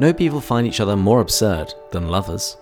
No 0.00 0.14
people 0.14 0.40
find 0.40 0.66
each 0.66 0.80
other 0.80 0.96
more 0.96 1.20
absurd 1.20 1.74
than 1.90 2.08
lovers. 2.08 2.56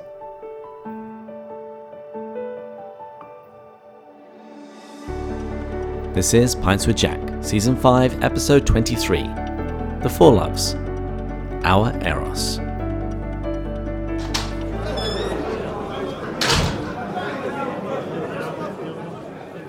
This 6.17 6.35
is 6.35 6.57
Pints 6.57 6.89
with 6.89 6.97
Jack, 6.97 7.21
Season 7.41 7.77
5, 7.77 8.25
Episode 8.25 8.67
23 8.67 9.23
The 10.03 10.13
Four 10.13 10.33
Loves 10.33 10.75
Our 11.63 11.97
Eros. 12.05 12.59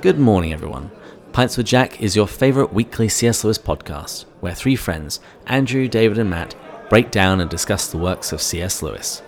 Good 0.01 0.17
morning, 0.17 0.53
everyone. 0.53 0.89
Pints 1.33 1.55
with 1.55 1.67
Jack 1.67 2.01
is 2.01 2.15
your 2.15 2.27
favorite 2.27 2.73
weekly 2.73 3.07
C.S. 3.07 3.43
Lewis 3.43 3.59
podcast, 3.59 4.25
where 4.39 4.55
three 4.55 4.75
friends, 4.75 5.19
Andrew, 5.45 5.87
David, 5.87 6.17
and 6.17 6.31
Matt, 6.31 6.55
break 6.89 7.11
down 7.11 7.39
and 7.39 7.49
discuss 7.49 7.87
the 7.87 7.97
works 7.97 8.31
of 8.33 8.41
C.S. 8.41 8.81
Lewis. 8.81 9.21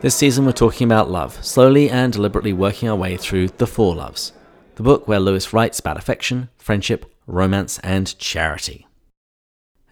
This 0.00 0.16
season, 0.16 0.46
we're 0.46 0.52
talking 0.52 0.86
about 0.86 1.10
love, 1.10 1.44
slowly 1.44 1.90
and 1.90 2.12
deliberately 2.12 2.52
working 2.52 2.88
our 2.88 2.96
way 2.96 3.16
through 3.16 3.48
The 3.48 3.66
Four 3.66 3.94
Loves, 3.94 4.32
the 4.74 4.82
book 4.82 5.06
where 5.06 5.20
Lewis 5.20 5.52
writes 5.52 5.78
about 5.78 5.98
affection, 5.98 6.48
friendship, 6.56 7.14
romance, 7.26 7.78
and 7.80 8.18
charity. 8.18 8.86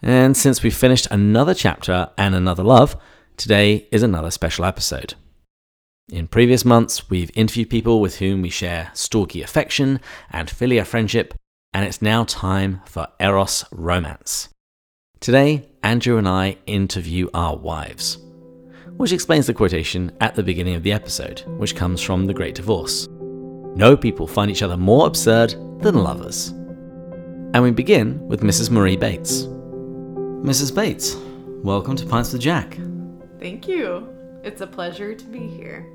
And 0.01 0.35
since 0.35 0.63
we've 0.63 0.75
finished 0.75 1.07
another 1.11 1.53
chapter 1.53 2.09
and 2.17 2.33
another 2.33 2.63
love, 2.63 2.97
today 3.37 3.87
is 3.91 4.01
another 4.03 4.31
special 4.31 4.65
episode. 4.65 5.13
In 6.11 6.27
previous 6.27 6.65
months, 6.65 7.09
we've 7.09 7.31
interviewed 7.35 7.69
people 7.69 8.01
with 8.01 8.17
whom 8.17 8.41
we 8.41 8.49
share 8.49 8.91
storge 8.93 9.41
affection 9.41 10.01
and 10.31 10.49
philia 10.49 10.85
friendship, 10.85 11.35
and 11.73 11.85
it's 11.85 12.01
now 12.01 12.25
time 12.25 12.81
for 12.85 13.07
Eros 13.19 13.63
romance. 13.71 14.49
Today, 15.21 15.69
Andrew 15.83 16.17
and 16.17 16.27
I 16.27 16.57
interview 16.65 17.29
our 17.35 17.55
wives, 17.55 18.17
which 18.97 19.11
explains 19.11 19.45
the 19.45 19.53
quotation 19.53 20.11
at 20.19 20.33
the 20.33 20.41
beginning 20.41 20.73
of 20.73 20.81
the 20.81 20.91
episode, 20.91 21.43
which 21.59 21.75
comes 21.75 22.01
from 22.01 22.25
The 22.25 22.33
Great 22.33 22.55
Divorce. 22.55 23.07
No 23.75 23.95
people 23.95 24.25
find 24.25 24.49
each 24.49 24.63
other 24.63 24.77
more 24.77 25.05
absurd 25.05 25.51
than 25.79 25.93
lovers. 25.93 26.47
And 27.53 27.61
we 27.61 27.69
begin 27.69 28.27
with 28.27 28.41
Mrs. 28.41 28.71
Marie 28.71 28.97
Bates. 28.97 29.43
Mrs. 29.43 30.73
Bates, 30.73 31.15
welcome 31.63 31.95
to 31.97 32.05
Pints 32.07 32.33
with 32.33 32.41
Jack. 32.41 32.79
Thank 33.39 33.67
you. 33.67 34.09
It's 34.43 34.61
a 34.61 34.67
pleasure 34.67 35.13
to 35.13 35.25
be 35.25 35.45
here. 35.45 35.85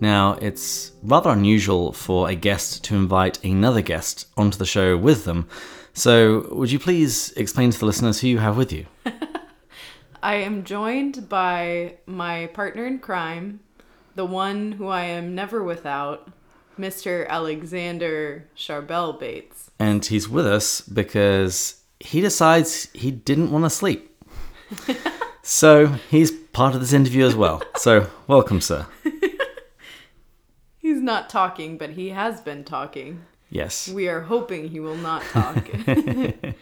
Now, 0.00 0.38
it's 0.40 0.92
rather 1.02 1.28
unusual 1.28 1.92
for 1.92 2.30
a 2.30 2.34
guest 2.34 2.84
to 2.84 2.94
invite 2.94 3.44
another 3.44 3.82
guest 3.82 4.28
onto 4.38 4.56
the 4.56 4.64
show 4.64 4.96
with 4.96 5.26
them. 5.26 5.46
So, 5.92 6.48
would 6.52 6.70
you 6.70 6.78
please 6.78 7.32
explain 7.32 7.70
to 7.70 7.78
the 7.78 7.86
listeners 7.86 8.20
who 8.20 8.28
you 8.28 8.38
have 8.38 8.56
with 8.56 8.72
you? 8.72 8.86
I 10.22 10.36
am 10.36 10.64
joined 10.64 11.28
by 11.28 11.96
my 12.06 12.46
partner 12.48 12.86
in 12.86 12.98
crime, 12.98 13.60
the 14.14 14.24
one 14.24 14.72
who 14.72 14.88
I 14.88 15.04
am 15.04 15.34
never 15.34 15.62
without, 15.62 16.30
Mr. 16.78 17.26
Alexander 17.28 18.46
Charbel 18.56 19.18
Bates. 19.18 19.70
And 19.78 20.04
he's 20.04 20.28
with 20.28 20.46
us 20.46 20.80
because 20.82 21.82
he 21.98 22.20
decides 22.20 22.88
he 22.92 23.10
didn't 23.10 23.50
want 23.50 23.64
to 23.64 23.70
sleep. 23.70 24.16
so, 25.42 25.86
he's 26.10 26.30
part 26.30 26.74
of 26.74 26.80
this 26.80 26.92
interview 26.92 27.26
as 27.26 27.34
well. 27.34 27.62
So, 27.76 28.08
welcome, 28.26 28.60
sir. 28.60 28.86
He's 30.80 31.00
not 31.00 31.28
talking, 31.28 31.76
but 31.76 31.90
he 31.90 32.08
has 32.08 32.40
been 32.40 32.64
talking. 32.64 33.26
Yes. 33.50 33.88
We 33.88 34.08
are 34.08 34.20
hoping 34.20 34.68
he 34.68 34.80
will 34.80 34.96
not 34.96 35.22
talk. 35.24 35.68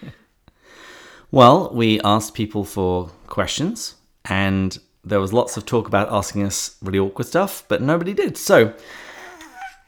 Well, 1.31 1.71
we 1.75 2.01
asked 2.01 2.33
people 2.33 2.65
for 2.65 3.11
questions, 3.27 3.97
and 4.25 4.79
there 5.05 5.21
was 5.21 5.31
lots 5.33 5.59
of 5.59 5.67
talk 5.67 5.87
about 5.87 6.11
asking 6.11 6.45
us 6.45 6.77
really 6.81 6.99
awkward 6.99 7.27
stuff, 7.27 7.65
but 7.69 7.83
nobody 7.83 8.15
did. 8.15 8.39
So, 8.39 8.73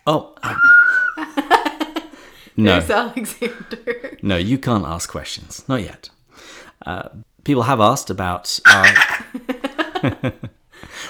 oh, 0.07 0.35
no, 2.57 2.79
There's 2.79 2.91
Alexander. 2.91 4.19
no, 4.23 4.37
you 4.37 4.59
can't 4.59 4.85
ask 4.85 5.09
questions, 5.09 5.67
not 5.67 5.81
yet. 5.81 6.11
Uh, 6.85 7.09
people 7.45 7.63
have 7.63 7.81
asked 7.81 8.11
about 8.11 8.61
our. 8.67 8.87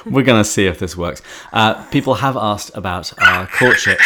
We're 0.06 0.22
gonna 0.22 0.44
see 0.44 0.66
if 0.66 0.78
this 0.78 0.96
works. 0.96 1.22
Uh, 1.52 1.84
people 1.90 2.14
have 2.14 2.36
asked 2.36 2.70
about 2.74 3.12
our 3.20 3.48
courtship. 3.48 3.98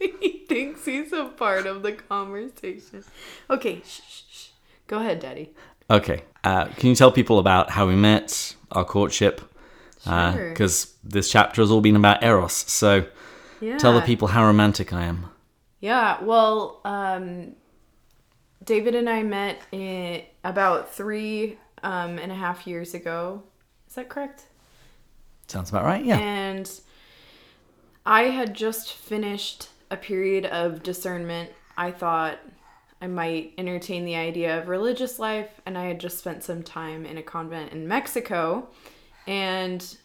he 0.00 0.44
thinks 0.48 0.86
he's 0.86 1.12
a 1.12 1.25
part 1.36 1.66
of 1.66 1.82
the 1.82 1.92
conversation. 1.92 3.04
Okay, 3.50 3.82
shh, 3.84 4.00
shh, 4.08 4.22
shh. 4.30 4.46
Go 4.86 4.98
ahead, 4.98 5.20
Daddy. 5.20 5.52
Okay, 5.90 6.22
uh, 6.44 6.66
can 6.66 6.88
you 6.90 6.94
tell 6.96 7.12
people 7.12 7.38
about 7.38 7.70
how 7.70 7.86
we 7.86 7.94
met, 7.96 8.54
our 8.72 8.84
courtship? 8.84 9.40
Sure. 10.04 10.50
Because 10.50 10.94
this 11.02 11.30
chapter 11.30 11.62
has 11.62 11.70
all 11.70 11.80
been 11.80 11.96
about 11.96 12.22
Eros. 12.22 12.52
So 12.52 13.06
Yeah. 13.60 13.78
tell 13.78 13.94
the 13.94 14.02
people 14.02 14.28
how 14.28 14.44
romantic 14.44 14.92
I 14.92 15.04
am. 15.04 15.30
Yeah, 15.80 16.22
well, 16.22 16.80
um, 16.84 17.54
David 18.64 18.94
and 18.94 19.08
I 19.08 19.22
met 19.22 19.60
in 19.72 20.22
about 20.44 20.92
three 20.92 21.58
um, 21.82 22.18
and 22.18 22.32
a 22.32 22.34
half 22.34 22.66
years 22.66 22.94
ago. 22.94 23.42
Is 23.88 23.94
that 23.94 24.08
correct? 24.08 24.46
Sounds 25.46 25.70
about 25.70 25.84
right. 25.84 26.04
Yeah. 26.04 26.18
And 26.18 26.68
I 28.04 28.24
had 28.24 28.54
just 28.54 28.92
finished 28.92 29.68
a 29.90 29.96
period 29.96 30.46
of 30.46 30.82
discernment. 30.82 31.50
I 31.76 31.90
thought 31.90 32.38
I 33.00 33.06
might 33.06 33.52
entertain 33.58 34.04
the 34.04 34.16
idea 34.16 34.58
of 34.58 34.68
religious 34.68 35.18
life, 35.18 35.50
and 35.66 35.76
I 35.76 35.84
had 35.84 36.00
just 36.00 36.18
spent 36.18 36.42
some 36.42 36.62
time 36.62 37.04
in 37.04 37.18
a 37.18 37.22
convent 37.22 37.72
in 37.72 37.86
Mexico, 37.86 38.68
and 39.26 39.96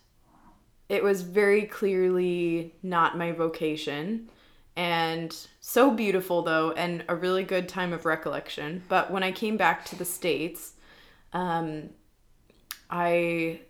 it 0.90 1.03
was 1.03 1.22
very 1.22 1.64
clearly 1.64 2.75
not 2.84 3.18
my 3.18 3.31
vocation. 3.31 4.30
And 4.75 5.36
so 5.59 5.91
beautiful, 5.91 6.41
though, 6.41 6.72
and 6.72 7.03
a 7.08 7.16
really 7.16 7.44
good 7.44 7.70
time 7.70 7.94
of 7.94 8.06
recollection. 8.06 8.84
But 8.88 9.12
when 9.12 9.24
I 9.24 9.31
came 9.31 9.58
back 9.58 9.86
to 9.86 9.96
the 9.96 10.06
States, 10.06 10.74
um, 11.34 11.91
I 12.90 13.62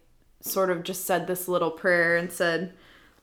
sort 0.42 0.72
of 0.72 0.84
just 0.84 1.06
said 1.06 1.28
this 1.28 1.48
little 1.48 1.72
prayer 1.72 2.18
and 2.18 2.32
said, 2.32 2.74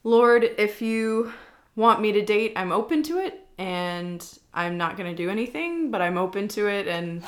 Lord, 0.05 0.45
if 0.59 0.81
you 0.81 1.33
want 1.79 2.01
me 2.01 2.13
to 2.13 2.25
date, 2.25 2.53
I'm 2.57 2.73
open 2.73 3.03
to 3.05 3.19
it 3.19 3.47
and 3.57 4.25
I'm 4.53 4.77
not 4.77 4.97
going 4.97 5.15
to 5.15 5.17
do 5.17 5.31
anything, 5.31 5.91
but 5.91 6.03
I'm 6.03 6.19
open 6.19 6.49
to 6.49 6.67
it 6.67 6.89
and 6.89 7.25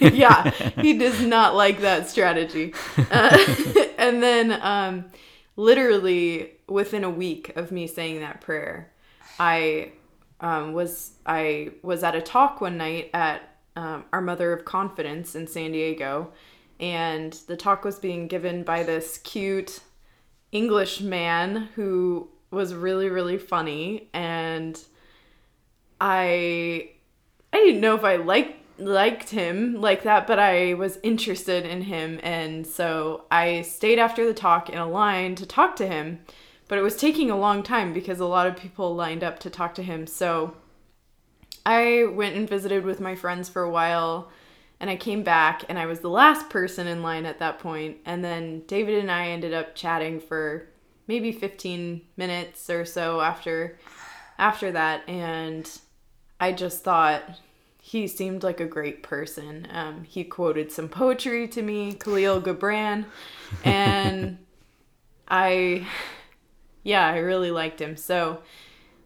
yeah, 0.00 0.50
he 0.80 0.98
does 0.98 1.20
not 1.22 1.54
like 1.54 1.80
that 1.80 2.08
strategy. 2.08 2.74
Uh, 3.10 3.36
and 3.98 4.22
then 4.22 4.58
um 4.62 5.06
literally 5.56 6.52
within 6.68 7.04
a 7.04 7.10
week 7.10 7.54
of 7.56 7.72
me 7.72 7.86
saying 7.86 8.20
that 8.20 8.40
prayer, 8.40 8.92
I 9.38 9.92
um, 10.40 10.72
was 10.72 11.12
I 11.26 11.72
was 11.82 12.02
at 12.02 12.14
a 12.14 12.22
talk 12.22 12.60
one 12.60 12.76
night 12.76 13.10
at 13.12 13.42
um, 13.76 14.04
our 14.12 14.22
Mother 14.22 14.52
of 14.52 14.64
Confidence 14.64 15.34
in 15.34 15.46
San 15.46 15.72
Diego, 15.72 16.32
and 16.80 17.32
the 17.48 17.56
talk 17.56 17.84
was 17.84 17.98
being 17.98 18.28
given 18.28 18.62
by 18.62 18.82
this 18.82 19.18
cute 19.18 19.80
English 20.52 21.00
man 21.00 21.68
who 21.74 22.28
was 22.50 22.74
really 22.74 23.08
really 23.08 23.38
funny, 23.38 24.08
and 24.12 24.78
I 26.00 26.90
I 27.52 27.56
didn't 27.56 27.80
know 27.80 27.94
if 27.94 28.04
I 28.04 28.16
liked 28.16 28.56
liked 28.78 29.30
him 29.30 29.80
like 29.80 30.04
that, 30.04 30.26
but 30.26 30.38
I 30.38 30.74
was 30.74 30.98
interested 31.02 31.66
in 31.66 31.82
him, 31.82 32.20
and 32.22 32.66
so 32.66 33.24
I 33.30 33.62
stayed 33.62 33.98
after 33.98 34.26
the 34.26 34.34
talk 34.34 34.70
in 34.70 34.78
a 34.78 34.88
line 34.88 35.34
to 35.36 35.46
talk 35.46 35.76
to 35.76 35.86
him. 35.86 36.20
But 36.68 36.78
it 36.78 36.82
was 36.82 36.96
taking 36.96 37.30
a 37.30 37.38
long 37.38 37.62
time 37.62 37.94
because 37.94 38.20
a 38.20 38.26
lot 38.26 38.46
of 38.46 38.56
people 38.56 38.94
lined 38.94 39.24
up 39.24 39.38
to 39.40 39.50
talk 39.50 39.74
to 39.76 39.82
him. 39.82 40.06
So 40.06 40.54
I 41.64 42.04
went 42.12 42.36
and 42.36 42.48
visited 42.48 42.84
with 42.84 43.00
my 43.00 43.14
friends 43.14 43.48
for 43.48 43.62
a 43.62 43.70
while, 43.70 44.30
and 44.78 44.90
I 44.90 44.96
came 44.96 45.22
back, 45.22 45.64
and 45.68 45.78
I 45.78 45.86
was 45.86 46.00
the 46.00 46.10
last 46.10 46.50
person 46.50 46.86
in 46.86 47.02
line 47.02 47.24
at 47.24 47.38
that 47.38 47.58
point. 47.58 47.98
And 48.04 48.22
then 48.22 48.62
David 48.66 48.98
and 48.98 49.10
I 49.10 49.28
ended 49.28 49.54
up 49.54 49.74
chatting 49.74 50.20
for 50.20 50.68
maybe 51.08 51.32
15 51.32 52.02
minutes 52.16 52.70
or 52.70 52.84
so 52.84 53.20
after 53.20 53.76
after 54.38 54.70
that, 54.70 55.08
and 55.08 55.68
I 56.38 56.52
just 56.52 56.84
thought 56.84 57.22
he 57.82 58.06
seemed 58.06 58.42
like 58.42 58.60
a 58.60 58.66
great 58.66 59.02
person. 59.02 59.66
Um, 59.72 60.04
he 60.04 60.22
quoted 60.22 60.70
some 60.70 60.88
poetry 60.88 61.48
to 61.48 61.62
me, 61.62 61.94
Khalil 61.94 62.40
Gibran, 62.40 63.06
and 63.64 64.38
I, 65.28 65.86
yeah, 66.84 67.06
I 67.06 67.18
really 67.18 67.50
liked 67.50 67.80
him. 67.80 67.96
So, 67.96 68.42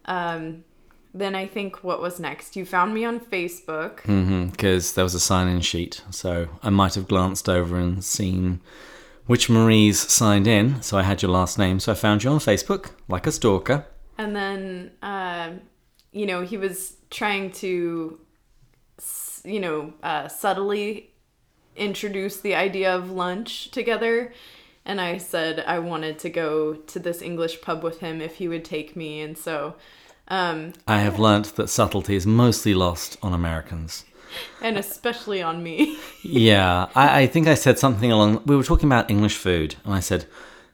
um, 0.05 0.63
then 1.15 1.33
I 1.35 1.47
think 1.47 1.83
what 1.83 2.01
was 2.01 2.19
next? 2.19 2.55
You 2.55 2.65
found 2.65 2.93
me 2.93 3.05
on 3.05 3.19
Facebook. 3.19 3.97
Because 3.97 4.11
Mm-hmm, 4.91 4.95
there 4.95 5.03
was 5.03 5.15
a 5.15 5.19
sign 5.19 5.47
in 5.47 5.61
sheet. 5.61 6.01
So 6.11 6.47
I 6.61 6.69
might 6.69 6.95
have 6.95 7.07
glanced 7.07 7.47
over 7.47 7.77
and 7.77 8.03
seen 8.03 8.61
which 9.25 9.49
Marie's 9.49 9.99
signed 9.99 10.47
in. 10.47 10.81
So 10.81 10.97
I 10.97 11.03
had 11.03 11.21
your 11.21 11.31
last 11.31 11.57
name. 11.57 11.79
So 11.79 11.91
I 11.91 11.95
found 11.95 12.23
you 12.23 12.29
on 12.29 12.39
Facebook, 12.39 12.91
like 13.07 13.27
a 13.27 13.31
stalker. 13.31 13.85
And 14.17 14.35
then, 14.35 14.91
uh, 15.01 15.51
you 16.11 16.25
know, 16.25 16.41
he 16.41 16.57
was 16.57 16.97
trying 17.09 17.51
to, 17.51 18.19
you 19.43 19.59
know, 19.59 19.93
uh, 20.03 20.27
subtly 20.27 21.11
introduce 21.75 22.39
the 22.39 22.55
idea 22.55 22.95
of 22.95 23.09
lunch 23.09 23.71
together. 23.71 24.33
And 24.85 24.99
I 24.99 25.17
said 25.17 25.63
I 25.65 25.79
wanted 25.79 26.19
to 26.19 26.29
go 26.29 26.73
to 26.73 26.99
this 26.99 27.21
English 27.21 27.61
pub 27.61 27.83
with 27.83 27.99
him 27.99 28.21
if 28.21 28.35
he 28.35 28.47
would 28.47 28.65
take 28.65 28.95
me. 28.95 29.21
And 29.21 29.37
so, 29.37 29.75
um, 30.27 30.73
I 30.87 30.99
have 30.99 31.19
learnt 31.19 31.55
that 31.55 31.69
subtlety 31.69 32.15
is 32.15 32.25
mostly 32.25 32.73
lost 32.73 33.17
on 33.21 33.33
Americans. 33.33 34.05
And 34.61 34.77
especially 34.77 35.41
on 35.41 35.63
me. 35.63 35.97
Yeah, 36.25 36.87
I, 36.95 37.23
I 37.23 37.27
think 37.27 37.47
I 37.47 37.53
said 37.53 37.77
something 37.77 38.09
along. 38.09 38.43
We 38.45 38.55
were 38.55 38.63
talking 38.63 38.87
about 38.87 39.11
English 39.11 39.35
food, 39.35 39.75
and 39.83 39.93
I 39.93 39.99
said 39.99 40.25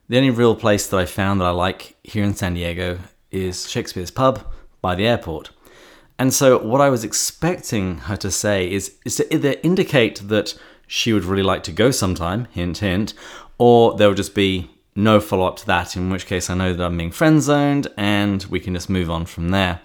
the 0.07 0.17
only 0.17 0.29
real 0.29 0.55
place 0.55 0.85
that 0.87 0.99
I 0.99 1.05
found 1.05 1.41
that 1.41 1.45
I 1.45 1.49
like 1.49 1.95
here 2.03 2.23
in 2.23 2.35
San 2.35 2.53
Diego 2.53 2.99
is 3.31 3.67
Shakespeare's 3.67 4.11
Pub 4.11 4.45
by 4.79 4.93
the 4.93 5.07
airport. 5.07 5.49
And 6.19 6.31
so, 6.31 6.59
what 6.59 6.81
I 6.81 6.89
was 6.89 7.03
expecting 7.03 7.99
her 7.99 8.15
to 8.17 8.29
say 8.29 8.69
is, 8.69 8.95
is 9.05 9.15
to 9.15 9.33
either 9.33 9.55
indicate 9.63 10.27
that 10.27 10.53
she 10.85 11.13
would 11.13 11.23
really 11.23 11.43
like 11.43 11.63
to 11.63 11.71
go 11.71 11.89
sometime, 11.89 12.45
hint, 12.51 12.79
hint, 12.79 13.13
or 13.57 13.97
there 13.97 14.07
would 14.07 14.17
just 14.17 14.35
be 14.35 14.69
no 14.95 15.19
follow 15.19 15.47
up 15.47 15.57
to 15.57 15.65
that, 15.67 15.95
in 15.95 16.09
which 16.09 16.25
case 16.25 16.49
I 16.49 16.55
know 16.55 16.73
that 16.73 16.83
I'm 16.83 16.97
being 16.97 17.11
friend 17.11 17.41
zoned 17.41 17.87
and 17.97 18.43
we 18.45 18.59
can 18.59 18.73
just 18.73 18.89
move 18.89 19.09
on 19.09 19.25
from 19.25 19.49
there. 19.49 19.81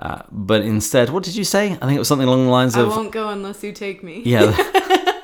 Uh, 0.00 0.22
but 0.32 0.62
instead, 0.62 1.10
what 1.10 1.22
did 1.22 1.36
you 1.36 1.44
say? 1.44 1.72
I 1.72 1.76
think 1.76 1.92
it 1.92 1.98
was 1.98 2.08
something 2.08 2.26
along 2.26 2.46
the 2.46 2.50
lines 2.50 2.74
of 2.74 2.90
I 2.90 2.96
won't 2.96 3.12
go 3.12 3.28
unless 3.28 3.62
you 3.62 3.70
take 3.70 4.02
me. 4.02 4.22
Yeah, 4.24 4.50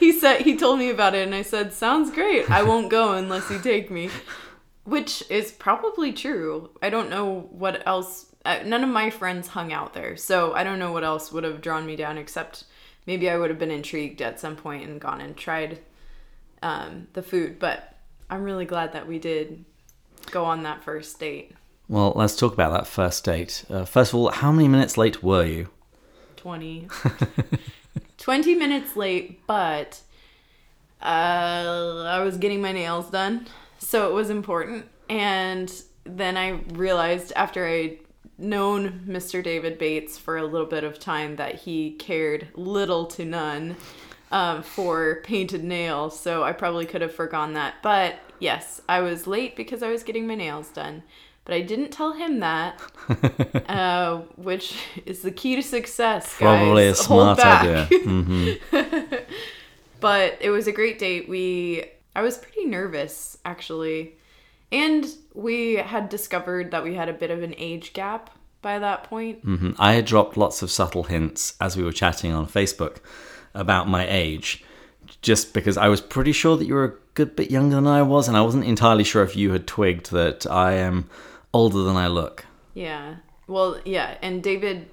He 0.00 0.12
said 0.12 0.40
he 0.40 0.56
told 0.56 0.78
me 0.80 0.90
about 0.90 1.14
it 1.14 1.26
and 1.26 1.34
I 1.34 1.42
said, 1.42 1.72
"Sounds 1.72 2.10
great. 2.10 2.50
I 2.50 2.62
won't 2.62 2.90
go 2.90 3.12
unless 3.12 3.50
you 3.50 3.60
take 3.60 3.90
me." 3.90 4.10
Which 4.84 5.22
is 5.30 5.52
probably 5.52 6.12
true. 6.12 6.70
I 6.82 6.90
don't 6.90 7.10
know 7.10 7.48
what 7.50 7.86
else 7.86 8.26
uh, 8.44 8.60
none 8.64 8.82
of 8.82 8.88
my 8.88 9.10
friends 9.10 9.48
hung 9.48 9.72
out 9.72 9.92
there. 9.92 10.16
So, 10.16 10.54
I 10.54 10.64
don't 10.64 10.78
know 10.78 10.90
what 10.90 11.04
else 11.04 11.30
would 11.30 11.44
have 11.44 11.60
drawn 11.60 11.86
me 11.86 11.96
down 11.96 12.18
except 12.18 12.64
maybe 13.06 13.28
I 13.28 13.36
would 13.36 13.50
have 13.50 13.58
been 13.58 13.70
intrigued 13.70 14.22
at 14.22 14.40
some 14.40 14.56
point 14.56 14.88
and 14.88 15.00
gone 15.00 15.20
and 15.20 15.36
tried 15.36 15.78
um, 16.62 17.06
the 17.12 17.22
food, 17.22 17.58
but 17.58 17.94
I'm 18.28 18.42
really 18.42 18.64
glad 18.64 18.94
that 18.94 19.06
we 19.06 19.18
did 19.18 19.64
go 20.30 20.44
on 20.44 20.62
that 20.62 20.82
first 20.82 21.18
date. 21.20 21.52
Well, 21.90 22.12
let's 22.14 22.36
talk 22.36 22.52
about 22.52 22.70
that 22.70 22.86
first 22.86 23.24
date. 23.24 23.64
Uh, 23.68 23.84
first 23.84 24.12
of 24.12 24.14
all, 24.14 24.30
how 24.30 24.52
many 24.52 24.68
minutes 24.68 24.96
late 24.96 25.24
were 25.24 25.44
you? 25.44 25.70
20 26.36 26.88
20 28.18 28.54
minutes 28.54 28.96
late 28.96 29.46
but 29.46 30.00
uh, 31.02 32.02
i 32.06 32.18
was 32.24 32.38
getting 32.38 32.62
my 32.62 32.72
nails 32.72 33.10
done 33.10 33.46
so 33.78 34.08
it 34.08 34.14
was 34.14 34.30
important 34.30 34.86
and 35.10 35.82
then 36.04 36.38
i 36.38 36.52
realized 36.72 37.30
after 37.36 37.66
i'd 37.66 37.98
known 38.38 39.04
mr 39.06 39.44
david 39.44 39.76
bates 39.76 40.16
for 40.16 40.38
a 40.38 40.46
little 40.46 40.66
bit 40.66 40.82
of 40.82 40.98
time 40.98 41.36
that 41.36 41.56
he 41.56 41.90
cared 41.98 42.48
little 42.54 43.04
to 43.04 43.22
none 43.22 43.76
um, 44.32 44.62
for 44.62 45.20
painted 45.24 45.62
nails 45.62 46.18
so 46.18 46.42
i 46.42 46.52
probably 46.52 46.86
could 46.86 47.02
have 47.02 47.14
forgone 47.14 47.52
that 47.52 47.74
but 47.82 48.14
yes 48.38 48.80
i 48.88 48.98
was 49.00 49.26
late 49.26 49.54
because 49.56 49.82
i 49.82 49.90
was 49.90 50.02
getting 50.02 50.26
my 50.26 50.34
nails 50.34 50.70
done 50.70 51.02
but 51.44 51.54
i 51.54 51.60
didn't 51.60 51.90
tell 51.90 52.12
him 52.12 52.40
that 52.40 52.80
uh, 53.68 54.18
which 54.36 54.76
is 55.06 55.22
the 55.22 55.30
key 55.30 55.56
to 55.56 55.62
success. 55.62 56.34
Probably 56.36 56.86
guys. 56.86 57.00
a 57.00 57.04
Hold 57.04 57.38
smart 57.38 57.64
idea. 57.64 57.84
hmm 58.04 59.14
But 60.00 60.38
it 60.40 60.50
was 60.50 60.66
a 60.66 60.72
great 60.72 60.98
date. 60.98 61.28
We, 61.28 61.84
I 62.16 62.22
was 62.22 62.38
pretty 62.38 62.64
nervous 62.64 63.36
actually, 63.44 64.14
and 64.72 65.06
we 65.34 65.74
had 65.74 66.08
discovered 66.08 66.70
that 66.70 66.82
we 66.84 66.94
had 66.94 67.08
a 67.08 67.12
bit 67.12 67.30
of 67.30 67.42
an 67.42 67.54
age 67.58 67.92
gap 67.92 68.30
by 68.62 68.78
that 68.78 69.04
point. 69.04 69.40
hmm 69.42 69.72
I 69.78 69.92
had 69.94 70.04
dropped 70.06 70.36
lots 70.36 70.62
of 70.62 70.70
subtle 70.70 71.04
hints 71.04 71.54
as 71.60 71.76
we 71.76 71.82
were 71.82 71.92
chatting 71.92 72.32
on 72.32 72.46
Facebook 72.46 72.98
about 73.54 73.88
my 73.88 74.06
age, 74.08 74.64
just 75.22 75.52
because 75.52 75.76
I 75.76 75.88
was 75.88 76.00
pretty 76.00 76.32
sure 76.32 76.56
that 76.56 76.66
you 76.66 76.74
were 76.74 76.84
a 76.84 76.94
good 77.14 77.34
bit 77.36 77.50
younger 77.50 77.74
than 77.76 77.86
I 77.86 78.02
was, 78.02 78.28
and 78.28 78.36
I 78.36 78.42
wasn't 78.42 78.64
entirely 78.64 79.04
sure 79.04 79.22
if 79.24 79.36
you 79.36 79.52
had 79.52 79.66
twigged 79.66 80.10
that 80.12 80.46
I 80.46 80.74
am 80.74 81.10
older 81.52 81.82
than 81.82 81.96
I 81.96 82.06
look. 82.06 82.46
Yeah. 82.74 83.16
Well, 83.46 83.80
yeah, 83.84 84.16
and 84.22 84.42
David. 84.42 84.88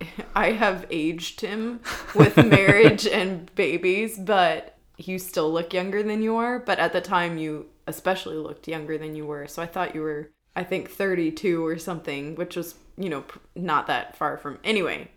I 0.34 0.52
have 0.52 0.86
aged 0.90 1.40
him 1.40 1.80
with 2.14 2.36
marriage 2.44 3.06
and 3.06 3.54
babies, 3.54 4.18
but 4.18 4.76
you 4.96 5.18
still 5.18 5.52
look 5.52 5.72
younger 5.72 6.02
than 6.02 6.22
you 6.22 6.36
are. 6.36 6.58
But 6.58 6.78
at 6.78 6.92
the 6.92 7.00
time, 7.00 7.38
you 7.38 7.66
especially 7.86 8.36
looked 8.36 8.68
younger 8.68 8.98
than 8.98 9.14
you 9.14 9.26
were. 9.26 9.46
So 9.46 9.62
I 9.62 9.66
thought 9.66 9.94
you 9.94 10.02
were, 10.02 10.30
I 10.54 10.64
think, 10.64 10.90
32 10.90 11.64
or 11.64 11.78
something, 11.78 12.34
which 12.34 12.56
was, 12.56 12.74
you 12.96 13.08
know, 13.08 13.24
not 13.54 13.86
that 13.86 14.16
far 14.16 14.36
from. 14.36 14.58
Anyway, 14.64 15.10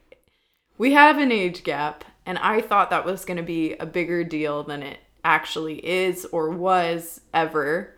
we 0.78 0.94
have 0.94 1.18
an 1.18 1.32
age 1.32 1.64
gap, 1.64 2.04
and 2.26 2.38
I 2.40 2.62
thought 2.62 2.90
that 2.90 3.06
was 3.06 3.26
going 3.26 3.38
to 3.38 3.44
be 3.44 3.74
a 3.74 3.86
bigger 3.86 4.24
deal 4.24 4.64
than 4.64 4.84
it 4.84 5.00
actually 5.24 5.86
is 5.86 6.26
or 6.26 6.50
was 6.50 7.22
ever. 7.34 7.95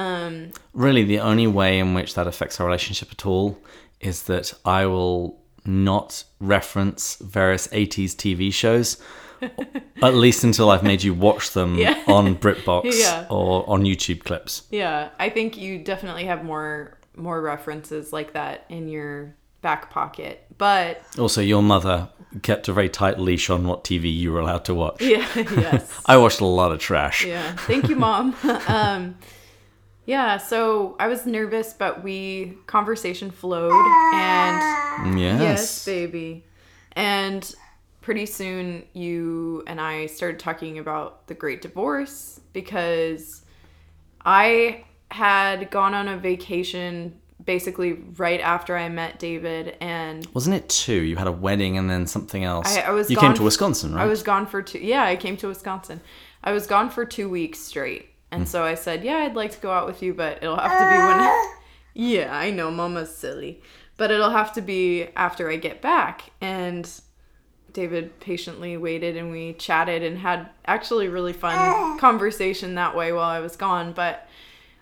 Um, 0.00 0.50
Really, 0.72 1.04
the 1.04 1.20
only 1.20 1.46
way 1.46 1.78
in 1.78 1.94
which 1.94 2.14
that 2.14 2.26
affects 2.26 2.58
our 2.60 2.66
relationship 2.66 3.08
at 3.12 3.26
all 3.26 3.58
is 4.00 4.22
that 4.24 4.54
I 4.64 4.86
will 4.86 5.38
not 5.64 6.24
reference 6.40 7.16
various 7.16 7.68
80s 7.68 8.14
TV 8.16 8.52
shows, 8.52 8.96
at 10.02 10.14
least 10.14 10.44
until 10.44 10.70
I've 10.70 10.82
made 10.82 11.02
you 11.02 11.12
watch 11.14 11.50
them 11.52 11.76
Yeah. 11.76 12.02
on 12.06 12.36
BritBox 12.36 12.84
Yeah. 12.98 13.26
or 13.28 13.68
on 13.68 13.82
YouTube 13.84 14.24
clips. 14.24 14.62
Yeah, 14.70 15.10
I 15.18 15.28
think 15.30 15.56
you 15.58 15.78
definitely 15.78 16.24
have 16.24 16.44
more 16.44 16.96
more 17.16 17.42
references 17.42 18.12
like 18.12 18.32
that 18.32 18.64
in 18.70 18.88
your 18.88 19.34
back 19.60 19.90
pocket. 19.90 20.46
But 20.56 21.02
Also, 21.18 21.42
your 21.42 21.62
mother 21.62 22.08
kept 22.42 22.68
a 22.68 22.72
very 22.72 22.88
tight 22.88 23.18
leash 23.18 23.50
on 23.50 23.66
what 23.66 23.84
TV 23.84 24.04
you 24.14 24.32
were 24.32 24.40
allowed 24.40 24.64
to 24.66 24.74
watch. 24.74 25.02
yeah, 25.14 25.26
yes. 25.36 26.00
I 26.06 26.16
watched 26.16 26.40
a 26.40 26.46
lot 26.46 26.72
of 26.72 26.78
trash. 26.78 27.26
Yeah. 27.26 27.56
Thank 27.66 27.88
you, 27.90 27.96
mom. 27.96 28.34
um 28.68 29.16
yeah, 30.06 30.38
so 30.38 30.96
I 30.98 31.08
was 31.08 31.26
nervous, 31.26 31.72
but 31.72 32.02
we 32.02 32.58
conversation 32.66 33.30
flowed 33.30 33.72
and 34.14 34.62
mm, 35.14 35.20
Yes. 35.20 35.40
yes, 35.40 35.84
baby. 35.84 36.44
And 36.92 37.54
pretty 38.00 38.26
soon 38.26 38.84
you 38.92 39.62
and 39.66 39.80
I 39.80 40.06
started 40.06 40.40
talking 40.40 40.78
about 40.78 41.26
the 41.26 41.34
great 41.34 41.62
divorce 41.62 42.40
because 42.52 43.44
I 44.24 44.84
had 45.10 45.70
gone 45.70 45.94
on 45.94 46.08
a 46.08 46.16
vacation 46.16 47.20
basically 47.44 47.94
right 48.16 48.40
after 48.40 48.76
I 48.76 48.88
met 48.88 49.18
David 49.18 49.76
and 49.80 50.26
Wasn't 50.34 50.54
it 50.54 50.68
two? 50.68 51.00
You 51.02 51.16
had 51.16 51.26
a 51.26 51.32
wedding 51.32 51.78
and 51.78 51.88
then 51.88 52.06
something 52.06 52.44
else. 52.44 52.76
I, 52.76 52.82
I 52.82 52.90
was 52.90 53.10
you 53.10 53.16
gone 53.16 53.26
came 53.26 53.34
to 53.34 53.42
Wisconsin, 53.42 53.94
right? 53.94 54.02
I 54.02 54.06
was 54.06 54.22
gone 54.22 54.46
for 54.46 54.62
two. 54.62 54.78
Yeah, 54.78 55.04
I 55.04 55.16
came 55.16 55.36
to 55.38 55.48
Wisconsin. 55.48 56.00
I 56.42 56.52
was 56.52 56.66
gone 56.66 56.90
for 56.90 57.04
two 57.04 57.28
weeks 57.28 57.58
straight, 57.58 58.09
and 58.30 58.42
hmm. 58.42 58.46
so 58.46 58.64
I 58.64 58.74
said, 58.74 59.04
"Yeah, 59.04 59.18
I'd 59.18 59.36
like 59.36 59.52
to 59.52 59.60
go 59.60 59.70
out 59.70 59.86
with 59.86 60.02
you, 60.02 60.14
but 60.14 60.38
it'll 60.42 60.56
have 60.56 60.70
to 60.70 60.84
be 60.84 60.98
when." 60.98 61.20
Ah. 61.20 61.54
yeah, 61.94 62.36
I 62.36 62.50
know, 62.50 62.70
Mama's 62.70 63.14
silly, 63.14 63.62
but 63.96 64.10
it'll 64.10 64.30
have 64.30 64.52
to 64.54 64.62
be 64.62 65.08
after 65.16 65.50
I 65.50 65.56
get 65.56 65.80
back. 65.80 66.30
And 66.40 66.88
David 67.72 68.18
patiently 68.20 68.76
waited, 68.76 69.16
and 69.16 69.30
we 69.30 69.54
chatted 69.54 70.02
and 70.02 70.18
had 70.18 70.48
actually 70.66 71.08
really 71.08 71.32
fun 71.32 71.54
ah. 71.56 71.96
conversation 71.98 72.74
that 72.74 72.96
way 72.96 73.12
while 73.12 73.28
I 73.28 73.40
was 73.40 73.56
gone. 73.56 73.92
But 73.92 74.28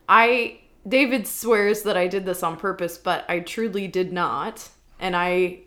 I 0.08 0.60
David 0.86 1.26
swears 1.26 1.82
that 1.82 1.96
I 1.96 2.08
did 2.08 2.24
this 2.24 2.42
on 2.42 2.56
purpose, 2.56 2.98
but 2.98 3.24
I 3.28 3.40
truly 3.40 3.88
did 3.88 4.12
not. 4.12 4.68
And 5.00 5.14
I 5.14 5.60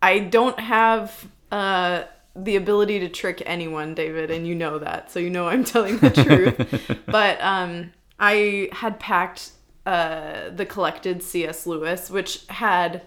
I 0.00 0.18
don't 0.20 0.58
have 0.58 1.28
uh 1.50 2.04
the 2.34 2.56
ability 2.56 2.98
to 3.00 3.08
trick 3.08 3.42
anyone, 3.46 3.94
David, 3.94 4.30
and 4.30 4.46
you 4.46 4.54
know 4.54 4.78
that. 4.78 5.10
So 5.10 5.18
you 5.20 5.30
know 5.30 5.48
I'm 5.48 5.64
telling 5.74 5.98
the 5.98 6.10
truth. 6.10 7.00
but 7.06 7.40
um 7.42 7.92
I 8.18 8.68
had 8.72 8.98
packed 9.00 9.50
uh 9.86 10.50
the 10.50 10.64
collected 10.66 11.22
C.S. 11.22 11.66
Lewis, 11.66 12.10
which 12.10 12.46
had 12.48 13.02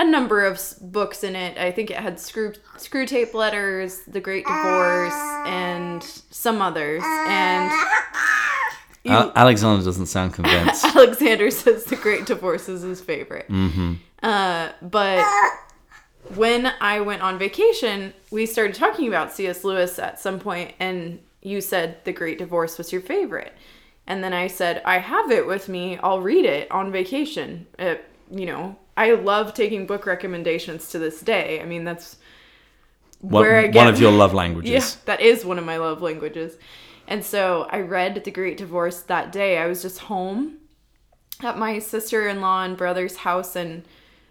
a 0.00 0.04
number 0.04 0.44
of 0.46 0.60
books 0.80 1.24
in 1.24 1.34
it. 1.34 1.58
I 1.58 1.72
think 1.72 1.90
it 1.90 1.96
had 1.96 2.20
screw 2.20 2.52
Screwtape 2.76 3.34
letters, 3.34 4.00
The 4.06 4.20
Great 4.20 4.46
Divorce, 4.46 5.12
and 5.46 6.02
some 6.30 6.62
others. 6.62 7.02
And 7.04 7.72
you- 9.02 9.32
Alexander 9.34 9.84
doesn't 9.84 10.06
sound 10.06 10.34
convinced. 10.34 10.84
Alexander 10.94 11.50
says 11.50 11.84
The 11.84 11.96
Great 11.96 12.26
Divorce 12.26 12.68
is 12.68 12.82
his 12.82 13.00
favorite. 13.00 13.48
mm-hmm. 13.48 13.94
Uh, 14.22 14.68
but 14.82 15.24
when 16.36 16.72
I 16.80 17.00
went 17.00 17.22
on 17.22 17.38
vacation, 17.38 18.12
we 18.30 18.46
started 18.46 18.74
talking 18.74 19.08
about 19.08 19.32
C.S. 19.32 19.64
Lewis 19.64 19.98
at 19.98 20.20
some 20.20 20.38
point, 20.40 20.74
and 20.80 21.20
you 21.42 21.60
said 21.60 22.04
The 22.04 22.12
Great 22.12 22.38
Divorce 22.38 22.78
was 22.78 22.92
your 22.92 23.00
favorite. 23.00 23.52
And 24.06 24.24
then 24.24 24.32
I 24.32 24.46
said, 24.46 24.82
I 24.84 24.98
have 24.98 25.30
it 25.30 25.46
with 25.46 25.68
me. 25.68 25.98
I'll 25.98 26.20
read 26.20 26.44
it 26.44 26.70
on 26.70 26.90
vacation. 26.92 27.66
Uh, 27.78 27.96
you 28.30 28.46
know, 28.46 28.76
I 28.96 29.12
love 29.12 29.54
taking 29.54 29.86
book 29.86 30.06
recommendations 30.06 30.90
to 30.90 30.98
this 30.98 31.20
day. 31.20 31.60
I 31.60 31.64
mean, 31.66 31.84
that's 31.84 32.16
One, 33.20 33.42
where 33.42 33.58
I 33.58 33.68
one 33.68 33.86
of 33.86 34.00
your 34.00 34.12
love 34.12 34.34
languages. 34.42 34.70
yeah, 34.70 35.00
that 35.06 35.20
is 35.20 35.44
one 35.44 35.58
of 35.58 35.64
my 35.64 35.76
love 35.76 36.00
languages. 36.02 36.56
And 37.06 37.24
so 37.24 37.66
I 37.70 37.80
read 37.80 38.22
The 38.24 38.30
Great 38.30 38.56
Divorce 38.56 39.02
that 39.02 39.30
day. 39.32 39.58
I 39.58 39.66
was 39.66 39.82
just 39.82 39.98
home 40.00 40.58
at 41.42 41.58
my 41.58 41.78
sister 41.78 42.28
in 42.28 42.40
law 42.40 42.64
and 42.64 42.76
brother's 42.76 43.16
house, 43.18 43.56
and 43.56 43.84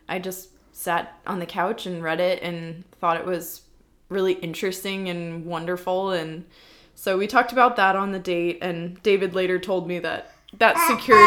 I 0.10 0.20
just 0.20 0.50
sat 0.78 1.20
on 1.26 1.40
the 1.40 1.46
couch 1.46 1.88
and 1.88 2.04
read 2.04 2.20
it 2.20 2.42
and 2.44 2.84
thought 3.00 3.18
it 3.18 3.26
was 3.26 3.62
really 4.10 4.34
interesting 4.34 5.10
and 5.10 5.44
wonderful 5.44 6.12
and 6.12 6.46
so 6.94 7.18
we 7.18 7.26
talked 7.26 7.52
about 7.52 7.76
that 7.78 7.96
on 7.96 8.12
the 8.12 8.20
date 8.20 8.60
and 8.62 9.02
David 9.02 9.34
later 9.34 9.58
told 9.58 9.88
me 9.88 9.98
that 10.00 10.32
that 10.60 10.78
secured 10.88 11.26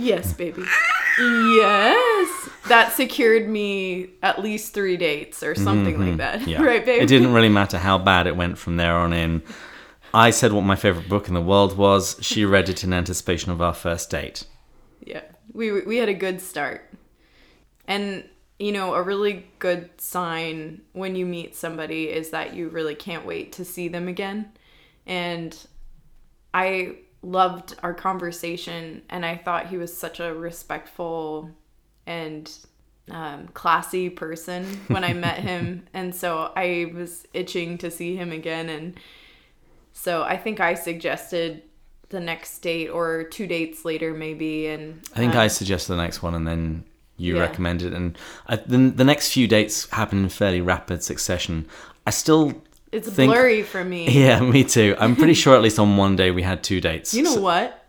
Yes, 0.00 0.32
baby. 0.32 0.62
Yes. 1.18 2.48
That 2.68 2.92
secured 2.92 3.48
me 3.48 4.10
at 4.22 4.40
least 4.40 4.72
3 4.72 4.96
dates 4.96 5.42
or 5.42 5.56
something 5.56 5.98
like 5.98 6.18
that. 6.18 6.40
Mm-hmm. 6.40 6.48
Yeah. 6.50 6.62
right, 6.62 6.86
babe? 6.86 7.02
It 7.02 7.08
didn't 7.08 7.32
really 7.32 7.48
matter 7.48 7.78
how 7.78 7.98
bad 7.98 8.28
it 8.28 8.36
went 8.36 8.58
from 8.58 8.76
there 8.76 8.94
on 8.94 9.12
in. 9.12 9.42
I 10.14 10.30
said 10.30 10.52
what 10.52 10.62
my 10.62 10.76
favorite 10.76 11.08
book 11.08 11.26
in 11.26 11.34
the 11.34 11.40
world 11.40 11.76
was. 11.76 12.16
She 12.20 12.44
read 12.44 12.68
it 12.68 12.84
in 12.84 12.92
anticipation 12.92 13.50
of 13.50 13.60
our 13.60 13.74
first 13.74 14.08
date. 14.10 14.44
Yeah, 15.04 15.22
we 15.52 15.82
we 15.82 15.96
had 15.96 16.08
a 16.08 16.14
good 16.14 16.40
start, 16.40 16.88
and 17.88 18.22
you 18.58 18.70
know 18.70 18.94
a 18.94 19.02
really 19.02 19.46
good 19.58 19.90
sign 20.00 20.82
when 20.92 21.16
you 21.16 21.26
meet 21.26 21.56
somebody 21.56 22.04
is 22.04 22.30
that 22.30 22.54
you 22.54 22.68
really 22.68 22.94
can't 22.94 23.26
wait 23.26 23.52
to 23.54 23.64
see 23.64 23.88
them 23.88 24.06
again, 24.06 24.52
and 25.06 25.56
I 26.54 26.98
loved 27.22 27.74
our 27.82 27.94
conversation, 27.94 29.02
and 29.08 29.26
I 29.26 29.36
thought 29.36 29.66
he 29.66 29.76
was 29.76 29.96
such 29.96 30.20
a 30.20 30.32
respectful 30.32 31.50
and 32.06 32.48
um, 33.10 33.48
classy 33.48 34.10
person 34.10 34.64
when 34.88 35.02
I 35.02 35.14
met 35.14 35.38
him, 35.38 35.86
and 35.94 36.14
so 36.14 36.52
I 36.54 36.92
was 36.94 37.26
itching 37.32 37.78
to 37.78 37.90
see 37.90 38.14
him 38.14 38.30
again, 38.30 38.68
and 38.68 39.00
so 39.94 40.22
I 40.22 40.36
think 40.36 40.60
I 40.60 40.74
suggested 40.74 41.62
the 42.10 42.20
next 42.20 42.60
date 42.60 42.88
or 42.88 43.24
two 43.24 43.46
dates 43.46 43.84
later 43.84 44.14
maybe 44.14 44.66
and 44.66 45.02
I 45.12 45.18
think 45.18 45.34
uh, 45.34 45.40
I 45.40 45.48
suggested 45.48 45.92
the 45.92 45.98
next 45.98 46.22
one 46.22 46.34
and 46.34 46.46
then 46.46 46.84
you 47.18 47.34
Yeah. 47.36 47.42
recommended 47.42 47.92
and 47.92 48.16
I, 48.46 48.56
the, 48.56 48.78
the 48.78 49.04
next 49.04 49.32
few 49.32 49.46
dates 49.46 49.90
happened 49.90 50.22
in 50.22 50.28
fairly 50.30 50.60
rapid 50.62 51.02
succession. 51.02 51.66
I 52.06 52.10
still 52.10 52.62
it's 52.92 53.08
think- 53.10 53.30
blurry 53.32 53.62
for 53.62 53.84
me 53.84 54.08
Yeah, 54.24 54.40
me 54.40 54.64
too. 54.64 54.96
I'm 54.98 55.14
pretty 55.16 55.34
sure 55.34 55.54
at 55.54 55.60
least 55.62 55.78
on 55.78 55.96
one 55.98 56.16
day 56.16 56.30
we 56.30 56.42
had 56.42 56.62
two 56.64 56.80
dates. 56.80 57.12
you 57.12 57.22
know 57.22 57.34
So- 57.34 57.40
what 57.42 57.84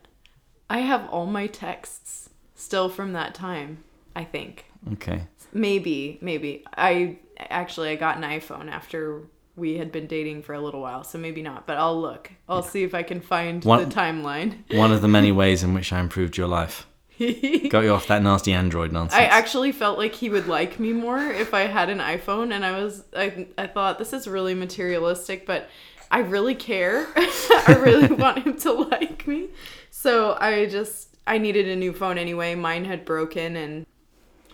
i 0.71 0.79
have 0.79 1.09
all 1.09 1.25
my 1.25 1.47
texts 1.47 2.29
still 2.53 2.89
from 2.89 3.13
that 3.13 3.33
time 3.33 3.83
i 4.15 4.23
think 4.23 4.65
Okay. 4.93 5.23
maybe 5.53 6.19
maybe 6.21 6.63
i 6.77 7.17
actually 7.49 7.89
i 7.89 7.95
got 7.95 8.17
an 8.17 8.23
iphone 8.23 8.69
after 8.69 9.23
we 9.55 9.77
had 9.77 9.91
been 9.91 10.05
dating 10.07 10.43
for 10.43 10.53
a 10.53 10.59
little 10.61 10.79
while 10.81 11.03
so 11.03 11.17
maybe 11.17 11.41
not 11.41 11.65
but 11.65 11.77
i'll 11.77 11.99
look 11.99 12.31
i'll 12.47 12.61
see 12.61 12.83
if 12.83 12.93
i 12.93 13.01
can 13.03 13.19
find 13.19 13.63
One- 13.65 13.87
the 13.89 13.95
timeline 13.95 14.49
One 14.75 14.91
of 14.91 15.01
the 15.01 15.07
many 15.07 15.31
ways 15.41 15.63
in 15.63 15.73
which 15.73 15.91
I 15.91 15.99
improved 15.99 16.37
your 16.37 16.47
life. 16.47 16.85
Got 17.69 17.81
you 17.83 17.91
off 17.91 18.07
that 18.07 18.21
nasty 18.23 18.53
Android 18.53 18.91
nonsense. 18.93 19.19
I 19.19 19.25
actually 19.25 19.71
felt 19.73 19.97
like 19.97 20.15
he 20.15 20.29
would 20.29 20.47
like 20.47 20.79
me 20.79 20.93
more 20.93 21.19
if 21.19 21.53
I 21.53 21.61
had 21.61 21.89
an 21.89 21.99
iPhone, 21.99 22.53
and 22.53 22.65
I 22.65 22.81
was 22.81 23.03
I, 23.15 23.47
I 23.57 23.67
thought 23.67 23.99
this 23.99 24.13
is 24.13 24.27
really 24.27 24.53
materialistic, 24.53 25.45
but 25.45 25.69
I 26.09 26.19
really 26.19 26.55
care. 26.55 27.07
I 27.15 27.77
really 27.79 28.07
want 28.15 28.39
him 28.43 28.57
to 28.59 28.71
like 28.71 29.27
me, 29.27 29.49
so 29.91 30.37
I 30.39 30.65
just 30.67 31.17
I 31.27 31.37
needed 31.37 31.67
a 31.67 31.75
new 31.75 31.91
phone 31.91 32.17
anyway. 32.17 32.55
Mine 32.55 32.85
had 32.85 33.03
broken, 33.03 33.55
and 33.57 33.85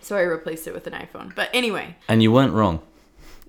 so 0.02 0.18
I 0.18 0.22
replaced 0.22 0.68
it 0.68 0.74
with 0.74 0.88
an 0.88 0.94
iPhone. 0.94 1.36
But 1.36 1.50
anyway, 1.54 1.96
and 2.08 2.24
you 2.24 2.32
weren't 2.32 2.54
wrong. 2.54 2.82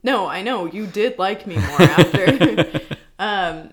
no, 0.02 0.26
I 0.26 0.42
know 0.42 0.66
you 0.66 0.86
did 0.86 1.18
like 1.18 1.46
me 1.46 1.56
more 1.56 1.82
after. 1.82 2.80
um, 3.18 3.70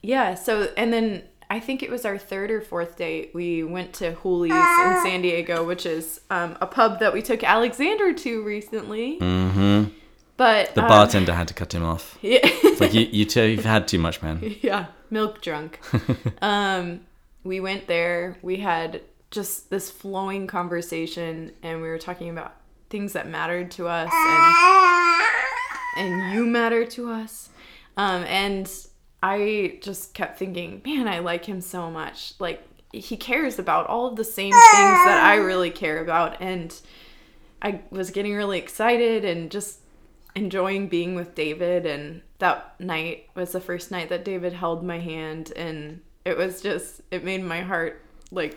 yeah. 0.00 0.34
So 0.34 0.72
and 0.76 0.92
then 0.92 1.24
I 1.50 1.60
think 1.60 1.82
it 1.82 1.90
was 1.90 2.04
our 2.04 2.18
third 2.18 2.50
or 2.50 2.60
fourth 2.60 2.96
date. 2.96 3.30
We 3.32 3.62
went 3.62 3.94
to 3.94 4.12
Hooley's 4.12 4.52
in 4.52 5.02
San 5.02 5.22
Diego, 5.22 5.64
which 5.64 5.86
is 5.86 6.20
um, 6.30 6.58
a 6.60 6.66
pub 6.66 7.00
that 7.00 7.12
we 7.12 7.22
took 7.22 7.42
Alexander 7.42 8.12
to 8.12 8.42
recently. 8.42 9.18
Mm-hmm. 9.18 9.94
But 10.36 10.74
The 10.74 10.82
um, 10.82 10.88
bartender 10.88 11.32
had 11.34 11.48
to 11.48 11.54
cut 11.54 11.74
him 11.74 11.82
off. 11.84 12.18
yeah, 12.22 12.40
It's 12.42 12.80
like 12.80 12.94
you, 12.94 13.08
you 13.10 13.24
two, 13.24 13.44
you've 13.44 13.64
had 13.64 13.88
too 13.88 13.98
much, 13.98 14.22
man. 14.22 14.56
yeah, 14.62 14.86
milk 15.10 15.40
drunk. 15.40 15.80
um, 16.42 17.00
we 17.44 17.60
went 17.60 17.86
there. 17.86 18.36
We 18.42 18.58
had 18.58 19.00
just 19.30 19.70
this 19.70 19.90
flowing 19.90 20.46
conversation, 20.46 21.52
and 21.62 21.80
we 21.82 21.88
were 21.88 21.98
talking 21.98 22.28
about 22.28 22.54
things 22.90 23.14
that 23.14 23.26
mattered 23.28 23.70
to 23.72 23.88
us, 23.88 24.10
and 25.96 26.06
and 26.06 26.34
you 26.34 26.46
matter 26.46 26.84
to 26.84 27.10
us. 27.10 27.48
Um, 27.96 28.22
and 28.24 28.70
I 29.22 29.78
just 29.82 30.14
kept 30.14 30.38
thinking, 30.38 30.82
man, 30.84 31.08
I 31.08 31.18
like 31.18 31.44
him 31.44 31.60
so 31.60 31.90
much. 31.90 32.34
Like 32.38 32.62
he 32.92 33.16
cares 33.16 33.58
about 33.58 33.86
all 33.86 34.06
of 34.06 34.16
the 34.16 34.24
same 34.24 34.52
things 34.52 34.62
that 35.04 35.20
I 35.22 35.36
really 35.44 35.70
care 35.70 36.00
about, 36.00 36.40
and 36.40 36.74
I 37.60 37.82
was 37.90 38.10
getting 38.10 38.34
really 38.34 38.58
excited 38.58 39.24
and 39.24 39.50
just 39.50 39.80
enjoying 40.34 40.88
being 40.88 41.14
with 41.14 41.34
David. 41.34 41.84
And 41.84 42.22
that 42.38 42.78
night 42.80 43.28
was 43.34 43.52
the 43.52 43.60
first 43.60 43.90
night 43.90 44.08
that 44.10 44.24
David 44.24 44.52
held 44.52 44.84
my 44.84 45.00
hand, 45.00 45.52
and 45.56 46.00
it 46.24 46.36
was 46.36 46.62
just 46.62 47.00
it 47.10 47.24
made 47.24 47.42
my 47.42 47.62
heart 47.62 48.02
like 48.30 48.56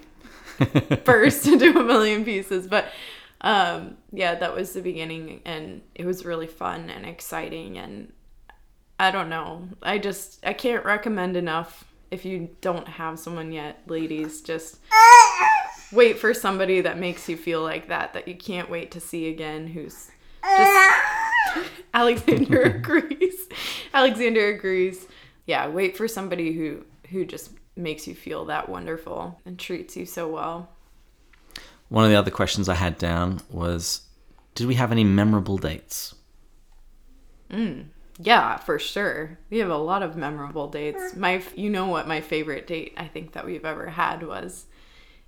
burst 1.05 1.47
into 1.47 1.79
a 1.79 1.83
million 1.83 2.23
pieces. 2.23 2.67
But 2.67 2.91
um, 3.41 3.97
yeah, 4.11 4.35
that 4.35 4.53
was 4.55 4.73
the 4.73 4.81
beginning, 4.81 5.41
and 5.43 5.81
it 5.95 6.05
was 6.05 6.23
really 6.23 6.47
fun 6.47 6.91
and 6.91 7.05
exciting. 7.05 7.79
And 7.79 8.13
I 9.01 9.09
don't 9.09 9.29
know, 9.29 9.67
I 9.81 9.97
just 9.97 10.45
I 10.45 10.53
can't 10.53 10.85
recommend 10.85 11.35
enough 11.35 11.85
if 12.11 12.23
you 12.23 12.55
don't 12.61 12.87
have 12.87 13.17
someone 13.17 13.51
yet, 13.51 13.81
ladies. 13.87 14.41
Just 14.41 14.77
wait 15.91 16.19
for 16.19 16.35
somebody 16.35 16.81
that 16.81 16.99
makes 16.99 17.27
you 17.27 17.35
feel 17.35 17.63
like 17.63 17.87
that, 17.87 18.13
that 18.13 18.27
you 18.27 18.35
can't 18.35 18.69
wait 18.69 18.91
to 18.91 18.99
see 18.99 19.27
again. 19.27 19.65
Who's 19.65 20.11
just 20.45 20.99
Alexander 21.95 22.61
agrees. 22.77 23.49
Alexander 23.91 24.49
agrees. 24.49 25.07
Yeah, 25.47 25.67
wait 25.67 25.97
for 25.97 26.07
somebody 26.07 26.53
who 26.53 26.85
who 27.09 27.25
just 27.25 27.53
makes 27.75 28.05
you 28.07 28.13
feel 28.13 28.45
that 28.45 28.69
wonderful 28.69 29.41
and 29.47 29.57
treats 29.57 29.97
you 29.97 30.05
so 30.05 30.27
well. 30.27 30.69
One 31.89 32.05
of 32.05 32.11
the 32.11 32.19
other 32.19 32.29
questions 32.29 32.69
I 32.69 32.75
had 32.75 32.99
down 32.99 33.41
was, 33.49 34.01
did 34.53 34.67
we 34.67 34.75
have 34.75 34.91
any 34.91 35.03
memorable 35.03 35.57
dates? 35.57 36.13
Hmm. 37.49 37.81
Yeah, 38.23 38.57
for 38.57 38.77
sure. 38.79 39.39
We 39.49 39.59
have 39.59 39.69
a 39.69 39.77
lot 39.77 40.03
of 40.03 40.15
memorable 40.15 40.67
dates. 40.67 41.15
My, 41.15 41.41
you 41.55 41.69
know 41.69 41.87
what 41.87 42.07
my 42.07 42.21
favorite 42.21 42.67
date 42.67 42.93
I 42.97 43.07
think 43.07 43.33
that 43.33 43.45
we've 43.45 43.65
ever 43.65 43.87
had 43.87 44.23
was. 44.23 44.65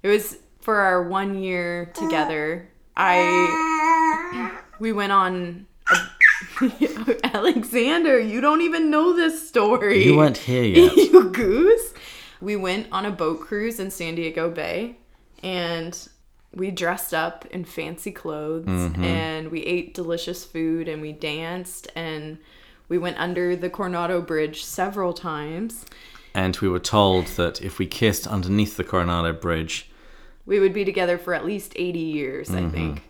It 0.03 0.09
was 0.09 0.37
for 0.61 0.77
our 0.77 1.03
one 1.03 1.41
year 1.41 1.91
together. 1.95 2.69
I, 2.95 4.51
we 4.79 4.91
went 4.91 5.11
on. 5.11 5.67
A, 6.61 7.19
Alexander, 7.35 8.19
you 8.19 8.41
don't 8.41 8.61
even 8.61 8.89
know 8.89 9.13
this 9.15 9.47
story. 9.47 10.05
You 10.05 10.17
weren't 10.17 10.37
here 10.37 10.63
yet. 10.63 10.95
you 10.95 11.29
goose. 11.29 11.93
We 12.41 12.55
went 12.55 12.87
on 12.91 13.05
a 13.05 13.11
boat 13.11 13.41
cruise 13.41 13.79
in 13.79 13.89
San 13.89 14.15
Diego 14.15 14.49
Bay 14.49 14.97
and 15.41 15.97
we 16.53 16.71
dressed 16.71 17.13
up 17.13 17.45
in 17.47 17.65
fancy 17.65 18.11
clothes 18.11 18.65
mm-hmm. 18.65 19.03
and 19.03 19.49
we 19.49 19.61
ate 19.61 19.93
delicious 19.93 20.43
food 20.45 20.87
and 20.87 21.01
we 21.01 21.11
danced 21.11 21.87
and 21.95 22.37
we 22.93 22.99
went 22.99 23.17
under 23.17 23.55
the 23.55 23.71
Coronado 23.71 24.21
Bridge 24.21 24.63
several 24.63 25.13
times. 25.13 25.83
and 26.35 26.55
we 26.57 26.69
were 26.69 26.79
told 26.79 27.25
that 27.37 27.59
if 27.59 27.79
we 27.79 27.87
kissed 27.87 28.27
underneath 28.27 28.77
the 28.77 28.83
Coronado 28.83 29.33
Bridge, 29.33 29.89
We 30.45 30.59
would 30.59 30.73
be 30.73 30.85
together 30.85 31.17
for 31.17 31.33
at 31.33 31.43
least 31.43 31.73
80 31.75 31.97
years, 31.97 32.51
I 32.51 32.53
mm-hmm. 32.53 32.69
think. 32.69 33.09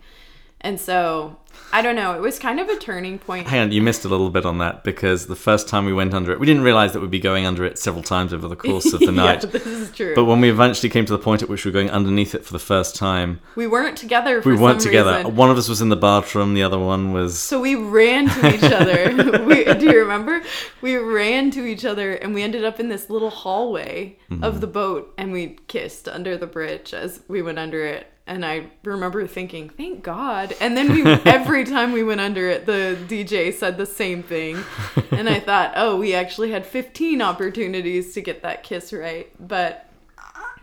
And 0.62 0.80
so, 0.80 1.36
I 1.72 1.82
don't 1.82 1.96
know, 1.96 2.14
it 2.14 2.22
was 2.22 2.40
kind 2.40 2.60
of 2.60 2.70
a 2.70 2.78
turning 2.78 3.20
point. 3.20 3.48
hang 3.48 3.62
on, 3.62 3.72
you 3.72 3.82
missed 3.82 4.06
a 4.06 4.08
little 4.08 4.30
bit 4.30 4.46
on 4.46 4.60
that 4.60 4.84
because 4.84 5.28
the 5.28 5.36
first 5.36 5.68
time 5.68 5.86
we 5.86 5.94
went 5.94 6.14
under 6.14 6.32
it, 6.32 6.40
we 6.40 6.46
didn't 6.46 6.64
realize 6.64 6.94
that 6.94 7.00
we'd 7.00 7.12
be 7.12 7.20
going 7.20 7.46
under 7.46 7.66
it 7.66 7.80
several 7.80 8.04
times 8.04 8.34
over 8.34 8.48
the 8.48 8.56
course 8.56 8.94
of 8.94 9.00
the 9.00 9.12
night. 9.12 9.44
yeah, 9.44 9.50
this 9.50 9.66
is 9.66 9.92
true. 9.92 10.16
But 10.16 10.26
when 10.26 10.42
we 10.42 10.50
eventually 10.50 10.90
came 10.90 11.06
to 11.06 11.14
the 11.14 11.20
point 11.20 11.42
at 11.42 11.50
which 11.50 11.66
we 11.66 11.72
were 11.72 11.74
going 11.74 11.90
underneath 11.90 12.36
it 12.36 12.46
for 12.46 12.54
the 12.54 12.60
first 12.60 12.96
time, 12.96 13.40
we 13.56 13.68
weren't 13.68 13.98
together 13.98 14.42
for 14.42 14.50
we 14.50 14.56
weren't 14.56 14.82
together. 14.82 15.18
reason. 15.18 15.36
One 15.36 15.50
of 15.50 15.58
us 15.58 15.68
was 15.70 15.82
in 15.82 15.90
the 15.90 15.96
bathroom, 15.96 16.54
the 16.54 16.64
other 16.64 16.80
one 16.80 17.12
was. 17.14 17.40
So 17.40 17.60
we 17.60 17.76
ran 17.76 18.30
to 18.30 18.54
each 18.54 18.64
other. 18.72 19.44
we, 19.46 19.66
do 19.74 19.86
you 19.86 20.00
remember? 20.00 20.44
We 20.82 20.98
ran 20.98 21.52
to 21.52 21.66
each 21.66 21.86
other 21.86 22.14
and 22.14 22.34
we 22.34 22.44
ended 22.44 22.64
up 22.64 22.80
in 22.80 22.90
this 22.90 23.10
little 23.10 23.30
hallway 23.30 24.18
of 24.30 24.38
mm-hmm. 24.38 24.60
the 24.60 24.68
boat 24.68 25.14
and 25.18 25.32
we 25.32 25.58
kissed 25.68 26.08
under 26.08 26.38
the 26.38 26.48
bridge 26.48 26.94
as 26.94 27.22
we 27.28 27.42
went 27.42 27.60
under 27.60 27.86
it. 27.86 28.08
And 28.26 28.46
I 28.46 28.72
remember 28.86 29.28
thinking, 29.28 29.70
thank 29.70 30.02
God. 30.02 30.56
And 30.62 30.78
then 30.78 30.94
we, 30.94 31.04
every 31.44 31.66
time 31.66 31.92
we 31.92 32.04
went 32.04 32.22
under 32.22 32.50
it, 32.50 32.66
the 32.66 32.98
DJ 33.08 33.54
said 33.54 33.78
the 33.78 33.86
same 33.86 34.24
thing. 34.24 34.64
And 35.12 35.28
I 35.30 35.40
thought, 35.40 35.74
oh, 35.76 35.98
we 35.98 36.14
actually 36.14 36.52
had 36.52 36.66
15 36.66 37.22
opportunities 37.22 38.14
to 38.14 38.22
get 38.22 38.44
that 38.44 38.64
kiss 38.64 38.94
right. 38.94 39.30
But 39.46 39.88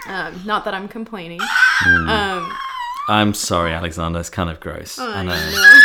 um, 0.07 0.41
not 0.47 0.65
that 0.65 0.75
I'm 0.75 0.89
complaining. 0.89 1.41
Um, 2.09 2.51
I'm 3.09 3.35
sorry, 3.35 3.73
Alexander. 3.73 4.21
It's 4.21 4.31
kind 4.31 4.49
of 4.49 4.59
gross. 4.61 4.99
I 4.99 5.21
I 5.21 5.23
know. 5.23 5.81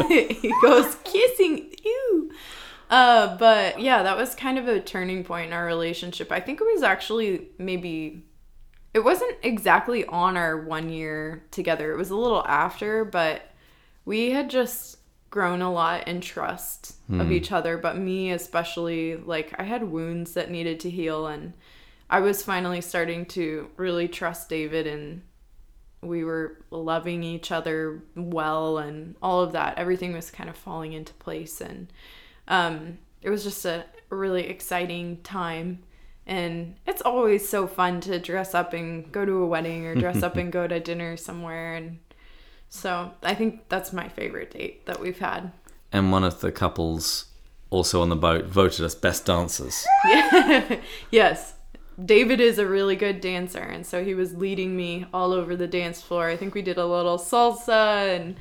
know. 0.00 0.08
he 0.08 0.54
goes 0.62 0.96
kissing 1.04 1.72
you. 1.84 2.30
Uh, 2.90 3.36
but 3.36 3.80
yeah, 3.80 4.02
that 4.02 4.16
was 4.16 4.34
kind 4.34 4.58
of 4.58 4.68
a 4.68 4.80
turning 4.80 5.24
point 5.24 5.48
in 5.48 5.52
our 5.52 5.66
relationship. 5.66 6.30
I 6.32 6.40
think 6.40 6.60
it 6.60 6.64
was 6.64 6.82
actually 6.82 7.48
maybe 7.58 8.24
it 8.94 9.00
wasn't 9.00 9.36
exactly 9.42 10.04
on 10.06 10.36
our 10.36 10.60
one 10.60 10.88
year 10.88 11.44
together. 11.50 11.92
It 11.92 11.96
was 11.96 12.10
a 12.10 12.16
little 12.16 12.44
after, 12.46 13.04
but 13.04 13.42
we 14.08 14.30
had 14.30 14.48
just 14.48 14.96
grown 15.28 15.60
a 15.60 15.70
lot 15.70 16.08
in 16.08 16.22
trust 16.22 16.94
of 17.20 17.30
each 17.30 17.52
other, 17.52 17.76
but 17.76 17.98
me 17.98 18.30
especially, 18.30 19.16
like 19.16 19.54
I 19.58 19.64
had 19.64 19.84
wounds 19.84 20.32
that 20.32 20.50
needed 20.50 20.80
to 20.80 20.90
heal 20.90 21.26
and 21.26 21.52
I 22.08 22.20
was 22.20 22.42
finally 22.42 22.80
starting 22.80 23.26
to 23.26 23.68
really 23.76 24.08
trust 24.08 24.48
David 24.48 24.86
and 24.86 25.20
we 26.00 26.24
were 26.24 26.64
loving 26.70 27.22
each 27.22 27.52
other 27.52 28.02
well 28.14 28.78
and 28.78 29.14
all 29.20 29.42
of 29.42 29.52
that. 29.52 29.76
Everything 29.76 30.14
was 30.14 30.30
kind 30.30 30.48
of 30.48 30.56
falling 30.56 30.94
into 30.94 31.12
place 31.14 31.60
and 31.60 31.92
um 32.46 32.96
it 33.20 33.28
was 33.28 33.44
just 33.44 33.66
a 33.66 33.84
really 34.08 34.44
exciting 34.46 35.18
time 35.22 35.80
and 36.26 36.76
it's 36.86 37.02
always 37.02 37.46
so 37.46 37.66
fun 37.66 38.00
to 38.00 38.18
dress 38.18 38.54
up 38.54 38.72
and 38.72 39.12
go 39.12 39.26
to 39.26 39.42
a 39.42 39.46
wedding 39.46 39.84
or 39.86 39.94
dress 39.94 40.22
up 40.22 40.36
and 40.40 40.50
go 40.50 40.66
to 40.66 40.80
dinner 40.80 41.14
somewhere 41.18 41.74
and 41.74 41.98
so 42.68 43.12
I 43.22 43.34
think 43.34 43.68
that's 43.68 43.92
my 43.92 44.08
favorite 44.08 44.50
date 44.50 44.86
that 44.86 45.00
we've 45.00 45.18
had. 45.18 45.52
And 45.92 46.12
one 46.12 46.24
of 46.24 46.40
the 46.40 46.52
couples 46.52 47.26
also 47.70 48.00
on 48.02 48.08
the 48.08 48.16
boat 48.16 48.46
voted 48.46 48.84
us 48.84 48.94
best 48.94 49.24
dancers. 49.26 49.86
Yes. 51.10 51.54
David 52.02 52.40
is 52.40 52.58
a 52.58 52.66
really 52.66 52.94
good 52.94 53.20
dancer 53.20 53.58
and 53.58 53.84
so 53.84 54.04
he 54.04 54.14
was 54.14 54.32
leading 54.34 54.76
me 54.76 55.06
all 55.12 55.32
over 55.32 55.56
the 55.56 55.66
dance 55.66 56.00
floor. 56.00 56.28
I 56.28 56.36
think 56.36 56.54
we 56.54 56.62
did 56.62 56.78
a 56.78 56.86
little 56.86 57.18
salsa 57.18 58.14
and 58.16 58.36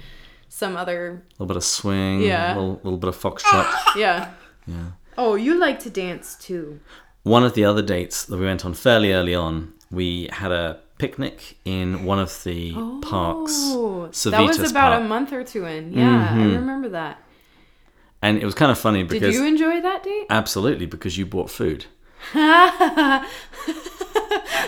some 0.48 0.78
other 0.78 1.08
A 1.08 1.32
little 1.34 1.48
bit 1.48 1.58
of 1.58 1.64
swing, 1.64 2.22
Yeah. 2.22 2.54
a 2.54 2.56
little, 2.56 2.80
little 2.84 2.98
bit 3.00 3.08
of 3.10 3.18
foxtrot. 3.18 3.74
yeah. 3.96 4.32
yeah. 4.68 4.92
Oh, 5.18 5.34
you 5.36 5.56
like 5.60 5.80
to 5.82 5.90
dance 5.90 6.36
too. 6.36 6.80
One 7.24 7.44
of 7.44 7.56
the 7.56 7.66
other 7.66 7.82
dates 7.82 8.26
that 8.26 8.38
we 8.38 8.46
went 8.46 8.64
on 8.64 8.74
fairly 8.76 9.12
early 9.12 9.34
on, 9.34 9.74
we 9.90 10.30
had 10.32 10.52
a 10.52 10.80
picnic 10.98 11.58
in 11.66 12.04
one 12.04 12.20
of 12.20 12.44
the 12.44 12.74
parks. 13.02 13.54
Oh, 13.56 14.10
that 14.26 14.42
was 14.42 14.60
about 14.60 14.92
Park. 14.92 15.04
a 15.04 15.08
month 15.08 15.34
or 15.34 15.44
two 15.44 15.66
in. 15.66 15.94
Yeah, 15.94 16.30
I 16.32 16.34
mm-hmm. 16.34 16.56
remember 16.56 16.90
that. 16.90 17.22
And 18.22 18.38
it 18.42 18.46
was 18.46 18.56
kind 18.56 18.72
of 18.72 18.80
funny 18.80 19.04
Did 19.04 19.34
you 19.34 19.46
enjoy 19.46 19.80
that 19.82 20.04
date? 20.04 20.26
absolutely 20.30 20.86
because 20.88 21.18
you 21.18 21.26
bought 21.26 21.50
food. 21.50 21.86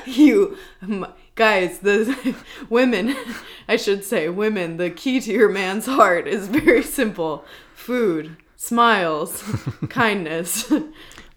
you 0.05 0.57
guys, 1.39 1.79
the 1.79 2.35
women, 2.69 3.15
I 3.67 3.77
should 3.77 4.03
say, 4.03 4.29
women, 4.29 4.77
the 4.77 4.91
key 4.91 5.19
to 5.21 5.31
your 5.31 5.49
man's 5.49 5.85
heart 5.85 6.27
is 6.27 6.47
very 6.47 6.83
simple. 6.83 7.45
Food, 7.73 8.37
smiles, 8.55 9.43
kindness. 9.89 10.71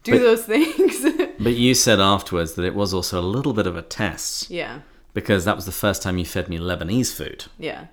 Do 0.02 0.12
But- 0.12 0.18
those 0.20 0.44
things. 0.44 1.06
But 1.38 1.54
you 1.54 1.74
said 1.74 1.98
afterwards 1.98 2.54
that 2.54 2.64
it 2.64 2.74
was 2.74 2.94
also 2.94 3.18
a 3.18 3.22
little 3.22 3.52
bit 3.52 3.66
of 3.66 3.76
a 3.76 3.82
test 3.82 4.48
yeah. 4.48 4.80
because 5.12 5.44
that 5.44 5.56
was 5.56 5.66
the 5.66 5.72
first 5.72 6.00
time 6.00 6.16
you 6.16 6.24
fed 6.24 6.48
me 6.48 6.58
Lebanese 6.58 7.12
food. 7.12 7.46
Yeah. 7.58 7.86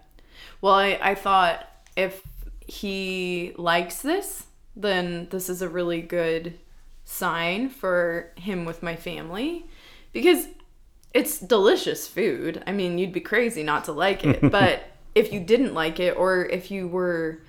Well, 0.62 0.76
I, 0.76 1.00
I 1.02 1.16
thought 1.16 1.68
if 1.96 2.22
he 2.68 3.54
likes 3.58 4.04
this, 4.04 4.46
then 4.76 5.28
this 5.32 5.50
is 5.50 5.64
a 5.64 5.70
really 5.70 6.02
good 6.02 6.60
sign 7.06 7.70
for 7.70 8.32
him 8.36 8.66
with 8.66 8.84
my 8.84 8.96
family 8.96 9.66
because 10.14 10.48
it's 11.14 11.40
delicious 11.40 12.08
food. 12.08 12.62
I 12.68 12.72
mean, 12.72 13.00
you'd 13.00 13.14
be 13.14 13.20
crazy 13.20 13.64
not 13.64 13.86
to 13.86 13.94
like 13.94 14.24
it. 14.24 14.52
but 14.52 14.84
if 15.16 15.34
you 15.34 15.40
didn't 15.40 15.74
like 15.74 16.00
it 16.00 16.16
or 16.16 16.46
if 16.46 16.70
you 16.70 16.88
were 16.88 17.42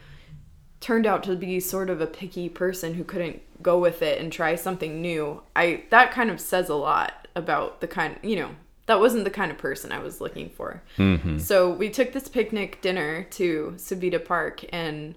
turned 0.80 1.06
out 1.06 1.22
to 1.24 1.36
be 1.36 1.60
sort 1.60 1.90
of 1.90 2.00
a 2.00 2.06
picky 2.06 2.48
person 2.48 2.94
who 2.94 3.04
couldn't 3.04 3.40
go 3.62 3.78
with 3.78 4.00
it 4.02 4.20
and 4.20 4.32
try 4.32 4.54
something 4.54 5.00
new, 5.02 5.42
I 5.54 5.84
that 5.90 6.10
kind 6.12 6.30
of 6.30 6.40
says 6.40 6.68
a 6.68 6.74
lot 6.74 7.28
about 7.36 7.80
the 7.80 7.86
kind, 7.86 8.16
you 8.22 8.36
know, 8.36 8.50
that 8.86 8.98
wasn't 8.98 9.24
the 9.24 9.30
kind 9.30 9.50
of 9.52 9.58
person 9.58 9.92
I 9.92 9.98
was 10.00 10.20
looking 10.20 10.48
for. 10.50 10.82
So 11.38 11.70
we 11.70 11.90
took 11.90 12.12
this 12.12 12.28
picnic 12.28 12.80
dinner 12.80 13.24
to 13.32 13.74
Sabita 13.76 14.24
Park 14.24 14.64
and 14.72 15.14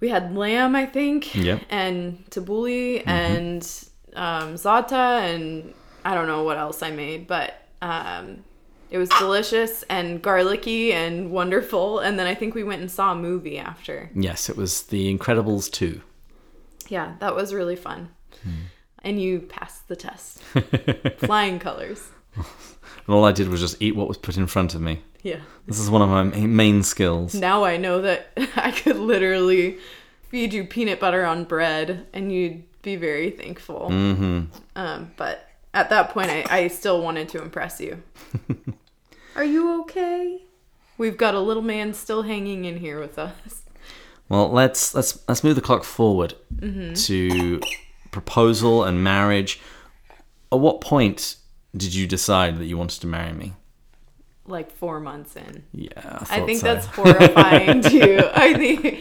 we 0.00 0.08
had 0.10 0.34
lamb, 0.36 0.76
I 0.76 0.86
think, 0.86 1.34
Yep. 1.34 1.62
and 1.70 2.24
tabbouleh 2.30 3.02
and 3.06 3.62
um, 4.14 4.54
za'atar 4.54 5.22
and 5.34 5.74
I 6.04 6.14
don't 6.14 6.26
know 6.26 6.42
what 6.42 6.58
else 6.58 6.82
I 6.82 6.90
made, 6.90 7.26
but 7.26 7.54
um, 7.80 8.44
it 8.92 8.98
was 8.98 9.08
delicious 9.08 9.84
and 9.84 10.20
garlicky 10.20 10.92
and 10.92 11.30
wonderful. 11.30 11.98
And 12.00 12.18
then 12.18 12.26
I 12.26 12.34
think 12.34 12.54
we 12.54 12.62
went 12.62 12.82
and 12.82 12.90
saw 12.90 13.12
a 13.12 13.14
movie 13.16 13.58
after. 13.58 14.10
Yes, 14.14 14.50
it 14.50 14.56
was 14.56 14.82
The 14.82 15.16
Incredibles 15.16 15.70
2. 15.72 16.02
Yeah, 16.88 17.14
that 17.20 17.34
was 17.34 17.54
really 17.54 17.74
fun. 17.74 18.10
And 19.02 19.20
you 19.20 19.40
passed 19.40 19.88
the 19.88 19.96
test. 19.96 20.42
Flying 21.16 21.58
colors. 21.58 22.10
And 22.36 22.44
all 23.08 23.24
I 23.24 23.32
did 23.32 23.48
was 23.48 23.60
just 23.60 23.80
eat 23.80 23.96
what 23.96 24.08
was 24.08 24.18
put 24.18 24.36
in 24.36 24.46
front 24.46 24.74
of 24.74 24.82
me. 24.82 25.02
Yeah. 25.22 25.40
This 25.66 25.78
is 25.78 25.88
one 25.88 26.02
of 26.02 26.10
my 26.10 26.24
main 26.46 26.82
skills. 26.82 27.34
Now 27.34 27.64
I 27.64 27.78
know 27.78 28.02
that 28.02 28.28
I 28.56 28.72
could 28.72 28.96
literally 28.96 29.78
feed 30.28 30.52
you 30.52 30.64
peanut 30.64 31.00
butter 31.00 31.24
on 31.24 31.44
bread 31.44 32.06
and 32.12 32.30
you'd 32.30 32.62
be 32.82 32.96
very 32.96 33.30
thankful. 33.30 33.88
Mm-hmm. 33.90 34.44
Um, 34.76 35.12
but 35.16 35.48
at 35.72 35.88
that 35.90 36.10
point, 36.10 36.28
I, 36.28 36.44
I 36.50 36.68
still 36.68 37.00
wanted 37.00 37.30
to 37.30 37.42
impress 37.42 37.80
you. 37.80 38.02
Are 39.36 39.44
you 39.44 39.80
okay? 39.82 40.42
We've 40.98 41.16
got 41.16 41.34
a 41.34 41.40
little 41.40 41.62
man 41.62 41.94
still 41.94 42.22
hanging 42.22 42.64
in 42.64 42.76
here 42.78 43.00
with 43.00 43.18
us. 43.18 43.62
Well, 44.28 44.50
let's 44.50 44.94
let's 44.94 45.18
let's 45.28 45.42
move 45.44 45.56
the 45.56 45.60
clock 45.62 45.84
forward 45.84 46.34
Mm-hmm. 46.54 46.94
to 46.94 47.60
proposal 48.10 48.84
and 48.84 49.02
marriage. 49.02 49.60
At 50.52 50.60
what 50.60 50.80
point 50.80 51.36
did 51.76 51.94
you 51.94 52.06
decide 52.06 52.58
that 52.58 52.66
you 52.66 52.76
wanted 52.78 53.00
to 53.00 53.06
marry 53.06 53.32
me? 53.32 53.54
Like 54.46 54.70
four 54.70 55.00
months 55.00 55.34
in. 55.36 55.64
Yeah, 55.72 55.90
I, 56.30 56.40
I 56.42 56.46
think 56.46 56.60
so. 56.60 56.66
that's 56.74 56.86
horrifying 56.86 57.80
too. 57.82 58.20
I 58.34 58.54
think 58.54 59.00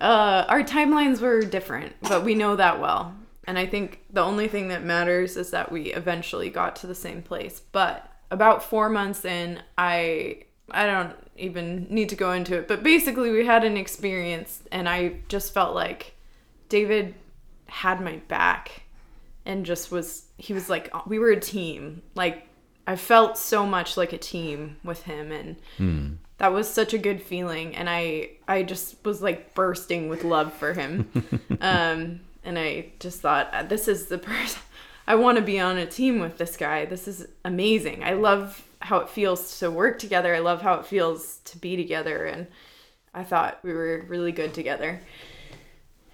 uh, 0.00 0.44
our 0.48 0.62
timelines 0.62 1.20
were 1.20 1.42
different, 1.42 1.94
but 2.02 2.24
we 2.24 2.34
know 2.34 2.56
that 2.56 2.80
well. 2.80 3.14
And 3.44 3.58
I 3.58 3.66
think 3.66 4.00
the 4.10 4.22
only 4.22 4.48
thing 4.48 4.68
that 4.68 4.84
matters 4.84 5.36
is 5.36 5.50
that 5.50 5.70
we 5.72 5.92
eventually 5.92 6.50
got 6.50 6.76
to 6.76 6.86
the 6.86 6.94
same 6.94 7.20
place. 7.22 7.60
But 7.72 8.09
about 8.30 8.62
four 8.62 8.88
months 8.88 9.24
in, 9.24 9.62
I 9.76 10.44
I 10.70 10.86
don't 10.86 11.16
even 11.36 11.86
need 11.90 12.08
to 12.10 12.16
go 12.16 12.32
into 12.32 12.56
it. 12.56 12.68
But 12.68 12.82
basically, 12.82 13.30
we 13.30 13.44
had 13.44 13.64
an 13.64 13.76
experience, 13.76 14.62
and 14.70 14.88
I 14.88 15.16
just 15.28 15.52
felt 15.52 15.74
like 15.74 16.14
David 16.68 17.14
had 17.66 18.00
my 18.00 18.16
back, 18.28 18.82
and 19.44 19.66
just 19.66 19.90
was 19.90 20.26
he 20.38 20.52
was 20.52 20.68
like 20.70 20.92
we 21.06 21.18
were 21.18 21.30
a 21.30 21.40
team. 21.40 22.02
Like 22.14 22.46
I 22.86 22.96
felt 22.96 23.36
so 23.38 23.66
much 23.66 23.96
like 23.96 24.12
a 24.12 24.18
team 24.18 24.76
with 24.84 25.02
him, 25.02 25.32
and 25.32 25.56
that 26.40 26.54
was 26.54 26.66
such 26.68 26.94
a 26.94 26.98
good 26.98 27.22
feeling 27.22 27.76
and 27.76 27.88
i 27.88 28.30
i 28.48 28.62
just 28.62 28.96
was 29.04 29.20
like 29.20 29.54
bursting 29.54 30.08
with 30.08 30.24
love 30.24 30.52
for 30.54 30.72
him 30.72 31.06
um 31.60 32.18
and 32.44 32.58
i 32.58 32.86
just 32.98 33.20
thought 33.20 33.48
"Uh, 33.52 33.62
this 33.62 33.86
is 33.86 34.06
the 34.06 34.16
person 34.30 34.60
i 35.12 35.14
want 35.24 35.36
to 35.38 35.42
be 35.52 35.58
on 35.68 35.76
a 35.78 35.86
team 35.86 36.14
with 36.24 36.36
this 36.38 36.56
guy. 36.56 36.78
This 36.94 37.04
is 37.12 37.18
amazing. 37.44 37.98
I 38.10 38.12
love 38.28 38.44
how 38.88 38.96
it 39.02 39.08
feels 39.08 39.58
to 39.60 39.70
work 39.70 39.98
together. 39.98 40.30
I 40.34 40.38
love 40.50 40.60
how 40.62 40.74
it 40.80 40.86
feels 40.86 41.20
to 41.50 41.54
be 41.58 41.72
together 41.84 42.18
and 42.32 42.46
i 43.20 43.22
thought 43.30 43.52
we 43.66 43.72
were 43.72 43.96
really 44.14 44.32
good 44.40 44.52
together. 44.60 44.90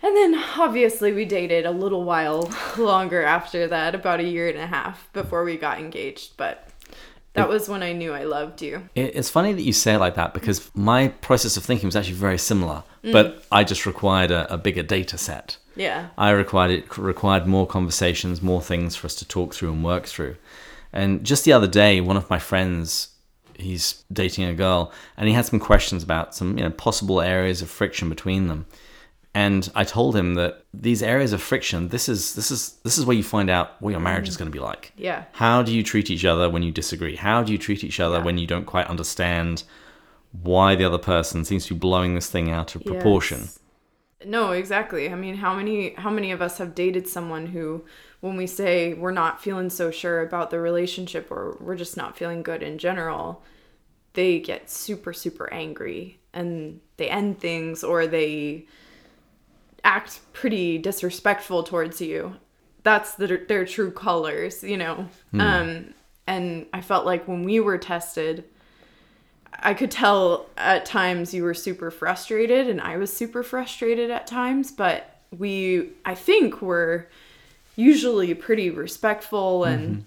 And 0.03 0.13
then 0.17 0.33
obviously 0.67 1.11
we 1.13 1.25
dated 1.25 1.67
a 1.67 1.71
little 1.85 2.05
while 2.05 2.41
longer 2.79 3.23
after 3.23 3.67
that 3.69 3.95
about 3.95 4.21
a 4.21 4.25
year 4.35 4.49
and 4.49 4.59
a 4.59 4.67
half 4.79 4.97
before 5.13 5.43
we 5.45 5.57
got 5.57 5.79
engaged 5.87 6.29
but 6.37 6.55
that 7.35 7.49
was 7.55 7.69
when 7.69 7.83
i 7.83 7.93
knew 7.93 8.13
i 8.23 8.25
loved 8.25 8.59
you. 8.63 8.75
It- 8.95 9.15
It's 9.19 9.31
funny 9.39 9.53
that 9.53 9.63
you 9.69 9.73
say 9.75 9.93
it 9.95 9.99
like 10.07 10.15
that 10.21 10.33
because 10.39 10.59
my 10.75 11.09
process 11.29 11.57
of 11.59 11.65
thinking 11.65 11.87
was 11.87 11.97
actually 11.97 12.21
very 12.29 12.39
similar, 12.39 12.79
Mm. 13.05 13.13
but 13.13 13.27
I 13.53 13.61
just 13.73 13.85
required 13.93 14.31
a, 14.39 14.41
a 14.57 14.59
bigger 14.67 14.83
data 14.83 15.17
set. 15.19 15.59
Yeah 15.77 16.09
I 16.19 16.31
required 16.31 16.71
it 16.71 16.99
required 16.99 17.47
more 17.47 17.67
conversations, 17.67 18.43
more 18.43 18.63
things 18.63 18.97
for 18.97 19.07
us 19.07 19.15
to 19.17 19.29
talk 19.29 19.55
through 19.55 19.73
and 19.73 19.85
work 19.85 20.07
through. 20.07 20.37
And 20.93 21.25
just 21.25 21.45
the 21.45 21.53
other 21.53 21.67
day, 21.67 22.01
one 22.01 22.17
of 22.17 22.31
my 22.31 22.39
friends, 22.39 23.11
he's 23.55 24.05
dating 24.11 24.45
a 24.45 24.55
girl, 24.55 24.93
and 25.17 25.29
he 25.29 25.35
had 25.35 25.45
some 25.45 25.61
questions 25.61 26.03
about 26.03 26.35
some 26.35 26.57
you 26.57 26.65
know 26.65 26.71
possible 26.71 27.21
areas 27.21 27.63
of 27.63 27.69
friction 27.71 28.09
between 28.09 28.49
them. 28.49 28.67
And 29.35 29.71
I 29.75 29.85
told 29.85 30.17
him 30.17 30.35
that 30.37 30.65
these 30.73 31.03
areas 31.03 31.35
of 31.35 31.43
friction, 31.43 31.89
this 31.89 32.09
is 32.09 32.35
this 32.35 32.51
is 32.51 32.79
this 32.85 32.97
is 32.97 33.05
where 33.05 33.17
you 33.17 33.23
find 33.23 33.51
out 33.51 33.81
what 33.83 33.91
your 33.91 34.01
marriage 34.01 34.29
is 34.29 34.37
mm. 34.37 34.39
going 34.39 34.51
to 34.51 34.59
be 34.59 34.65
like. 34.65 34.93
Yeah. 34.97 35.25
How 35.33 35.63
do 35.63 35.73
you 35.75 35.83
treat 35.83 36.09
each 36.09 36.25
other 36.25 36.49
when 36.49 36.63
you 36.63 36.73
disagree? 36.73 37.17
How 37.17 37.43
do 37.43 37.53
you 37.53 37.59
treat 37.59 37.85
each 37.85 38.01
other 38.01 38.17
Yeah. 38.17 38.25
when 38.25 38.39
you 38.39 38.47
don't 38.47 38.65
quite 38.65 38.87
understand 38.87 39.65
why 40.43 40.75
the 40.75 40.85
other 40.85 40.97
person 40.97 41.45
seems 41.45 41.67
to 41.67 41.75
be 41.75 41.79
blowing 41.79 42.15
this 42.15 42.31
thing 42.31 42.51
out 42.51 42.75
of 42.75 42.85
proportion? 42.85 43.51
No, 44.25 44.53
exactly. 44.53 45.11
I 45.11 45.15
mean, 45.15 45.37
how 45.37 45.55
many 45.55 45.95
how 45.95 46.11
many 46.11 46.33
of 46.33 46.41
us 46.41 46.59
have 46.59 46.75
dated 46.75 47.07
someone 47.07 47.47
who 47.47 47.85
when 48.21 48.37
we 48.37 48.47
say 48.47 48.95
we're 48.95 49.11
not 49.11 49.43
feeling 49.43 49.69
so 49.69 49.91
sure 49.91 50.23
about 50.23 50.51
the 50.51 50.59
relationship 50.59 51.31
or 51.31 51.57
we're 51.61 51.77
just 51.77 51.97
not 51.97 52.17
feeling 52.17 52.43
good 52.43 52.63
in 52.63 52.79
general, 52.79 53.43
they 54.15 54.41
get 54.41 54.71
super 54.71 55.13
super 55.13 55.53
angry 55.53 56.19
and 56.33 56.81
they 56.97 57.09
end 57.11 57.41
things 57.41 57.85
or 57.85 58.07
they 58.07 58.67
act 59.85 60.21
pretty 60.33 60.79
disrespectful 60.79 61.63
towards 61.63 62.01
you. 62.01 62.37
That's 62.83 63.15
the, 63.15 63.45
their 63.49 63.65
true 63.67 63.91
colors, 63.91 64.63
you 64.63 64.77
know. 64.77 65.09
Um 65.39 65.95
and 66.27 66.67
I 66.73 66.81
felt 66.81 67.07
like 67.07 67.29
when 67.29 67.45
we 67.45 67.61
were 67.61 67.79
tested, 67.79 68.45
I 69.53 69.75
could 69.75 69.91
tell 69.91 70.47
at 70.57 70.85
times 70.85 71.33
you 71.35 71.43
were 71.43 71.55
super 71.55 71.91
frustrated 71.91 72.69
and 72.69 72.81
I 72.81 72.97
was 72.97 73.13
super 73.15 73.43
frustrated 73.43 74.11
at 74.11 74.27
times, 74.27 74.71
but 74.71 75.19
we 75.37 75.91
I 76.05 76.15
think 76.15 76.63
were 76.63 77.09
usually 77.75 78.35
pretty 78.35 78.71
respectful 78.71 79.65
and 79.65 79.89
mm-hmm. 79.89 80.03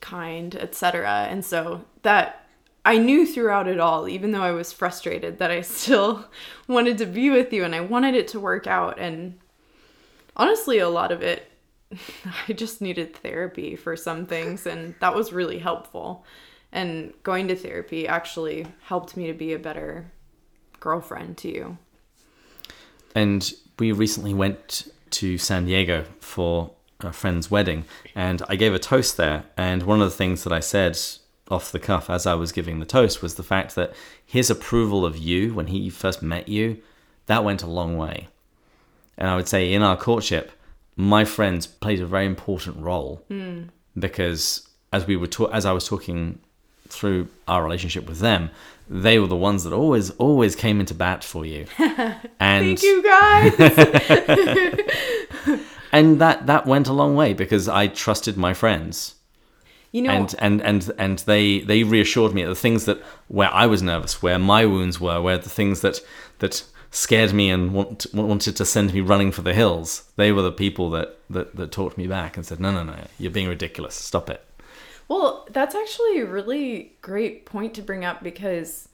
kind, 0.00 0.54
etc. 0.56 1.26
And 1.30 1.44
so 1.44 1.84
that 2.02 2.44
I 2.84 2.98
knew 2.98 3.26
throughout 3.26 3.66
it 3.66 3.80
all, 3.80 4.08
even 4.08 4.32
though 4.32 4.42
I 4.42 4.52
was 4.52 4.72
frustrated, 4.72 5.38
that 5.38 5.50
I 5.50 5.60
still 5.62 6.26
wanted 6.68 6.98
to 6.98 7.06
be 7.06 7.30
with 7.30 7.52
you 7.52 7.64
and 7.64 7.74
I 7.74 7.80
wanted 7.80 8.14
it 8.14 8.28
to 8.28 8.40
work 8.40 8.66
out. 8.66 8.98
And 8.98 9.38
honestly, 10.36 10.78
a 10.78 10.88
lot 10.88 11.12
of 11.12 11.22
it, 11.22 11.50
I 12.48 12.52
just 12.52 12.80
needed 12.80 13.16
therapy 13.16 13.76
for 13.76 13.96
some 13.96 14.26
things, 14.26 14.66
and 14.66 14.94
that 15.00 15.14
was 15.14 15.32
really 15.32 15.58
helpful. 15.58 16.24
And 16.74 17.14
going 17.22 17.48
to 17.48 17.56
therapy 17.56 18.06
actually 18.06 18.66
helped 18.82 19.16
me 19.16 19.26
to 19.28 19.32
be 19.32 19.54
a 19.54 19.58
better 19.58 20.12
girlfriend 20.80 21.38
to 21.38 21.48
you. 21.48 21.78
And 23.14 23.50
we 23.78 23.92
recently 23.92 24.34
went 24.34 24.88
to 25.10 25.38
San 25.38 25.64
Diego 25.64 26.04
for 26.20 26.72
a 27.00 27.12
friend's 27.12 27.50
wedding, 27.50 27.84
and 28.14 28.42
I 28.48 28.56
gave 28.56 28.74
a 28.74 28.78
toast 28.78 29.16
there. 29.16 29.44
And 29.56 29.84
one 29.84 30.02
of 30.02 30.10
the 30.10 30.16
things 30.16 30.44
that 30.44 30.52
I 30.52 30.60
said 30.60 30.98
off 31.50 31.72
the 31.72 31.78
cuff 31.78 32.10
as 32.10 32.26
I 32.26 32.34
was 32.34 32.52
giving 32.52 32.80
the 32.80 32.86
toast 32.86 33.22
was 33.22 33.34
the 33.34 33.42
fact 33.42 33.74
that 33.74 33.94
his 34.24 34.50
approval 34.50 35.04
of 35.06 35.16
you 35.16 35.54
when 35.54 35.68
he 35.68 35.90
first 35.90 36.22
met 36.22 36.48
you, 36.48 36.82
that 37.26 37.44
went 37.44 37.62
a 37.62 37.66
long 37.66 37.96
way. 37.96 38.28
And 39.16 39.28
I 39.28 39.36
would 39.36 39.48
say 39.48 39.72
in 39.72 39.82
our 39.82 39.96
courtship, 39.96 40.50
my 40.96 41.24
friends 41.24 41.66
played 41.66 42.00
a 42.00 42.06
very 42.06 42.26
important 42.26 42.78
role 42.78 43.24
hmm. 43.28 43.64
because 43.98 44.68
as 44.92 45.06
we 45.06 45.16
were 45.16 45.26
ta- 45.26 45.46
as 45.46 45.66
I 45.66 45.72
was 45.72 45.86
talking 45.86 46.38
through 46.88 47.28
our 47.48 47.62
relationship 47.62 48.06
with 48.06 48.18
them, 48.18 48.50
they 48.88 49.18
were 49.18 49.26
the 49.26 49.36
ones 49.36 49.64
that 49.64 49.72
always 49.72 50.10
always 50.12 50.54
came 50.54 50.80
into 50.80 50.94
bat 50.94 51.24
for 51.24 51.46
you. 51.46 51.66
and 51.78 52.78
Thank 52.78 52.82
you 52.82 53.02
guys. 53.02 53.54
and 55.92 56.20
that 56.20 56.46
that 56.46 56.66
went 56.66 56.88
a 56.88 56.92
long 56.92 57.16
way 57.16 57.32
because 57.32 57.68
I 57.68 57.86
trusted 57.86 58.36
my 58.36 58.52
friends. 58.54 59.14
You 59.92 60.02
know, 60.02 60.10
and 60.10 60.34
and 60.40 60.60
and 60.62 60.90
and 60.98 61.18
they 61.20 61.60
they 61.60 61.84
reassured 61.84 62.34
me 62.34 62.42
that 62.42 62.48
the 62.48 62.56
things 62.56 62.84
that 62.86 63.00
where 63.28 63.52
I 63.52 63.66
was 63.66 63.80
nervous, 63.80 64.20
where 64.20 64.40
my 64.40 64.66
wounds 64.66 65.00
were, 65.00 65.22
where 65.22 65.38
the 65.38 65.48
things 65.48 65.82
that 65.82 66.00
that 66.40 66.64
scared 66.90 67.32
me 67.32 67.48
and 67.48 67.72
want, 67.72 68.06
wanted 68.12 68.56
to 68.56 68.64
send 68.64 68.92
me 68.92 69.00
running 69.00 69.30
for 69.32 69.42
the 69.42 69.54
hills, 69.54 70.10
they 70.16 70.32
were 70.32 70.42
the 70.42 70.52
people 70.52 70.90
that 70.90 71.16
that 71.30 71.54
that 71.54 71.70
talked 71.70 71.96
me 71.96 72.08
back 72.08 72.36
and 72.36 72.44
said, 72.44 72.58
"No, 72.58 72.72
no, 72.72 72.82
no, 72.82 72.96
you're 73.18 73.30
being 73.30 73.48
ridiculous. 73.48 73.94
Stop 73.94 74.28
it." 74.30 74.43
Well, 75.08 75.46
that's 75.50 75.74
actually 75.74 76.20
a 76.20 76.26
really 76.26 76.92
great 77.02 77.44
point 77.44 77.74
to 77.74 77.82
bring 77.82 78.04
up 78.04 78.22
because 78.22 78.88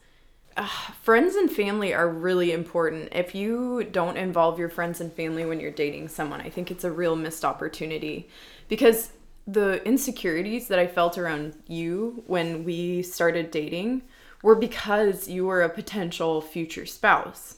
uh, 0.57 0.67
friends 1.01 1.35
and 1.35 1.49
family 1.49 1.93
are 1.93 2.09
really 2.09 2.51
important. 2.51 3.09
If 3.13 3.33
you 3.33 3.83
don't 3.85 4.17
involve 4.17 4.59
your 4.59 4.69
friends 4.69 4.99
and 4.99 5.11
family 5.13 5.45
when 5.45 5.59
you're 5.59 5.71
dating 5.71 6.09
someone, 6.09 6.41
I 6.41 6.49
think 6.49 6.69
it's 6.69 6.83
a 6.83 6.91
real 6.91 7.15
missed 7.15 7.45
opportunity 7.45 8.29
because 8.67 9.11
the 9.47 9.83
insecurities 9.87 10.67
that 10.67 10.79
I 10.79 10.87
felt 10.87 11.17
around 11.17 11.55
you 11.67 12.23
when 12.27 12.63
we 12.63 13.01
started 13.01 13.49
dating 13.49 14.03
were 14.43 14.55
because 14.55 15.27
you 15.27 15.45
were 15.45 15.61
a 15.61 15.69
potential 15.69 16.41
future 16.41 16.85
spouse. 16.85 17.57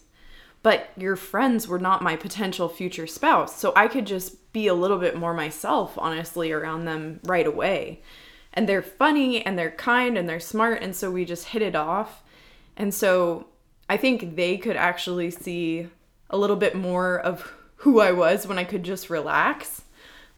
But 0.61 0.91
your 0.95 1.15
friends 1.15 1.67
were 1.67 1.79
not 1.79 2.01
my 2.01 2.15
potential 2.15 2.69
future 2.69 3.07
spouse. 3.07 3.57
So 3.57 3.73
I 3.75 3.87
could 3.87 4.07
just 4.07 4.53
be 4.53 4.67
a 4.67 4.73
little 4.73 4.97
bit 4.97 5.17
more 5.17 5.33
myself, 5.33 5.97
honestly, 5.97 6.51
around 6.51 6.85
them 6.85 7.19
right 7.23 7.47
away 7.47 8.01
and 8.53 8.69
they're 8.69 8.83
funny 8.83 9.45
and 9.45 9.57
they're 9.57 9.71
kind 9.71 10.17
and 10.17 10.29
they're 10.29 10.39
smart 10.39 10.81
and 10.81 10.95
so 10.95 11.09
we 11.09 11.25
just 11.25 11.49
hit 11.49 11.61
it 11.61 11.75
off. 11.75 12.23
And 12.77 12.93
so 12.93 13.47
i 13.89 13.97
think 13.97 14.35
they 14.35 14.57
could 14.57 14.77
actually 14.77 15.29
see 15.29 15.87
a 16.29 16.37
little 16.37 16.55
bit 16.55 16.73
more 16.73 17.19
of 17.19 17.51
who 17.77 17.99
i 17.99 18.11
was 18.11 18.47
when 18.47 18.57
i 18.57 18.63
could 18.63 18.83
just 18.83 19.09
relax. 19.09 19.81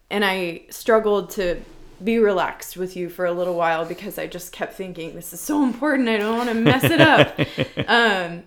And 0.09 0.23
i 0.23 0.61
struggled 0.69 1.29
to 1.31 1.61
be 2.03 2.19
relaxed 2.19 2.75
with 2.75 2.97
you 2.97 3.07
for 3.07 3.25
a 3.25 3.31
little 3.31 3.55
while 3.55 3.85
because 3.85 4.17
i 4.17 4.27
just 4.27 4.51
kept 4.51 4.73
thinking 4.73 5.15
this 5.15 5.33
is 5.33 5.39
so 5.39 5.63
important. 5.63 6.09
I 6.09 6.17
don't 6.17 6.37
want 6.37 6.49
to 6.49 6.55
mess 6.55 6.83
it 6.83 7.01
up. 7.01 7.39
Um, 7.87 8.43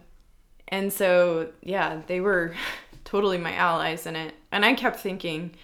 and 0.67 0.93
so 0.93 1.51
yeah 1.63 2.03
they 2.07 2.21
were 2.21 2.55
totally 3.05 3.39
my 3.39 3.55
allies 3.55 4.07
in 4.07 4.17
it. 4.17 4.35
And 4.51 4.65
i 4.65 4.75
kept 4.75 5.01
thinking 5.01 5.55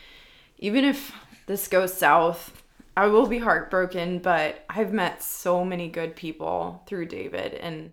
even 0.59 0.85
if 0.85 1.13
this 1.47 1.69
goes 1.69 1.93
south 1.93 2.63
I 2.97 3.07
will 3.09 3.27
be 3.27 3.39
heartbroken, 3.39 4.19
but 4.21 4.65
I've 4.71 4.93
met 4.93 5.23
so 5.23 5.65
many 5.65 5.89
good 5.89 6.15
people 6.15 6.83
through 6.87 7.07
David 7.07 7.55
and 7.55 7.93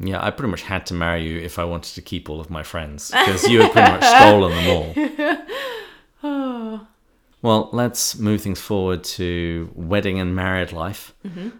Yeah, 0.00 0.24
I 0.24 0.30
pretty 0.30 0.50
much 0.50 0.62
had 0.62 0.86
to 0.86 0.94
marry 0.94 1.26
you 1.26 1.38
if 1.38 1.58
I 1.58 1.64
wanted 1.64 1.94
to 1.94 2.02
keep 2.02 2.28
all 2.28 2.40
of 2.40 2.50
my 2.50 2.62
friends 2.62 3.10
because 3.10 3.48
you 3.48 3.62
had 3.62 3.72
pretty 3.72 3.90
much 3.92 4.04
stolen 4.16 4.52
them 4.52 5.36
all. 6.22 6.86
Well, 7.42 7.70
let's 7.72 8.18
move 8.18 8.42
things 8.42 8.60
forward 8.60 9.02
to 9.04 9.70
wedding 9.74 10.20
and 10.20 10.36
married 10.36 10.72
life. 10.72 11.14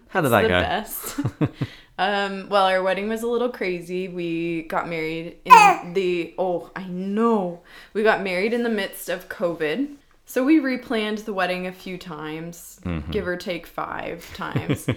How 0.09 0.21
did 0.21 0.29
that 0.29 0.43
the 0.43 0.47
go? 0.47 0.61
best. 0.61 1.19
um, 1.97 2.49
well, 2.49 2.65
our 2.65 2.83
wedding 2.83 3.09
was 3.09 3.23
a 3.23 3.27
little 3.27 3.49
crazy. 3.49 4.07
We 4.07 4.63
got 4.63 4.87
married 4.87 5.37
in 5.43 5.93
the 5.93 6.35
oh, 6.37 6.69
I 6.75 6.83
know. 6.83 7.61
We 7.93 8.03
got 8.03 8.21
married 8.21 8.53
in 8.53 8.61
the 8.61 8.69
midst 8.69 9.09
of 9.09 9.27
COVID. 9.27 9.95
So 10.31 10.45
we 10.45 10.61
replanned 10.61 11.25
the 11.25 11.33
wedding 11.33 11.67
a 11.67 11.73
few 11.73 11.97
times, 11.97 12.79
mm-hmm. 12.85 13.11
give 13.11 13.27
or 13.27 13.35
take 13.35 13.67
5 13.67 14.33
times. 14.33 14.87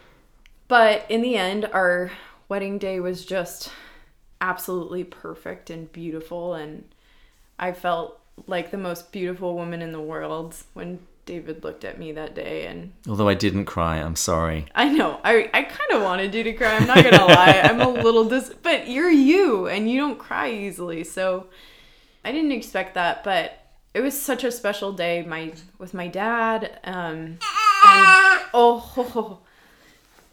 but 0.68 1.06
in 1.08 1.22
the 1.22 1.34
end, 1.34 1.64
our 1.72 2.10
wedding 2.50 2.76
day 2.76 3.00
was 3.00 3.24
just 3.24 3.72
absolutely 4.42 5.02
perfect 5.02 5.70
and 5.70 5.90
beautiful 5.92 6.52
and 6.52 6.84
I 7.58 7.72
felt 7.72 8.20
like 8.46 8.70
the 8.70 8.76
most 8.76 9.12
beautiful 9.12 9.54
woman 9.54 9.80
in 9.80 9.92
the 9.92 10.00
world 10.00 10.54
when 10.74 10.98
David 11.24 11.64
looked 11.64 11.86
at 11.86 11.98
me 11.98 12.12
that 12.12 12.34
day 12.34 12.66
and 12.66 12.92
Although 13.08 13.30
I 13.30 13.34
didn't 13.34 13.64
cry, 13.64 13.96
I'm 13.96 14.14
sorry. 14.14 14.66
I 14.74 14.90
know. 14.90 15.20
I 15.24 15.48
I 15.54 15.62
kind 15.62 15.92
of 15.92 16.02
wanted 16.02 16.34
you 16.34 16.42
to 16.42 16.52
cry. 16.52 16.76
I'm 16.76 16.86
not 16.86 17.02
gonna 17.02 17.24
lie. 17.24 17.62
I'm 17.64 17.80
a 17.80 17.88
little 17.88 18.28
dis, 18.28 18.52
but 18.62 18.88
you're 18.88 19.10
you, 19.10 19.68
and 19.68 19.90
you 19.90 19.98
don't 19.98 20.18
cry 20.18 20.50
easily. 20.50 21.02
So 21.02 21.46
I 22.22 22.30
didn't 22.30 22.52
expect 22.52 22.92
that, 22.92 23.24
but 23.24 23.65
it 23.96 24.02
was 24.02 24.20
such 24.20 24.44
a 24.44 24.52
special 24.52 24.92
day. 24.92 25.22
My 25.22 25.54
with 25.78 25.94
my 25.94 26.06
dad. 26.06 26.78
Um, 26.84 27.38
and 27.86 28.40
oh, 28.52 29.38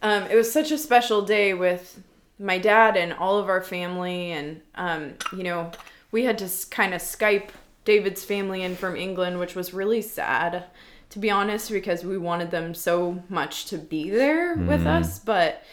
um, 0.02 0.24
it 0.24 0.36
was 0.36 0.52
such 0.52 0.70
a 0.70 0.78
special 0.78 1.22
day 1.22 1.54
with 1.54 2.02
my 2.38 2.58
dad 2.58 2.98
and 2.98 3.14
all 3.14 3.38
of 3.38 3.48
our 3.48 3.62
family, 3.62 4.32
and 4.32 4.60
um, 4.76 5.14
you 5.32 5.44
know, 5.44 5.72
we 6.12 6.26
had 6.26 6.38
to 6.40 6.50
kind 6.72 6.94
of 6.94 7.02
Skype 7.02 7.52
David's 7.86 8.26
family 8.26 8.64
in 8.64 8.76
from 8.76 8.98
England, 8.98 9.40
which 9.40 9.56
was 9.56 9.74
really 9.74 10.02
sad, 10.02 10.66
to 11.12 11.20
be 11.20 11.32
honest, 11.32 11.72
because 11.72 12.04
we 12.04 12.18
wanted 12.18 12.52
them 12.52 12.74
so 12.74 13.24
much 13.30 13.66
to 13.68 13.78
be 13.78 14.10
there 14.10 14.56
with 14.56 14.86
us, 14.86 15.20
but 15.20 15.64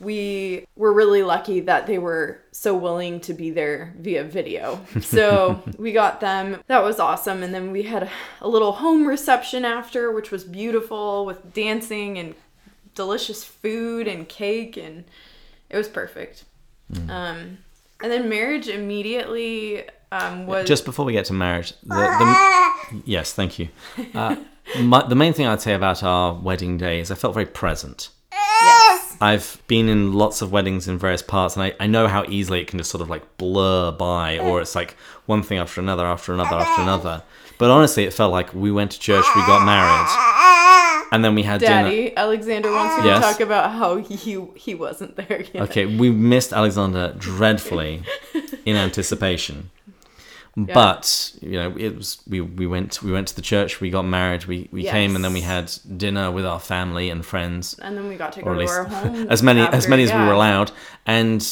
we 0.00 0.66
were 0.76 0.92
really 0.92 1.22
lucky 1.22 1.60
that 1.60 1.86
they 1.86 1.98
were 1.98 2.40
so 2.52 2.76
willing 2.76 3.20
to 3.20 3.32
be 3.32 3.50
there 3.50 3.94
via 3.98 4.24
video. 4.24 4.80
So 5.00 5.62
we 5.78 5.92
got 5.92 6.20
them. 6.20 6.62
That 6.66 6.82
was 6.82 6.98
awesome. 6.98 7.42
And 7.42 7.54
then 7.54 7.70
we 7.70 7.82
had 7.82 8.10
a, 8.40 8.48
little 8.48 8.72
home 8.72 9.06
reception 9.06 9.64
after, 9.64 10.10
which 10.10 10.30
was 10.30 10.44
beautiful 10.44 11.24
with 11.26 11.52
dancing 11.52 12.18
and 12.18 12.34
delicious 12.94 13.44
food 13.44 14.08
and 14.08 14.28
cake, 14.28 14.76
and 14.76 15.04
it 15.70 15.76
was 15.76 15.88
perfect. 15.88 16.44
Um, 17.08 17.58
and 18.02 18.12
then 18.12 18.28
marriage 18.28 18.68
immediately 18.68 19.84
um, 20.12 20.46
was 20.46 20.66
Just 20.66 20.84
before 20.84 21.04
we 21.04 21.12
get 21.12 21.24
to 21.26 21.32
marriage, 21.32 21.74
the, 21.82 21.94
the 21.94 23.02
yes, 23.04 23.32
thank 23.32 23.58
you. 23.58 23.68
Uh, 24.14 24.36
my, 24.80 25.06
the 25.06 25.14
main 25.14 25.32
thing 25.32 25.46
I'd 25.46 25.60
say 25.60 25.74
about 25.74 26.02
our 26.02 26.34
wedding 26.34 26.78
day 26.78 27.00
is 27.00 27.10
I 27.10 27.14
felt 27.14 27.34
very 27.34 27.46
present. 27.46 28.10
yes. 28.32 29.03
I've 29.24 29.62
been 29.68 29.88
in 29.88 30.12
lots 30.12 30.42
of 30.42 30.52
weddings 30.52 30.86
in 30.86 30.98
various 30.98 31.22
parts, 31.22 31.56
and 31.56 31.62
I, 31.64 31.72
I 31.80 31.86
know 31.86 32.08
how 32.08 32.24
easily 32.28 32.60
it 32.60 32.66
can 32.68 32.78
just 32.78 32.90
sort 32.90 33.00
of 33.00 33.08
like 33.08 33.22
blur 33.38 33.90
by, 33.92 34.38
or 34.38 34.60
it's 34.60 34.74
like 34.74 34.96
one 35.24 35.42
thing 35.42 35.56
after 35.56 35.80
another, 35.80 36.04
after 36.04 36.34
another, 36.34 36.56
after 36.56 36.82
another. 36.82 37.22
But 37.58 37.70
honestly, 37.70 38.04
it 38.04 38.12
felt 38.12 38.32
like 38.32 38.52
we 38.52 38.70
went 38.70 38.90
to 38.90 39.00
church, 39.00 39.24
we 39.34 39.40
got 39.46 39.64
married, 39.64 41.08
and 41.10 41.24
then 41.24 41.34
we 41.34 41.42
had 41.42 41.60
dinner. 41.60 41.84
Daddy, 41.84 42.14
Alexander 42.14 42.70
wants 42.70 42.98
me 42.98 43.06
Yes? 43.06 43.24
to 43.24 43.32
talk 43.32 43.40
about 43.40 43.70
how 43.72 43.96
he 43.96 44.46
he 44.56 44.74
wasn't 44.74 45.16
there 45.16 45.42
yet. 45.54 45.62
Okay, 45.70 45.86
we 45.86 46.10
missed 46.10 46.52
Alexander 46.52 47.14
dreadfully 47.16 48.02
in 48.66 48.76
anticipation. 48.76 49.70
But 50.56 51.34
you 51.40 51.52
know, 51.52 51.74
it 51.76 51.96
was 51.96 52.18
we, 52.28 52.40
we 52.40 52.66
went 52.66 53.02
we 53.02 53.10
went 53.10 53.28
to 53.28 53.36
the 53.36 53.42
church, 53.42 53.80
we 53.80 53.90
got 53.90 54.02
married, 54.02 54.44
we, 54.46 54.68
we 54.70 54.84
came, 54.84 55.16
and 55.16 55.24
then 55.24 55.32
we 55.32 55.40
had 55.40 55.72
dinner 55.96 56.30
with 56.30 56.46
our 56.46 56.60
family 56.60 57.10
and 57.10 57.26
friends, 57.26 57.74
And 57.82 57.96
then 57.96 58.08
we 58.08 58.16
got 58.16 58.32
to 58.34 58.42
go 58.42 58.54
to 58.54 58.66
our 58.66 58.84
home. 58.84 59.26
as 59.30 59.42
many 59.42 59.60
as 59.60 59.88
many 59.88 60.04
as 60.04 60.12
we 60.12 60.18
were 60.18 60.32
allowed, 60.32 60.70
and 61.06 61.44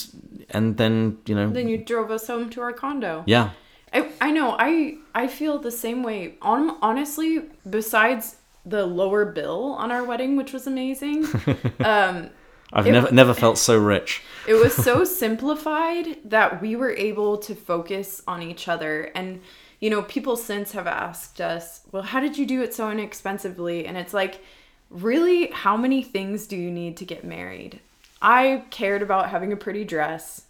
and 0.50 0.76
then 0.76 1.18
you 1.26 1.34
know, 1.34 1.50
Then 1.50 1.68
you 1.68 1.78
drove 1.78 2.10
us 2.10 2.26
home 2.28 2.48
to 2.50 2.60
our 2.60 2.72
condo. 2.72 3.24
yeah, 3.26 3.50
I, 3.92 4.08
I 4.20 4.30
know. 4.30 4.54
I 4.58 4.98
I 5.14 5.26
feel 5.26 5.58
the 5.58 5.70
same 5.72 6.02
way. 6.02 6.36
On 6.40 6.76
honestly, 6.80 7.42
besides 7.68 8.36
the 8.64 8.86
lower 8.86 9.24
bill 9.24 9.74
on 9.78 9.90
our 9.90 10.04
wedding, 10.04 10.36
which 10.36 10.52
was 10.52 10.66
amazing, 10.68 11.26
um, 11.84 12.30
I've 12.72 12.86
It- 12.86 12.92
never 12.92 13.12
never 13.12 13.34
felt 13.34 13.58
so 13.58 13.76
rich. 13.78 14.22
it 14.46 14.54
was 14.54 14.74
so 14.74 15.04
simplified 15.22 16.18
that 16.24 16.60
we 16.62 16.74
were 16.76 16.92
able 16.92 17.36
to 17.38 17.54
focus 17.54 18.22
on 18.26 18.42
each 18.42 18.68
other 18.68 19.10
and 19.14 19.40
you 19.80 19.90
know 19.90 20.02
people 20.02 20.36
since 20.36 20.72
have 20.72 20.86
asked 20.86 21.40
us 21.40 21.80
well 21.92 22.02
how 22.02 22.20
did 22.20 22.38
you 22.38 22.46
do 22.46 22.62
it 22.62 22.72
so 22.74 22.90
inexpensively 22.90 23.84
and 23.86 23.96
it's 23.96 24.14
like 24.14 24.40
really 24.90 25.46
how 25.52 25.76
many 25.76 26.02
things 26.02 26.46
do 26.46 26.56
you 26.56 26.70
need 26.70 26.96
to 26.96 27.04
get 27.04 27.24
married 27.24 27.80
i 28.20 28.62
cared 28.70 29.02
about 29.02 29.30
having 29.30 29.52
a 29.52 29.56
pretty 29.56 29.84
dress 29.84 30.42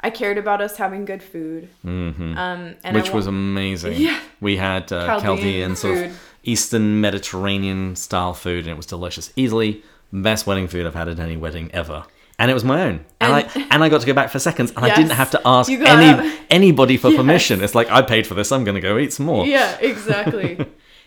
i 0.00 0.10
cared 0.10 0.36
about 0.38 0.60
us 0.60 0.76
having 0.76 1.04
good 1.04 1.22
food 1.22 1.68
um 1.84 2.14
and 2.38 2.76
I 2.84 2.92
which 2.92 3.10
wa- 3.10 3.16
was 3.16 3.26
amazing. 3.26 3.94
Yeah. 3.96 4.20
We 4.40 4.56
had 4.56 4.92
uh, 4.92 5.06
Chaldean 5.06 5.22
Chaldean 5.22 5.76
sort 5.76 5.98
of 6.06 6.20
Eastern 6.42 7.00
Mediterranean 7.00 7.96
style 7.96 8.34
food, 8.34 8.64
and 8.64 8.68
it 8.68 8.76
was 8.76 8.84
delicious. 8.84 9.32
Easily 9.34 9.82
best 10.22 10.46
wedding 10.46 10.68
food 10.68 10.86
I've 10.86 10.94
had 10.94 11.08
at 11.08 11.18
any 11.18 11.36
wedding 11.36 11.70
ever. 11.72 12.04
And 12.38 12.50
it 12.50 12.54
was 12.54 12.64
my 12.64 12.82
own, 12.82 13.04
and, 13.20 13.32
And- 13.32 13.34
I 13.34 13.66
and 13.70 13.84
I 13.84 13.88
got 13.88 14.00
to 14.00 14.06
go 14.08 14.12
back 14.12 14.28
for 14.30 14.40
seconds, 14.40 14.72
and 14.74 14.84
I 14.84 14.92
didn't 14.94 15.12
have 15.12 15.30
to 15.32 15.40
ask 15.46 15.70
any 15.70 16.28
it. 16.28 16.40
anybody 16.50 16.96
for 16.96 17.08
Yes. 17.10 17.16
permission. 17.16 17.62
It's 17.62 17.76
like 17.76 17.88
I 17.92 18.02
paid 18.02 18.26
for 18.26 18.34
this, 18.34 18.50
I'm 18.50 18.64
gonna 18.64 18.80
go 18.80 18.98
eat 18.98 19.12
some 19.12 19.26
more. 19.26 19.46
Yeah, 19.46 19.76
exactly. 19.80 20.58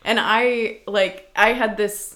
and 0.06 0.20
I 0.22 0.80
like 0.88 1.30
I 1.36 1.52
had 1.52 1.76
this, 1.76 2.16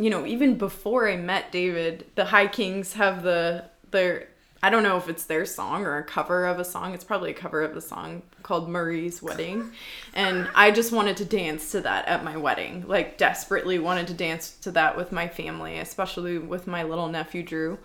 you 0.00 0.10
know, 0.10 0.26
even 0.26 0.58
before 0.58 1.08
I 1.08 1.16
met 1.16 1.52
David, 1.52 2.06
the 2.16 2.24
High 2.24 2.48
Kings 2.48 2.94
have 2.94 3.22
the 3.22 3.66
their 3.92 4.26
I 4.62 4.68
don't 4.68 4.82
know 4.82 4.98
if 4.98 5.08
it's 5.08 5.24
their 5.24 5.46
song 5.46 5.84
or 5.86 5.96
a 5.96 6.04
cover 6.04 6.46
of 6.46 6.58
a 6.58 6.64
song. 6.64 6.92
It's 6.92 7.04
probably 7.04 7.30
a 7.30 7.34
cover 7.34 7.62
of 7.62 7.76
a 7.76 7.80
song 7.80 8.22
called 8.42 8.68
Marie's 8.68 9.22
Wedding. 9.22 9.70
And 10.12 10.48
I 10.54 10.70
just 10.70 10.92
wanted 10.92 11.16
to 11.18 11.24
dance 11.24 11.70
to 11.72 11.80
that 11.80 12.06
at 12.06 12.24
my 12.24 12.36
wedding. 12.36 12.84
Like 12.86 13.16
desperately 13.16 13.78
wanted 13.78 14.06
to 14.08 14.14
dance 14.14 14.50
to 14.62 14.70
that 14.72 14.96
with 14.96 15.12
my 15.12 15.28
family, 15.28 15.78
especially 15.78 16.36
with 16.36 16.66
my 16.66 16.82
little 16.82 17.08
nephew 17.08 17.42
Drew. 17.42 17.78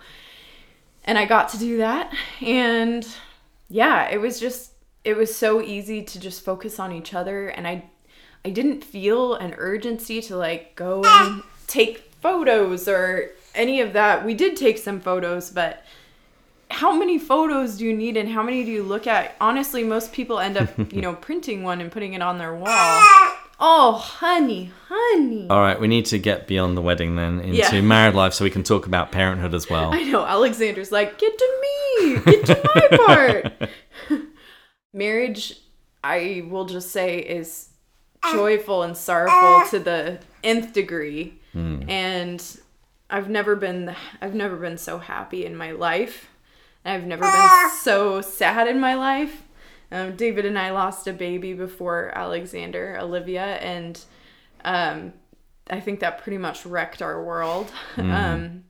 And 1.04 1.16
I 1.16 1.24
got 1.24 1.48
to 1.50 1.58
do 1.58 1.78
that. 1.78 2.12
And 2.42 3.06
yeah, 3.68 4.10
it 4.10 4.20
was 4.20 4.38
just 4.38 4.72
it 5.02 5.16
was 5.16 5.34
so 5.34 5.62
easy 5.62 6.02
to 6.02 6.20
just 6.20 6.44
focus 6.44 6.78
on 6.78 6.92
each 6.92 7.14
other 7.14 7.48
and 7.48 7.66
I 7.66 7.84
I 8.44 8.50
didn't 8.50 8.84
feel 8.84 9.34
an 9.34 9.54
urgency 9.56 10.20
to 10.22 10.36
like 10.36 10.76
go 10.76 11.02
and 11.04 11.42
take 11.66 12.12
photos 12.20 12.86
or 12.86 13.30
any 13.54 13.80
of 13.80 13.92
that. 13.94 14.24
We 14.24 14.34
did 14.34 14.56
take 14.56 14.78
some 14.78 15.00
photos, 15.00 15.50
but 15.50 15.82
how 16.76 16.92
many 16.92 17.18
photos 17.18 17.78
do 17.78 17.86
you 17.86 17.96
need 17.96 18.18
and 18.18 18.28
how 18.28 18.42
many 18.42 18.62
do 18.62 18.70
you 18.70 18.82
look 18.82 19.06
at? 19.06 19.34
Honestly, 19.40 19.82
most 19.82 20.12
people 20.12 20.38
end 20.38 20.58
up, 20.58 20.68
you 20.92 21.00
know, 21.00 21.14
printing 21.14 21.62
one 21.62 21.80
and 21.80 21.90
putting 21.90 22.12
it 22.12 22.22
on 22.22 22.38
their 22.38 22.54
wall. 22.54 23.02
Oh, 23.58 23.92
honey, 23.92 24.70
honey. 24.86 25.48
All 25.48 25.62
right, 25.62 25.80
we 25.80 25.88
need 25.88 26.04
to 26.06 26.18
get 26.18 26.46
beyond 26.46 26.76
the 26.76 26.82
wedding 26.82 27.16
then 27.16 27.40
into 27.40 27.56
Yeah. 27.56 27.80
married 27.80 28.14
life, 28.14 28.34
so 28.34 28.44
we 28.44 28.50
can 28.50 28.62
talk 28.62 28.86
about 28.86 29.12
parenthood 29.12 29.54
as 29.54 29.70
well. 29.70 29.94
I 29.94 30.02
know 30.02 30.26
Alexander's 30.26 30.92
like, 30.92 31.18
get 31.18 31.38
to 31.38 31.62
me, 31.62 32.18
get 32.18 32.44
to 32.44 32.70
my 32.74 32.96
part. 32.98 33.70
Marriage, 34.92 35.54
I 36.04 36.46
will 36.50 36.66
just 36.66 36.90
say, 36.90 37.16
is 37.16 37.70
joyful 38.30 38.82
and 38.82 38.94
sorrowful 38.94 39.70
to 39.70 39.82
the 39.82 40.18
nth 40.44 40.74
degree, 40.74 41.40
hmm. 41.54 41.88
and 41.88 42.60
I've 43.08 43.30
never 43.30 43.56
been 43.56 43.96
I've 44.20 44.34
never 44.34 44.56
been 44.56 44.76
so 44.76 44.98
happy 44.98 45.46
in 45.46 45.56
my 45.56 45.70
life. 45.72 46.28
I've 46.86 47.04
never 47.04 47.22
been 47.22 47.70
so 47.82 48.20
sad 48.20 48.68
in 48.68 48.80
my 48.80 48.94
life. 48.94 49.42
Um, 49.92 50.16
David 50.16 50.44
and 50.44 50.58
I 50.58 50.70
lost 50.70 51.06
a 51.06 51.12
baby 51.12 51.52
before 51.52 52.10
Alexander, 52.14 52.98
Olivia, 53.00 53.44
and 53.56 54.00
um, 54.64 55.12
I 55.70 55.80
think 55.80 56.00
that 56.00 56.22
pretty 56.22 56.38
much 56.38 56.66
wrecked 56.66 57.02
our 57.02 57.22
world. 57.22 57.70
Um, 57.98 58.64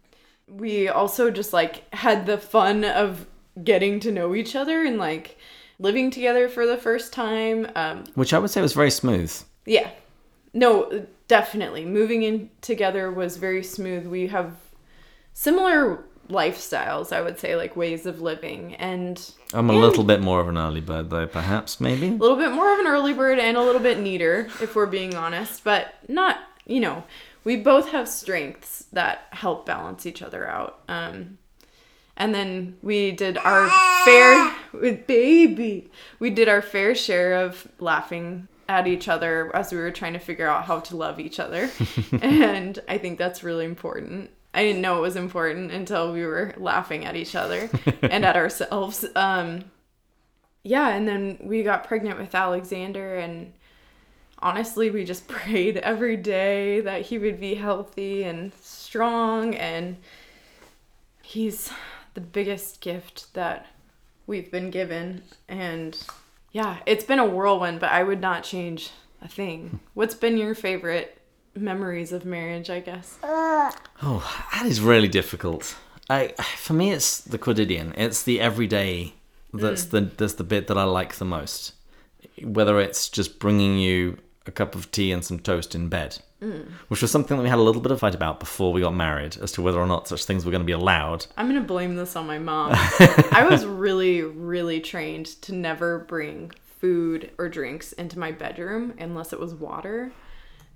we 0.48 0.88
also 0.88 1.30
just 1.30 1.52
like 1.52 1.92
had 1.92 2.26
the 2.26 2.38
fun 2.38 2.84
of 2.84 3.26
getting 3.64 3.98
to 4.00 4.12
know 4.12 4.32
each 4.34 4.54
other 4.54 4.84
and 4.84 4.96
like 4.96 5.36
living 5.80 6.08
together 6.10 6.48
for 6.48 6.66
the 6.66 6.76
first 6.76 7.12
time. 7.12 7.68
Um, 7.74 8.04
Which 8.14 8.32
I 8.32 8.38
would 8.38 8.50
say 8.50 8.60
was 8.62 8.72
very 8.72 8.90
smooth. 8.90 9.32
yeah. 9.64 9.90
No, 10.54 11.04
definitely. 11.28 11.84
Moving 11.84 12.22
in 12.22 12.48
together 12.62 13.10
was 13.10 13.36
very 13.36 13.62
smooth. 13.62 14.06
We 14.06 14.28
have 14.28 14.54
similar 15.34 16.04
lifestyles, 16.28 17.12
I 17.12 17.22
would 17.22 17.38
say, 17.38 17.56
like 17.56 17.76
ways 17.76 18.06
of 18.06 18.20
living. 18.20 18.74
And 18.76 19.18
I'm 19.52 19.70
a 19.70 19.72
and 19.72 19.82
little 19.82 20.04
bit 20.04 20.20
more 20.20 20.40
of 20.40 20.48
an 20.48 20.58
early 20.58 20.80
bird, 20.80 21.10
though, 21.10 21.26
perhaps, 21.26 21.80
maybe. 21.80 22.08
a 22.08 22.12
little 22.12 22.36
bit 22.36 22.52
more 22.52 22.72
of 22.72 22.78
an 22.80 22.86
early 22.86 23.12
bird 23.12 23.38
and 23.38 23.56
a 23.56 23.62
little 23.62 23.80
bit 23.80 23.98
neater, 23.98 24.48
if 24.60 24.74
we're 24.74 24.86
being 24.86 25.14
honest, 25.14 25.64
but 25.64 25.94
not, 26.08 26.38
you 26.66 26.80
know, 26.80 27.04
we 27.44 27.56
both 27.56 27.90
have 27.90 28.08
strengths 28.08 28.86
that 28.92 29.26
help 29.30 29.66
balance 29.66 30.04
each 30.06 30.22
other 30.22 30.48
out. 30.48 30.80
Um, 30.88 31.38
and 32.16 32.34
then 32.34 32.76
we 32.82 33.12
did 33.12 33.38
our 33.38 33.70
fair 34.04 34.54
with 34.72 35.06
baby. 35.06 35.90
We 36.18 36.30
did 36.30 36.48
our 36.48 36.62
fair 36.62 36.94
share 36.94 37.44
of 37.44 37.68
laughing 37.78 38.48
at 38.68 38.86
each 38.86 39.06
other 39.06 39.54
as 39.54 39.70
we 39.70 39.78
were 39.78 39.90
trying 39.90 40.14
to 40.14 40.18
figure 40.18 40.48
out 40.48 40.64
how 40.64 40.80
to 40.80 40.96
love 40.96 41.20
each 41.20 41.38
other. 41.38 41.70
and 42.20 42.78
I 42.88 42.98
think 42.98 43.18
that's 43.18 43.44
really 43.44 43.64
important. 43.64 44.30
I 44.56 44.62
didn't 44.62 44.80
know 44.80 44.96
it 44.96 45.02
was 45.02 45.16
important 45.16 45.70
until 45.70 46.14
we 46.14 46.24
were 46.24 46.54
laughing 46.56 47.04
at 47.04 47.14
each 47.14 47.34
other 47.34 47.68
and 48.02 48.24
at 48.24 48.36
ourselves. 48.36 49.04
Um, 49.14 49.66
yeah, 50.62 50.88
and 50.88 51.06
then 51.06 51.38
we 51.42 51.62
got 51.62 51.86
pregnant 51.86 52.18
with 52.18 52.34
Alexander, 52.34 53.16
and 53.16 53.52
honestly, 54.38 54.90
we 54.90 55.04
just 55.04 55.28
prayed 55.28 55.76
every 55.76 56.16
day 56.16 56.80
that 56.80 57.02
he 57.02 57.18
would 57.18 57.38
be 57.38 57.56
healthy 57.56 58.24
and 58.24 58.54
strong, 58.62 59.54
and 59.54 59.98
he's 61.22 61.70
the 62.14 62.22
biggest 62.22 62.80
gift 62.80 63.32
that 63.34 63.66
we've 64.26 64.50
been 64.50 64.70
given. 64.70 65.22
And 65.48 66.02
yeah, 66.50 66.78
it's 66.86 67.04
been 67.04 67.18
a 67.18 67.26
whirlwind, 67.26 67.78
but 67.78 67.90
I 67.90 68.02
would 68.02 68.22
not 68.22 68.42
change 68.42 68.90
a 69.20 69.28
thing. 69.28 69.80
What's 69.92 70.14
been 70.14 70.38
your 70.38 70.54
favorite 70.54 71.15
memories 71.56 72.12
of 72.12 72.24
marriage, 72.24 72.70
I 72.70 72.80
guess? 72.80 73.18
Oh, 73.22 74.46
that 74.52 74.66
is 74.66 74.80
really 74.80 75.08
difficult. 75.08 75.76
I, 76.08 76.28
for 76.56 76.72
me, 76.72 76.92
it's 76.92 77.20
the 77.20 77.38
quotidian. 77.38 77.94
It's 77.96 78.22
the 78.22 78.40
everyday 78.40 79.14
that's 79.52 79.86
mm. 79.86 79.90
the 79.90 80.00
that's 80.16 80.34
the 80.34 80.44
bit 80.44 80.66
that 80.68 80.78
I 80.78 80.84
like 80.84 81.16
the 81.16 81.24
most. 81.24 81.74
Whether 82.42 82.80
it's 82.80 83.08
just 83.08 83.38
bringing 83.38 83.78
you 83.78 84.18
a 84.46 84.52
cup 84.52 84.74
of 84.74 84.90
tea 84.90 85.12
and 85.12 85.24
some 85.24 85.38
toast 85.38 85.74
in 85.74 85.88
bed, 85.88 86.18
mm. 86.40 86.70
which 86.88 87.02
was 87.02 87.10
something 87.10 87.36
that 87.36 87.42
we 87.42 87.48
had 87.48 87.58
a 87.58 87.62
little 87.62 87.80
bit 87.80 87.92
of 87.92 88.00
fight 88.00 88.14
about 88.14 88.38
before 88.38 88.72
we 88.72 88.80
got 88.80 88.94
married, 88.94 89.36
as 89.38 89.52
to 89.52 89.62
whether 89.62 89.80
or 89.80 89.86
not 89.86 90.06
such 90.06 90.24
things 90.24 90.44
were 90.44 90.50
going 90.50 90.62
to 90.62 90.66
be 90.66 90.72
allowed. 90.72 91.26
I'm 91.36 91.48
gonna 91.48 91.60
blame 91.62 91.96
this 91.96 92.16
on 92.16 92.26
my 92.26 92.38
mom. 92.38 92.72
I 92.74 93.46
was 93.48 93.66
really, 93.66 94.22
really 94.22 94.80
trained 94.80 95.26
to 95.42 95.54
never 95.54 96.00
bring 96.00 96.52
food 96.80 97.30
or 97.38 97.48
drinks 97.48 97.92
into 97.92 98.18
my 98.18 98.32
bedroom 98.32 98.94
unless 98.98 99.32
it 99.32 99.40
was 99.40 99.54
water. 99.54 100.12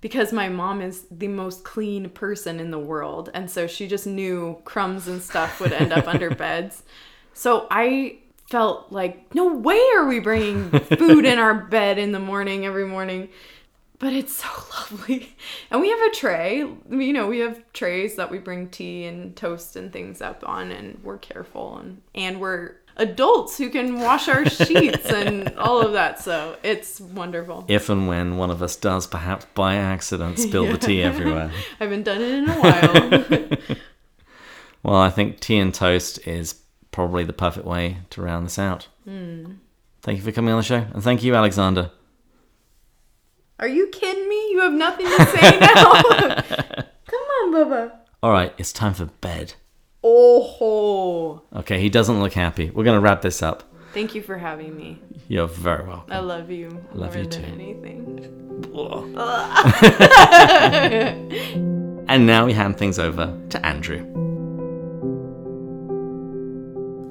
Because 0.01 0.33
my 0.33 0.49
mom 0.49 0.81
is 0.81 1.05
the 1.11 1.29
most 1.29 1.63
clean 1.65 2.09
person 2.09 2.59
in 2.59 2.71
the 2.71 2.79
world. 2.79 3.31
And 3.35 3.51
so 3.51 3.67
she 3.67 3.87
just 3.87 4.07
knew 4.07 4.61
crumbs 4.65 5.09
and 5.09 5.21
stuff 5.21 5.61
would 5.61 5.73
end 5.73 5.93
up 5.93 6.09
under 6.09 6.31
beds. 6.35 6.83
So 7.35 7.67
I 7.71 8.19
felt 8.49 8.91
like, 8.91 9.35
no 9.35 9.55
way 9.55 9.81
are 9.97 10.07
we 10.07 10.19
bringing 10.19 10.71
food 10.71 11.25
in 11.25 11.39
our 11.39 11.55
bed 11.55 11.99
in 11.99 12.13
the 12.13 12.19
morning 12.19 12.65
every 12.65 12.87
morning 12.87 13.29
but 14.01 14.15
it's 14.15 14.35
so 14.35 14.49
lovely. 14.75 15.37
And 15.71 15.81
we 15.81 15.91
have 15.91 16.01
a 16.01 16.11
tray. 16.11 16.59
You 16.59 17.13
know, 17.13 17.29
we 17.29 17.39
have 17.39 17.63
trays 17.73 18.17
that 18.17 18.31
we 18.31 18.39
bring 18.39 18.69
tea 18.69 19.05
and 19.05 19.37
toast 19.37 19.77
and 19.77 19.93
things 19.93 20.21
up 20.21 20.43
on, 20.45 20.73
and 20.73 20.99
we're 21.05 21.19
careful 21.19 21.77
and 21.77 22.03
and 22.17 22.41
we're 22.41 22.75
adults 22.97 23.57
who 23.59 23.71
can 23.71 24.01
wash 24.01 24.29
our 24.29 24.45
sheets 24.47 25.07
and 25.07 25.57
all 25.57 25.81
of 25.81 25.93
that. 25.93 26.21
So 26.21 26.57
it's 26.63 27.01
wonderful. 27.01 27.65
If 27.69 27.89
and 27.89 28.09
when 28.09 28.37
one 28.37 28.51
of 28.51 28.63
us 28.63 28.77
does, 28.77 29.07
perhaps 29.07 29.47
by 29.55 29.77
accident, 29.77 30.39
spill 30.39 30.67
the 30.67 30.79
tea 30.79 31.03
everywhere. 31.05 31.51
I 31.81 31.85
haven't 31.85 32.05
done 32.05 32.21
it 32.21 32.31
in 32.31 32.49
a 32.49 32.61
while. 32.61 33.77
Well, 34.83 34.97
I 34.97 35.11
think 35.11 35.41
tea 35.41 35.59
and 35.59 35.75
toast 35.75 36.27
is 36.27 36.55
probably 36.91 37.25
the 37.25 37.33
perfect 37.33 37.67
way 37.67 37.99
to 38.11 38.23
round 38.23 38.47
this 38.47 38.59
out. 38.59 38.89
Hmm. 39.05 39.53
Thank 40.03 40.19
you 40.19 40.25
for 40.25 40.33
coming 40.33 40.53
on 40.53 40.59
the 40.59 40.63
show, 40.63 40.87
and 40.95 41.03
thank 41.03 41.23
you, 41.23 41.35
Alexander. 41.35 41.91
Are 43.59 43.69
you 43.69 43.89
kidding 43.89 44.27
me? 44.29 44.53
You 44.53 44.61
have 44.61 44.73
nothing 44.73 45.07
to 45.07 45.27
say 45.27 45.59
now. 45.59 46.03
Come 47.07 47.21
on, 47.21 47.53
Bubba. 47.53 47.93
All 48.23 48.31
right, 48.33 48.55
it's 48.57 48.73
time 48.73 48.95
for 48.95 49.05
bed. 49.07 49.53
Oh, 50.03 51.43
Okay, 51.55 51.79
he 51.81 51.89
doesn't 51.91 52.21
look 52.21 52.33
happy. 52.33 52.71
We're 52.71 52.85
going 52.85 52.97
to 52.97 53.01
wrap 53.03 53.21
this 53.23 53.43
up. 53.43 53.65
thank 53.93 54.15
you 54.15 54.23
for 54.23 54.39
having 54.39 54.77
me. 54.77 54.99
You're 55.29 55.47
very 55.49 55.85
welcome. 55.87 56.13
I 56.13 56.19
love 56.21 56.51
you 56.51 56.69
I 56.93 56.97
Love 56.97 57.15
more 57.15 57.25
you 57.25 57.29
than 57.31 57.43
too. 57.43 57.53
anything. 57.53 58.37
and 62.09 62.27
now 62.27 62.47
we 62.47 62.53
hand 62.53 62.77
things 62.79 62.99
over 62.99 63.39
to 63.51 63.67
Andrew. 63.67 64.05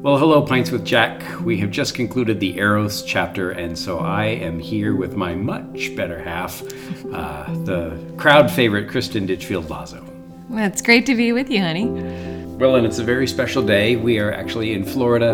Well, 0.02 0.17
hello, 0.17 0.41
Pints 0.41 0.71
with 0.71 0.86
Jack. 0.86 1.21
We 1.41 1.58
have 1.60 1.71
just 1.71 1.93
concluded 1.93 2.39
the 2.39 2.58
Eros 2.58 3.04
chapter, 3.04 3.52
and 3.52 3.78
so 3.78 3.99
I 3.99 4.25
am 4.25 4.58
here 4.58 4.95
with 4.95 5.15
my 5.17 5.36
much 5.36 5.93
better 5.95 6.17
half, 6.21 6.62
uh, 7.13 7.54
the 7.65 7.99
crowd 8.17 8.49
favorite 8.49 8.89
Kristen 8.89 9.25
Ditchfield 9.25 9.69
Lazo. 9.69 10.02
Well, 10.49 10.65
it's 10.65 10.82
great 10.82 11.06
to 11.08 11.15
be 11.15 11.34
with 11.34 11.49
you, 11.49 11.62
honey. 11.62 12.38
Well, 12.59 12.75
and 12.75 12.85
it's 12.85 12.99
a 12.99 13.05
very 13.05 13.25
special 13.25 13.63
day. 13.63 13.95
We 13.95 14.19
are 14.19 14.33
actually 14.33 14.73
in 14.73 14.83
Florida 14.83 15.29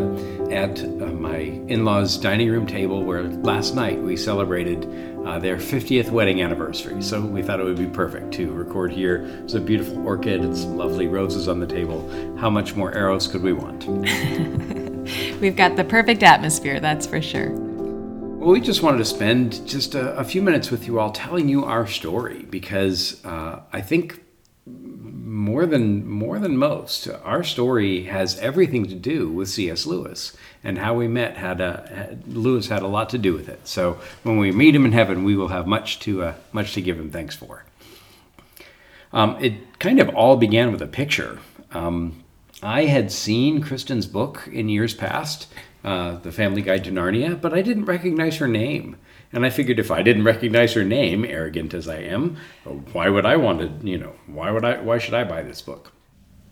at 0.51 0.79
uh, 0.79 1.07
my 1.07 1.38
in 1.38 1.83
law's 1.83 2.17
dining 2.17 2.51
room 2.51 2.67
table 2.67 3.03
where 3.03 3.23
last 3.23 3.73
night 3.73 3.99
we 3.99 4.15
celebrated 4.15 4.85
uh, 5.25 5.39
their 5.39 5.57
50th 5.57 6.11
wedding 6.11 6.43
anniversary. 6.43 7.01
So 7.01 7.19
we 7.21 7.41
thought 7.41 7.59
it 7.59 7.63
would 7.63 7.79
be 7.79 7.88
perfect 7.88 8.31
to 8.33 8.51
record 8.51 8.91
here. 8.91 9.25
There's 9.25 9.55
a 9.55 9.59
beautiful 9.59 10.05
orchid 10.05 10.41
and 10.41 10.55
some 10.55 10.77
lovely 10.77 11.07
roses 11.07 11.47
on 11.47 11.59
the 11.59 11.65
table. 11.65 12.07
How 12.38 12.51
much 12.51 12.75
more 12.75 12.95
Eros 12.95 13.25
could 13.25 13.41
we 13.41 13.53
want? 13.53 13.88
We've 15.41 15.55
got 15.55 15.77
the 15.77 15.83
perfect 15.83 16.21
atmosphere, 16.21 16.79
that's 16.79 17.07
for 17.07 17.23
sure. 17.23 17.49
Well, 17.49 18.51
we 18.51 18.61
just 18.61 18.83
wanted 18.83 18.99
to 18.99 19.05
spend 19.05 19.67
just 19.67 19.95
a, 19.95 20.15
a 20.15 20.23
few 20.23 20.43
minutes 20.43 20.69
with 20.69 20.85
you 20.85 20.99
all 20.99 21.11
telling 21.11 21.49
you 21.49 21.65
our 21.65 21.88
story 21.88 22.43
because 22.43 23.25
uh, 23.25 23.61
I 23.73 23.81
think 23.81 24.24
more 25.36 25.65
than 25.65 26.08
more 26.10 26.39
than 26.39 26.56
most, 26.56 27.10
our 27.26 27.43
story 27.43 28.04
has 28.04 28.39
everything 28.39 28.86
to 28.88 28.95
do 28.95 29.30
with 29.30 29.50
C.S. 29.50 29.86
Lewis 29.86 30.36
and 30.63 30.78
how 30.78 30.93
we 30.93 31.10
met. 31.10 31.36
Had, 31.36 31.60
a, 31.60 32.17
Lewis 32.26 32.69
had 32.69 32.82
a 32.82 32.88
lot 32.88 33.10
to 33.10 33.17
do 33.17 33.34
with 33.34 33.50
it. 33.50 33.67
So 33.67 34.00
when 34.24 34.38
we 34.38 34.54
meet 34.54 34.74
him 34.74 34.86
in 34.86 34.93
heaven, 34.93 35.26
we 35.26 35.36
will 35.36 35.50
have 35.50 35.67
much 35.67 36.00
to 36.02 36.24
uh, 36.24 36.34
much 36.54 36.74
to 36.76 36.82
give 36.82 36.98
him 36.98 37.12
thanks 37.12 37.36
for. 37.36 37.65
Um, 39.12 39.38
it 39.41 39.78
kind 39.80 40.00
of 40.00 40.08
all 40.15 40.38
began 40.38 40.71
with 40.71 40.82
a 40.82 40.88
picture. 40.88 41.39
Um, 41.71 42.24
I 42.63 42.86
had 42.86 43.12
seen 43.12 43.62
Christin's 43.62 44.08
book 44.08 44.48
in 44.50 44.69
years 44.69 44.93
past, 44.93 45.48
uh, 45.84 46.15
The 46.15 46.32
Family 46.32 46.62
Guide 46.62 46.86
to 46.86 46.91
Narnia, 46.91 47.39
but 47.39 47.54
I 47.54 47.62
didn't 47.62 47.86
recognize 47.86 48.38
her 48.38 48.48
name. 48.48 48.95
And 49.36 49.45
I 49.45 49.50
figured 49.50 49.80
if 49.80 49.91
I 49.91 50.02
didn't 50.02 50.24
recognize 50.24 50.74
her 50.74 50.86
name, 50.86 51.26
arrogant 51.26 51.74
as 51.74 51.89
I 51.89 51.98
am, 51.98 52.38
why 52.93 53.10
would 53.10 53.26
I 53.26 53.36
want 53.36 53.60
to, 53.60 53.88
you 53.88 53.98
know, 53.98 54.13
why 54.28 54.50
would 54.50 54.63
I, 54.63 54.80
why 54.80 54.98
should 54.98 55.13
I 55.13 55.26
buy 55.26 55.43
this 55.43 55.62
book? 55.62 55.91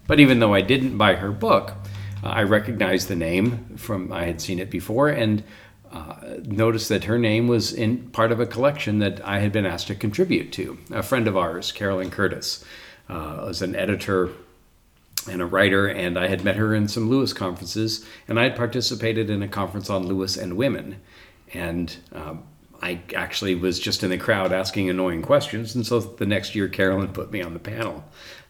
But 0.06 0.19
even 0.19 0.39
though 0.39 0.54
I 0.54 0.60
didn't 0.60 0.98
buy 0.98 1.15
her 1.15 1.32
book, 1.32 1.76
uh, 2.22 2.28
I 2.28 2.43
recognized 2.43 3.08
the 3.08 3.15
name 3.15 3.78
from, 3.78 4.12
I 4.12 4.26
had 4.26 4.41
seen 4.41 4.60
it 4.60 4.69
before 4.69 5.08
and 5.08 5.46
uh, 5.93 6.15
noticed 6.43 6.89
that 6.89 7.06
her 7.06 7.17
name 7.17 7.48
was 7.48 7.72
in 7.72 8.10
part 8.10 8.34
of 8.34 8.41
a 8.41 8.46
collection 8.46 9.00
that 9.00 9.26
I 9.26 9.39
had 9.39 9.54
been 9.54 9.65
asked 9.65 9.88
to 9.88 9.96
contribute 9.96 10.52
to. 10.52 10.78
A 10.91 11.04
friend 11.04 11.26
of 11.26 11.38
ours, 11.38 11.72
Carolyn 11.72 12.12
Curtis, 12.12 12.65
uh, 13.08 13.43
was 13.46 13.62
an 13.62 13.78
editor 13.78 14.32
and 15.32 15.41
a 15.41 15.46
writer, 15.46 15.88
and 15.88 16.19
I 16.19 16.28
had 16.28 16.43
met 16.43 16.58
her 16.58 16.76
in 16.76 16.89
some 16.89 17.10
Lewis 17.10 17.32
conferences, 17.32 18.06
and 18.28 18.38
I 18.38 18.43
had 18.43 18.58
participated 18.58 19.30
in 19.30 19.41
a 19.41 19.48
conference 19.48 19.89
on 19.89 20.06
Lewis 20.06 20.36
and 20.36 20.58
women. 20.58 21.00
And 21.54 21.96
um, 22.12 22.43
I 22.84 23.00
actually 23.15 23.56
was 23.56 23.80
just 23.80 24.04
in 24.04 24.10
the 24.10 24.17
crowd 24.17 24.52
asking 24.52 24.89
annoying 24.89 25.22
questions. 25.22 25.74
And 25.74 25.88
so 25.88 26.02
the 26.02 26.26
next 26.26 26.54
year, 26.54 26.67
Carolyn 26.67 27.13
put 27.13 27.32
me 27.32 27.41
on 27.41 27.54
the 27.54 27.60
panel. 27.60 28.04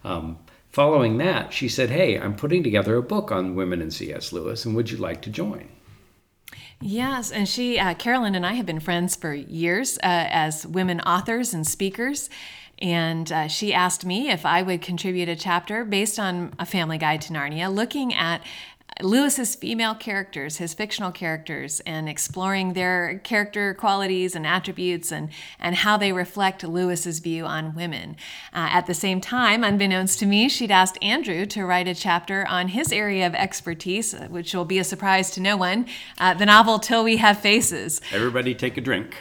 Um, 0.03 0.39
following 0.69 1.19
that, 1.19 1.53
she 1.53 1.69
said, 1.69 1.91
Hey, 1.91 2.19
I'm 2.19 2.35
putting 2.35 2.63
together 2.63 2.95
a 2.95 3.03
book 3.03 3.31
on 3.31 3.53
women 3.53 3.79
in 3.79 3.91
C.S. 3.91 4.33
Lewis, 4.33 4.65
and 4.65 4.75
would 4.75 4.89
you 4.89 4.97
like 4.97 5.21
to 5.21 5.29
join? 5.29 5.69
Yes, 6.81 7.31
and 7.31 7.47
she, 7.47 7.77
uh, 7.77 7.93
Carolyn, 7.93 8.33
and 8.33 8.43
I 8.43 8.53
have 8.53 8.65
been 8.65 8.79
friends 8.79 9.15
for 9.15 9.35
years 9.35 9.97
uh, 9.97 10.01
as 10.03 10.65
women 10.65 10.99
authors 11.01 11.53
and 11.53 11.65
speakers. 11.65 12.31
And 12.79 13.31
uh, 13.31 13.47
she 13.47 13.73
asked 13.73 14.03
me 14.03 14.31
if 14.31 14.45
I 14.45 14.63
would 14.63 14.81
contribute 14.81 15.29
a 15.29 15.35
chapter 15.35 15.85
based 15.85 16.19
on 16.19 16.53
a 16.57 16.65
family 16.65 16.97
guide 16.97 17.21
to 17.21 17.33
Narnia, 17.33 17.73
looking 17.73 18.13
at 18.13 18.41
Lewis's 19.01 19.55
female 19.55 19.95
characters, 19.95 20.57
his 20.57 20.73
fictional 20.73 21.11
characters, 21.11 21.79
and 21.81 22.07
exploring 22.07 22.73
their 22.73 23.19
character 23.23 23.73
qualities 23.73 24.35
and 24.35 24.45
attributes 24.45 25.11
and, 25.11 25.29
and 25.59 25.75
how 25.75 25.97
they 25.97 26.11
reflect 26.11 26.63
Lewis's 26.63 27.19
view 27.19 27.45
on 27.45 27.73
women. 27.73 28.15
Uh, 28.53 28.69
at 28.71 28.85
the 28.85 28.93
same 28.93 29.19
time, 29.19 29.63
unbeknownst 29.63 30.19
to 30.19 30.25
me, 30.25 30.47
she'd 30.47 30.71
asked 30.71 30.97
Andrew 31.01 31.45
to 31.47 31.65
write 31.65 31.87
a 31.87 31.95
chapter 31.95 32.45
on 32.47 32.69
his 32.69 32.91
area 32.91 33.25
of 33.25 33.33
expertise, 33.35 34.13
which 34.29 34.53
will 34.53 34.65
be 34.65 34.79
a 34.79 34.83
surprise 34.83 35.31
to 35.31 35.41
no 35.41 35.57
one 35.57 35.85
uh, 36.19 36.33
the 36.33 36.45
novel 36.45 36.79
Till 36.79 37.03
We 37.03 37.17
Have 37.17 37.39
Faces. 37.39 38.01
Everybody 38.11 38.53
take 38.53 38.77
a 38.77 38.81
drink. 38.81 39.15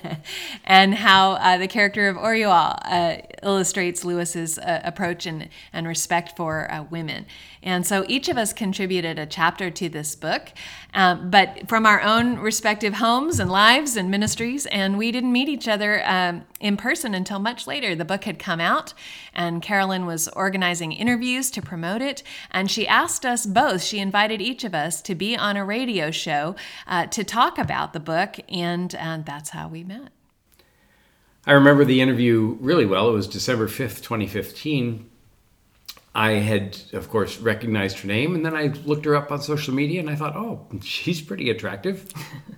and 0.64 0.94
how 0.94 1.32
uh, 1.32 1.58
the 1.58 1.68
character 1.68 2.08
of 2.08 2.16
Orual 2.16 2.78
uh, 2.84 3.16
illustrates 3.42 4.04
Lewis's 4.04 4.58
uh, 4.58 4.80
approach 4.84 5.26
and, 5.26 5.48
and 5.72 5.86
respect 5.86 6.36
for 6.36 6.70
uh, 6.70 6.84
women. 6.84 7.26
And 7.62 7.86
so 7.86 8.04
each 8.08 8.28
of 8.28 8.36
us 8.36 8.52
contributed 8.52 9.18
a 9.18 9.26
chapter 9.26 9.70
to 9.70 9.88
this 9.88 10.16
book, 10.16 10.48
um, 10.94 11.30
but 11.30 11.68
from 11.68 11.86
our 11.86 12.00
own 12.00 12.38
respective 12.38 12.94
homes 12.94 13.38
and 13.38 13.50
lives 13.50 13.96
and 13.96 14.10
ministries. 14.10 14.66
And 14.66 14.98
we 14.98 15.12
didn't 15.12 15.32
meet 15.32 15.48
each 15.48 15.68
other 15.68 16.02
um, 16.04 16.44
in 16.60 16.76
person 16.76 17.14
until 17.14 17.38
much 17.38 17.66
later. 17.66 17.94
The 17.94 18.04
book 18.04 18.24
had 18.24 18.38
come 18.38 18.60
out, 18.60 18.94
and 19.32 19.62
Carolyn 19.62 20.06
was 20.06 20.28
organizing 20.28 20.92
interviews 20.92 21.50
to 21.52 21.62
promote 21.62 22.02
it. 22.02 22.22
And 22.50 22.70
she 22.70 22.88
asked 22.88 23.24
us 23.24 23.46
both, 23.46 23.82
she 23.82 24.00
invited 24.00 24.40
each 24.40 24.64
of 24.64 24.74
us 24.74 25.00
to 25.02 25.14
be 25.14 25.36
on 25.36 25.56
a 25.56 25.64
radio 25.64 26.10
show 26.10 26.56
uh, 26.86 27.06
to 27.06 27.22
talk 27.22 27.58
about 27.58 27.92
the 27.92 28.00
book, 28.00 28.36
and, 28.48 28.94
and 28.96 29.24
that's 29.24 29.50
how 29.50 29.68
we 29.68 29.84
met. 29.84 30.10
I 31.46 31.52
remember 31.52 31.84
the 31.84 32.00
interview 32.00 32.56
really 32.60 32.86
well. 32.86 33.08
It 33.08 33.12
was 33.12 33.26
December 33.26 33.66
5th, 33.66 34.02
2015. 34.02 35.10
I 36.14 36.32
had, 36.32 36.78
of 36.92 37.08
course, 37.08 37.38
recognized 37.38 38.00
her 38.00 38.08
name, 38.08 38.34
and 38.34 38.44
then 38.44 38.54
I 38.54 38.66
looked 38.84 39.06
her 39.06 39.16
up 39.16 39.32
on 39.32 39.40
social 39.40 39.72
media, 39.72 40.00
and 40.00 40.10
I 40.10 40.14
thought, 40.14 40.36
oh, 40.36 40.66
she's 40.82 41.22
pretty 41.22 41.48
attractive. 41.50 42.06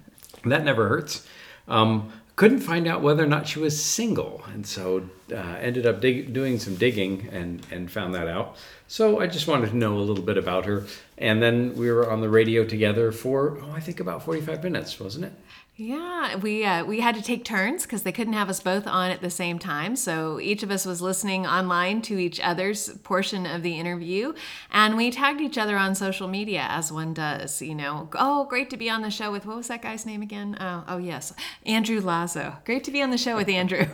that 0.44 0.64
never 0.64 0.88
hurts. 0.88 1.26
Um, 1.68 2.12
couldn't 2.36 2.60
find 2.60 2.88
out 2.88 3.00
whether 3.00 3.22
or 3.22 3.28
not 3.28 3.46
she 3.46 3.60
was 3.60 3.82
single, 3.82 4.42
and 4.52 4.66
so 4.66 5.08
uh, 5.32 5.36
ended 5.36 5.86
up 5.86 6.00
dig- 6.00 6.32
doing 6.32 6.58
some 6.58 6.74
digging 6.74 7.28
and 7.30 7.64
and 7.70 7.90
found 7.90 8.12
that 8.14 8.26
out. 8.26 8.56
So 8.88 9.20
I 9.20 9.28
just 9.28 9.46
wanted 9.46 9.70
to 9.70 9.76
know 9.76 9.98
a 9.98 10.00
little 10.00 10.24
bit 10.24 10.36
about 10.36 10.64
her, 10.66 10.84
and 11.16 11.40
then 11.40 11.76
we 11.76 11.92
were 11.92 12.10
on 12.10 12.20
the 12.20 12.28
radio 12.28 12.64
together 12.64 13.12
for 13.12 13.58
oh, 13.62 13.70
I 13.70 13.78
think 13.78 14.00
about 14.00 14.24
forty 14.24 14.40
five 14.40 14.64
minutes, 14.64 14.98
wasn't 14.98 15.26
it? 15.26 15.32
Yeah, 15.76 16.36
we 16.36 16.64
uh, 16.64 16.84
we 16.84 17.00
had 17.00 17.16
to 17.16 17.22
take 17.22 17.44
turns 17.44 17.82
because 17.82 18.04
they 18.04 18.12
couldn't 18.12 18.34
have 18.34 18.48
us 18.48 18.60
both 18.60 18.86
on 18.86 19.10
at 19.10 19.20
the 19.22 19.30
same 19.30 19.58
time. 19.58 19.96
So 19.96 20.38
each 20.38 20.62
of 20.62 20.70
us 20.70 20.86
was 20.86 21.02
listening 21.02 21.48
online 21.48 22.00
to 22.02 22.16
each 22.16 22.38
other's 22.38 22.90
portion 22.98 23.44
of 23.44 23.64
the 23.64 23.76
interview, 23.76 24.34
and 24.70 24.96
we 24.96 25.10
tagged 25.10 25.40
each 25.40 25.58
other 25.58 25.76
on 25.76 25.96
social 25.96 26.28
media 26.28 26.64
as 26.70 26.92
one 26.92 27.12
does. 27.12 27.60
You 27.60 27.74
know, 27.74 28.08
oh, 28.14 28.44
great 28.44 28.70
to 28.70 28.76
be 28.76 28.88
on 28.88 29.02
the 29.02 29.10
show 29.10 29.32
with 29.32 29.46
what 29.46 29.56
was 29.56 29.66
that 29.66 29.82
guy's 29.82 30.06
name 30.06 30.22
again? 30.22 30.56
Oh, 30.60 30.84
oh 30.86 30.98
yes, 30.98 31.32
Andrew 31.66 32.00
Lazo. 32.00 32.58
Great 32.64 32.84
to 32.84 32.92
be 32.92 33.02
on 33.02 33.10
the 33.10 33.18
show 33.18 33.34
with 33.34 33.48
Andrew. 33.48 33.86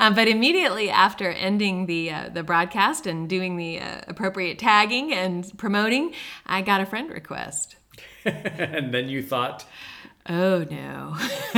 um, 0.00 0.14
but 0.16 0.26
immediately 0.26 0.90
after 0.90 1.30
ending 1.30 1.86
the 1.86 2.10
uh, 2.10 2.30
the 2.30 2.42
broadcast 2.42 3.06
and 3.06 3.28
doing 3.28 3.56
the 3.56 3.78
uh, 3.78 4.00
appropriate 4.08 4.58
tagging 4.58 5.12
and 5.12 5.56
promoting, 5.56 6.14
I 6.46 6.62
got 6.62 6.80
a 6.80 6.86
friend 6.86 7.10
request. 7.10 7.76
and 8.24 8.92
then 8.92 9.08
you 9.08 9.22
thought 9.22 9.66
Oh 10.28 10.66
no, 10.68 11.12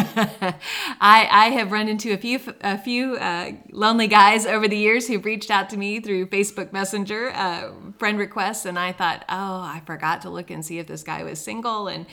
I 1.01 1.27
I 1.31 1.51
have 1.55 1.73
run 1.73 1.89
into 1.89 2.13
a 2.13 2.19
few 2.19 2.39
a 2.61 2.77
few 2.77 3.17
uh, 3.17 3.53
lonely 3.71 4.09
guys 4.09 4.45
over 4.45 4.69
the 4.69 4.77
years 4.77 5.09
who've 5.09 5.25
reached 5.25 5.51
out 5.51 5.71
to 5.71 5.79
me 5.79 6.01
through 6.01 6.27
Facebook 6.27 6.71
Messenger 6.71 7.31
uh, 7.31 7.71
friend 7.99 8.19
requests, 8.19 8.67
and 8.67 8.79
I 8.79 8.93
thought, 8.93 9.25
oh, 9.31 9.61
I 9.63 9.81
forgot 9.87 10.21
to 10.23 10.31
look 10.31 10.51
and 10.51 10.63
see 10.65 10.79
if 10.79 10.87
this 10.87 11.03
guy 11.03 11.23
was 11.23 11.41
single, 11.41 11.89
and 11.89 12.05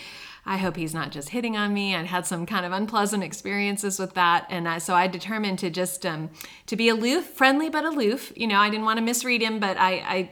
I 0.46 0.56
hope 0.56 0.78
he's 0.78 0.94
not 0.94 1.12
just 1.12 1.30
hitting 1.30 1.58
on 1.58 1.74
me. 1.74 1.94
I'd 1.94 2.06
had 2.06 2.26
some 2.26 2.46
kind 2.46 2.66
of 2.66 2.72
unpleasant 2.72 3.22
experiences 3.22 4.00
with 4.00 4.14
that, 4.14 4.46
and 4.50 4.66
I, 4.70 4.78
so 4.78 4.94
I 4.94 5.08
determined 5.08 5.60
to 5.60 5.70
just 5.70 6.06
um, 6.06 6.30
to 6.68 6.78
be 6.78 6.88
aloof, 6.88 7.26
friendly 7.26 7.70
but 7.70 7.84
aloof. 7.84 8.32
You 8.34 8.48
know, 8.48 8.60
I 8.60 8.70
didn't 8.70 8.86
want 8.86 8.98
to 8.98 9.04
misread 9.04 9.42
him, 9.42 9.60
but 9.60 9.78
I. 9.78 9.92
I 9.92 10.30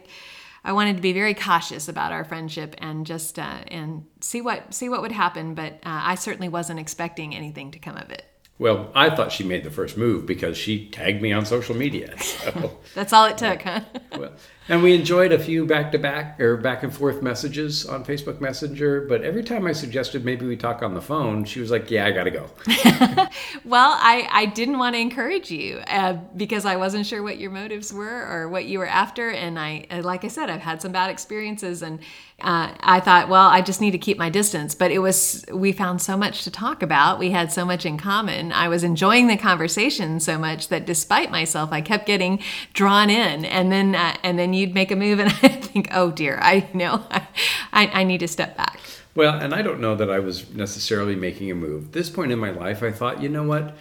I 0.64 0.74
wanted 0.74 0.96
to 0.96 1.02
be 1.02 1.14
very 1.14 1.34
cautious 1.34 1.88
about 1.88 2.12
our 2.12 2.24
friendship 2.24 2.76
and 2.78 3.06
just 3.06 3.38
uh, 3.38 3.60
and 3.68 4.06
see 4.22 4.42
what 4.42 4.74
see 4.74 4.90
what 4.90 5.02
would 5.02 5.12
happen. 5.12 5.56
But 5.56 5.74
uh, 5.74 6.02
I 6.04 6.16
certainly 6.16 6.50
wasn't 6.50 6.80
expecting 6.80 7.36
anything 7.36 7.72
to 7.72 7.80
come 7.80 7.98
of 7.98 8.10
it. 8.10 8.26
Well, 8.60 8.92
I 8.94 9.14
thought 9.14 9.32
she 9.32 9.44
made 9.44 9.64
the 9.64 9.72
first 9.72 9.98
move 9.98 10.26
because 10.26 10.58
she 10.58 10.88
tagged 10.90 11.22
me 11.22 11.34
on 11.34 11.46
social 11.46 11.76
media. 11.76 12.18
So. 12.20 12.80
That's 12.96 13.12
all 13.12 13.26
it 13.26 13.38
took, 13.38 13.64
huh? 13.64 13.82
well, 14.18 14.32
and 14.70 14.82
we 14.82 14.96
enjoyed 14.96 15.32
a 15.32 15.40
few 15.40 15.66
back 15.66 15.92
to 15.92 16.00
back 16.00 16.40
or 16.40 16.56
back 16.58 16.84
and 16.84 16.94
forth 16.94 17.22
messages 17.22 17.86
on 17.86 18.06
Facebook 18.06 18.40
Messenger. 18.40 19.06
But 19.08 19.24
every 19.24 19.44
time 19.44 19.68
I 19.68 19.74
suggested 19.74 20.24
maybe 20.24 20.46
we 20.46 20.56
talk 20.56 20.82
on 20.82 20.94
the 20.94 21.02
phone, 21.02 21.44
she 21.44 21.60
was 21.60 21.70
like, 21.70 21.92
Yeah, 21.92 22.06
I 22.06 22.12
got 22.12 22.24
to 22.24 22.32
go. 22.32 22.50
well, 23.66 23.96
I, 24.00 24.28
I 24.32 24.46
didn't 24.46 24.78
want 24.78 24.96
to 24.96 25.00
encourage 25.00 25.52
you 25.52 25.78
uh, 25.88 26.14
because 26.38 26.66
I 26.66 26.78
wasn't 26.78 27.06
sure 27.06 27.22
what 27.22 27.38
your 27.38 27.52
motives 27.52 27.92
were 27.92 28.26
or 28.26 28.48
what 28.48 28.66
you 28.66 28.80
were 28.80 28.88
after. 28.88 29.30
And 29.30 29.60
I, 29.60 29.86
uh, 29.92 30.02
like 30.02 30.24
I 30.24 30.30
said, 30.30 30.50
I've 30.50 30.62
had 30.62 30.82
some 30.82 30.92
bad 30.92 31.10
experiences 31.10 31.82
and 31.82 32.00
uh, 32.42 32.74
I 32.82 33.00
thought, 33.00 33.30
well, 33.30 33.48
I 33.48 33.62
just 33.62 33.80
need 33.80 33.92
to 33.92 33.98
keep 33.98 34.18
my 34.18 34.30
distance. 34.30 34.76
But 34.76 34.92
it 34.92 35.00
was, 35.00 35.46
we 35.52 35.72
found 35.72 36.02
so 36.02 36.18
much 36.18 36.44
to 36.44 36.52
talk 36.52 36.84
about. 36.84 37.20
We 37.20 37.32
had 37.32 37.52
so 37.52 37.64
much 37.64 37.86
in 37.86 37.98
common. 37.98 38.52
I 38.52 38.68
was 38.68 38.84
enjoying 38.84 39.28
the 39.28 39.38
conversation 39.38 40.20
so 40.20 40.38
much 40.38 40.68
that 40.68 40.86
despite 40.86 41.32
myself, 41.32 41.72
I 41.72 41.82
kept 41.82 42.06
getting 42.06 42.40
drawn 42.74 43.10
in. 43.10 43.46
And 43.46 43.72
then, 43.72 43.96
uh, 43.96 44.18
and 44.24 44.38
then 44.38 44.53
you'd 44.56 44.74
make 44.74 44.92
a 44.92 44.96
move, 44.96 45.20
and 45.20 45.30
I 45.42 45.50
think, 45.50 45.90
oh 45.92 46.12
dear, 46.12 46.40
I 46.42 46.68
know, 46.74 47.06
I, 47.74 47.88
I 47.88 48.04
need 48.04 48.20
to 48.20 48.28
step 48.28 48.58
back. 48.58 48.80
Well, 49.16 49.38
and 49.38 49.54
I 49.54 49.62
don't 49.62 49.80
know 49.80 49.96
that 49.96 50.10
I 50.10 50.20
was 50.20 50.52
necessarily 50.54 51.16
making 51.16 51.52
a 51.52 51.56
move. 51.56 51.86
At 51.86 51.92
this 51.92 52.10
point 52.10 52.32
in 52.32 52.40
my 52.40 52.50
life, 52.50 52.82
I 52.82 52.92
thought, 52.92 53.22
you 53.22 53.30
know 53.30 53.44
what? 53.44 53.76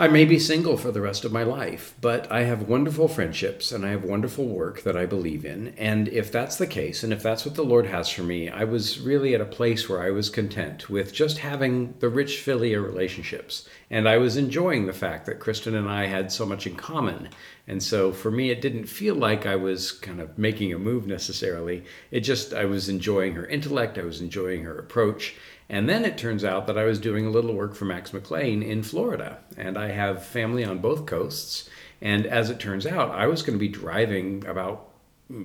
I 0.00 0.06
may 0.06 0.24
be 0.24 0.38
single 0.38 0.76
for 0.76 0.92
the 0.92 1.00
rest 1.00 1.24
of 1.24 1.32
my 1.32 1.42
life, 1.42 1.92
but 2.00 2.30
I 2.30 2.44
have 2.44 2.68
wonderful 2.68 3.08
friendships 3.08 3.72
and 3.72 3.84
I 3.84 3.88
have 3.88 4.04
wonderful 4.04 4.46
work 4.46 4.82
that 4.82 4.96
I 4.96 5.06
believe 5.06 5.44
in. 5.44 5.74
And 5.76 6.06
if 6.06 6.30
that's 6.30 6.54
the 6.54 6.68
case, 6.68 7.02
and 7.02 7.12
if 7.12 7.20
that's 7.20 7.44
what 7.44 7.56
the 7.56 7.64
Lord 7.64 7.84
has 7.86 8.08
for 8.08 8.22
me, 8.22 8.48
I 8.48 8.62
was 8.62 9.00
really 9.00 9.34
at 9.34 9.40
a 9.40 9.44
place 9.44 9.88
where 9.88 10.00
I 10.00 10.10
was 10.10 10.30
content 10.30 10.88
with 10.88 11.12
just 11.12 11.38
having 11.38 11.94
the 11.98 12.08
rich 12.08 12.38
filial 12.38 12.84
relationships. 12.84 13.68
And 13.90 14.08
I 14.08 14.18
was 14.18 14.36
enjoying 14.36 14.86
the 14.86 14.92
fact 14.92 15.26
that 15.26 15.40
Christin 15.40 15.74
and 15.74 15.88
I 15.88 16.06
had 16.06 16.30
so 16.30 16.46
much 16.46 16.64
in 16.64 16.76
common. 16.76 17.30
And 17.66 17.82
so 17.82 18.12
for 18.12 18.30
me, 18.30 18.50
it 18.50 18.60
didn't 18.60 18.86
feel 18.86 19.16
like 19.16 19.46
I 19.46 19.56
was 19.56 19.90
kind 19.90 20.20
of 20.20 20.38
making 20.38 20.72
a 20.72 20.78
move 20.78 21.08
necessarily. 21.08 21.82
It 22.12 22.20
just, 22.20 22.54
I 22.54 22.66
was 22.66 22.88
enjoying 22.88 23.32
her 23.32 23.46
intellect, 23.46 23.98
I 23.98 24.04
was 24.04 24.20
enjoying 24.20 24.62
her 24.62 24.78
approach. 24.78 25.34
And 25.70 25.88
then 25.88 26.04
it 26.04 26.16
turns 26.16 26.44
out 26.44 26.66
that 26.66 26.78
I 26.78 26.84
was 26.84 26.98
doing 26.98 27.26
a 27.26 27.30
little 27.30 27.54
work 27.54 27.74
for 27.74 27.84
Max 27.84 28.12
McLean 28.12 28.62
in 28.62 28.82
Florida, 28.82 29.38
and 29.56 29.76
I 29.76 29.88
have 29.88 30.24
family 30.24 30.64
on 30.64 30.78
both 30.78 31.04
coasts. 31.04 31.68
And 32.00 32.26
as 32.26 32.48
it 32.48 32.58
turns 32.58 32.86
out, 32.86 33.10
I 33.10 33.26
was 33.26 33.42
going 33.42 33.58
to 33.58 33.60
be 33.60 33.68
driving 33.68 34.46
about 34.46 34.88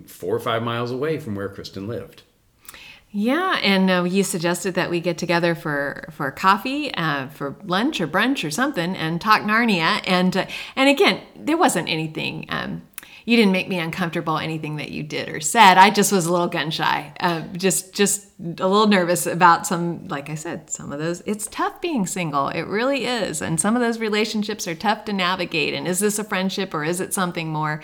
four 0.05 0.35
or 0.35 0.39
five 0.39 0.63
miles 0.63 0.91
away 0.91 1.19
from 1.19 1.35
where 1.35 1.49
Christin 1.49 1.87
lived. 1.87 2.23
Yeah, 3.15 3.59
and 3.61 3.91
uh, 3.91 4.03
you 4.05 4.23
suggested 4.23 4.73
that 4.73 4.89
we 4.89 4.99
get 4.99 5.19
together 5.19 5.53
for 5.53 6.09
for 6.11 6.31
coffee, 6.31 6.91
uh, 6.95 7.27
for 7.27 7.55
lunch 7.63 8.01
or 8.01 8.07
brunch 8.07 8.43
or 8.47 8.49
something, 8.49 8.95
and 8.95 9.21
talk 9.21 9.41
Narnia. 9.41 10.01
And 10.07 10.35
uh, 10.35 10.47
and 10.75 10.89
again, 10.89 11.21
there 11.35 11.57
wasn't 11.57 11.89
anything. 11.89 12.47
Um, 12.49 12.81
you 13.25 13.37
didn't 13.37 13.51
make 13.51 13.69
me 13.69 13.79
uncomfortable 13.79 14.37
anything 14.37 14.77
that 14.77 14.91
you 14.91 15.03
did 15.03 15.29
or 15.29 15.39
said. 15.39 15.77
I 15.77 15.89
just 15.89 16.11
was 16.11 16.25
a 16.25 16.31
little 16.31 16.47
gun 16.47 16.71
shy, 16.71 17.13
uh, 17.19 17.41
just 17.53 17.93
just 17.93 18.27
a 18.39 18.67
little 18.67 18.87
nervous 18.87 19.25
about 19.25 19.65
some. 19.65 20.07
Like 20.07 20.29
I 20.29 20.35
said, 20.35 20.69
some 20.69 20.91
of 20.91 20.99
those. 20.99 21.21
It's 21.25 21.47
tough 21.47 21.81
being 21.81 22.05
single. 22.05 22.49
It 22.49 22.63
really 22.63 23.05
is, 23.05 23.41
and 23.41 23.59
some 23.59 23.75
of 23.75 23.81
those 23.81 23.99
relationships 23.99 24.67
are 24.67 24.75
tough 24.75 25.05
to 25.05 25.13
navigate. 25.13 25.73
And 25.73 25.87
is 25.87 25.99
this 25.99 26.19
a 26.19 26.23
friendship 26.23 26.73
or 26.73 26.83
is 26.83 26.99
it 26.99 27.13
something 27.13 27.49
more? 27.49 27.81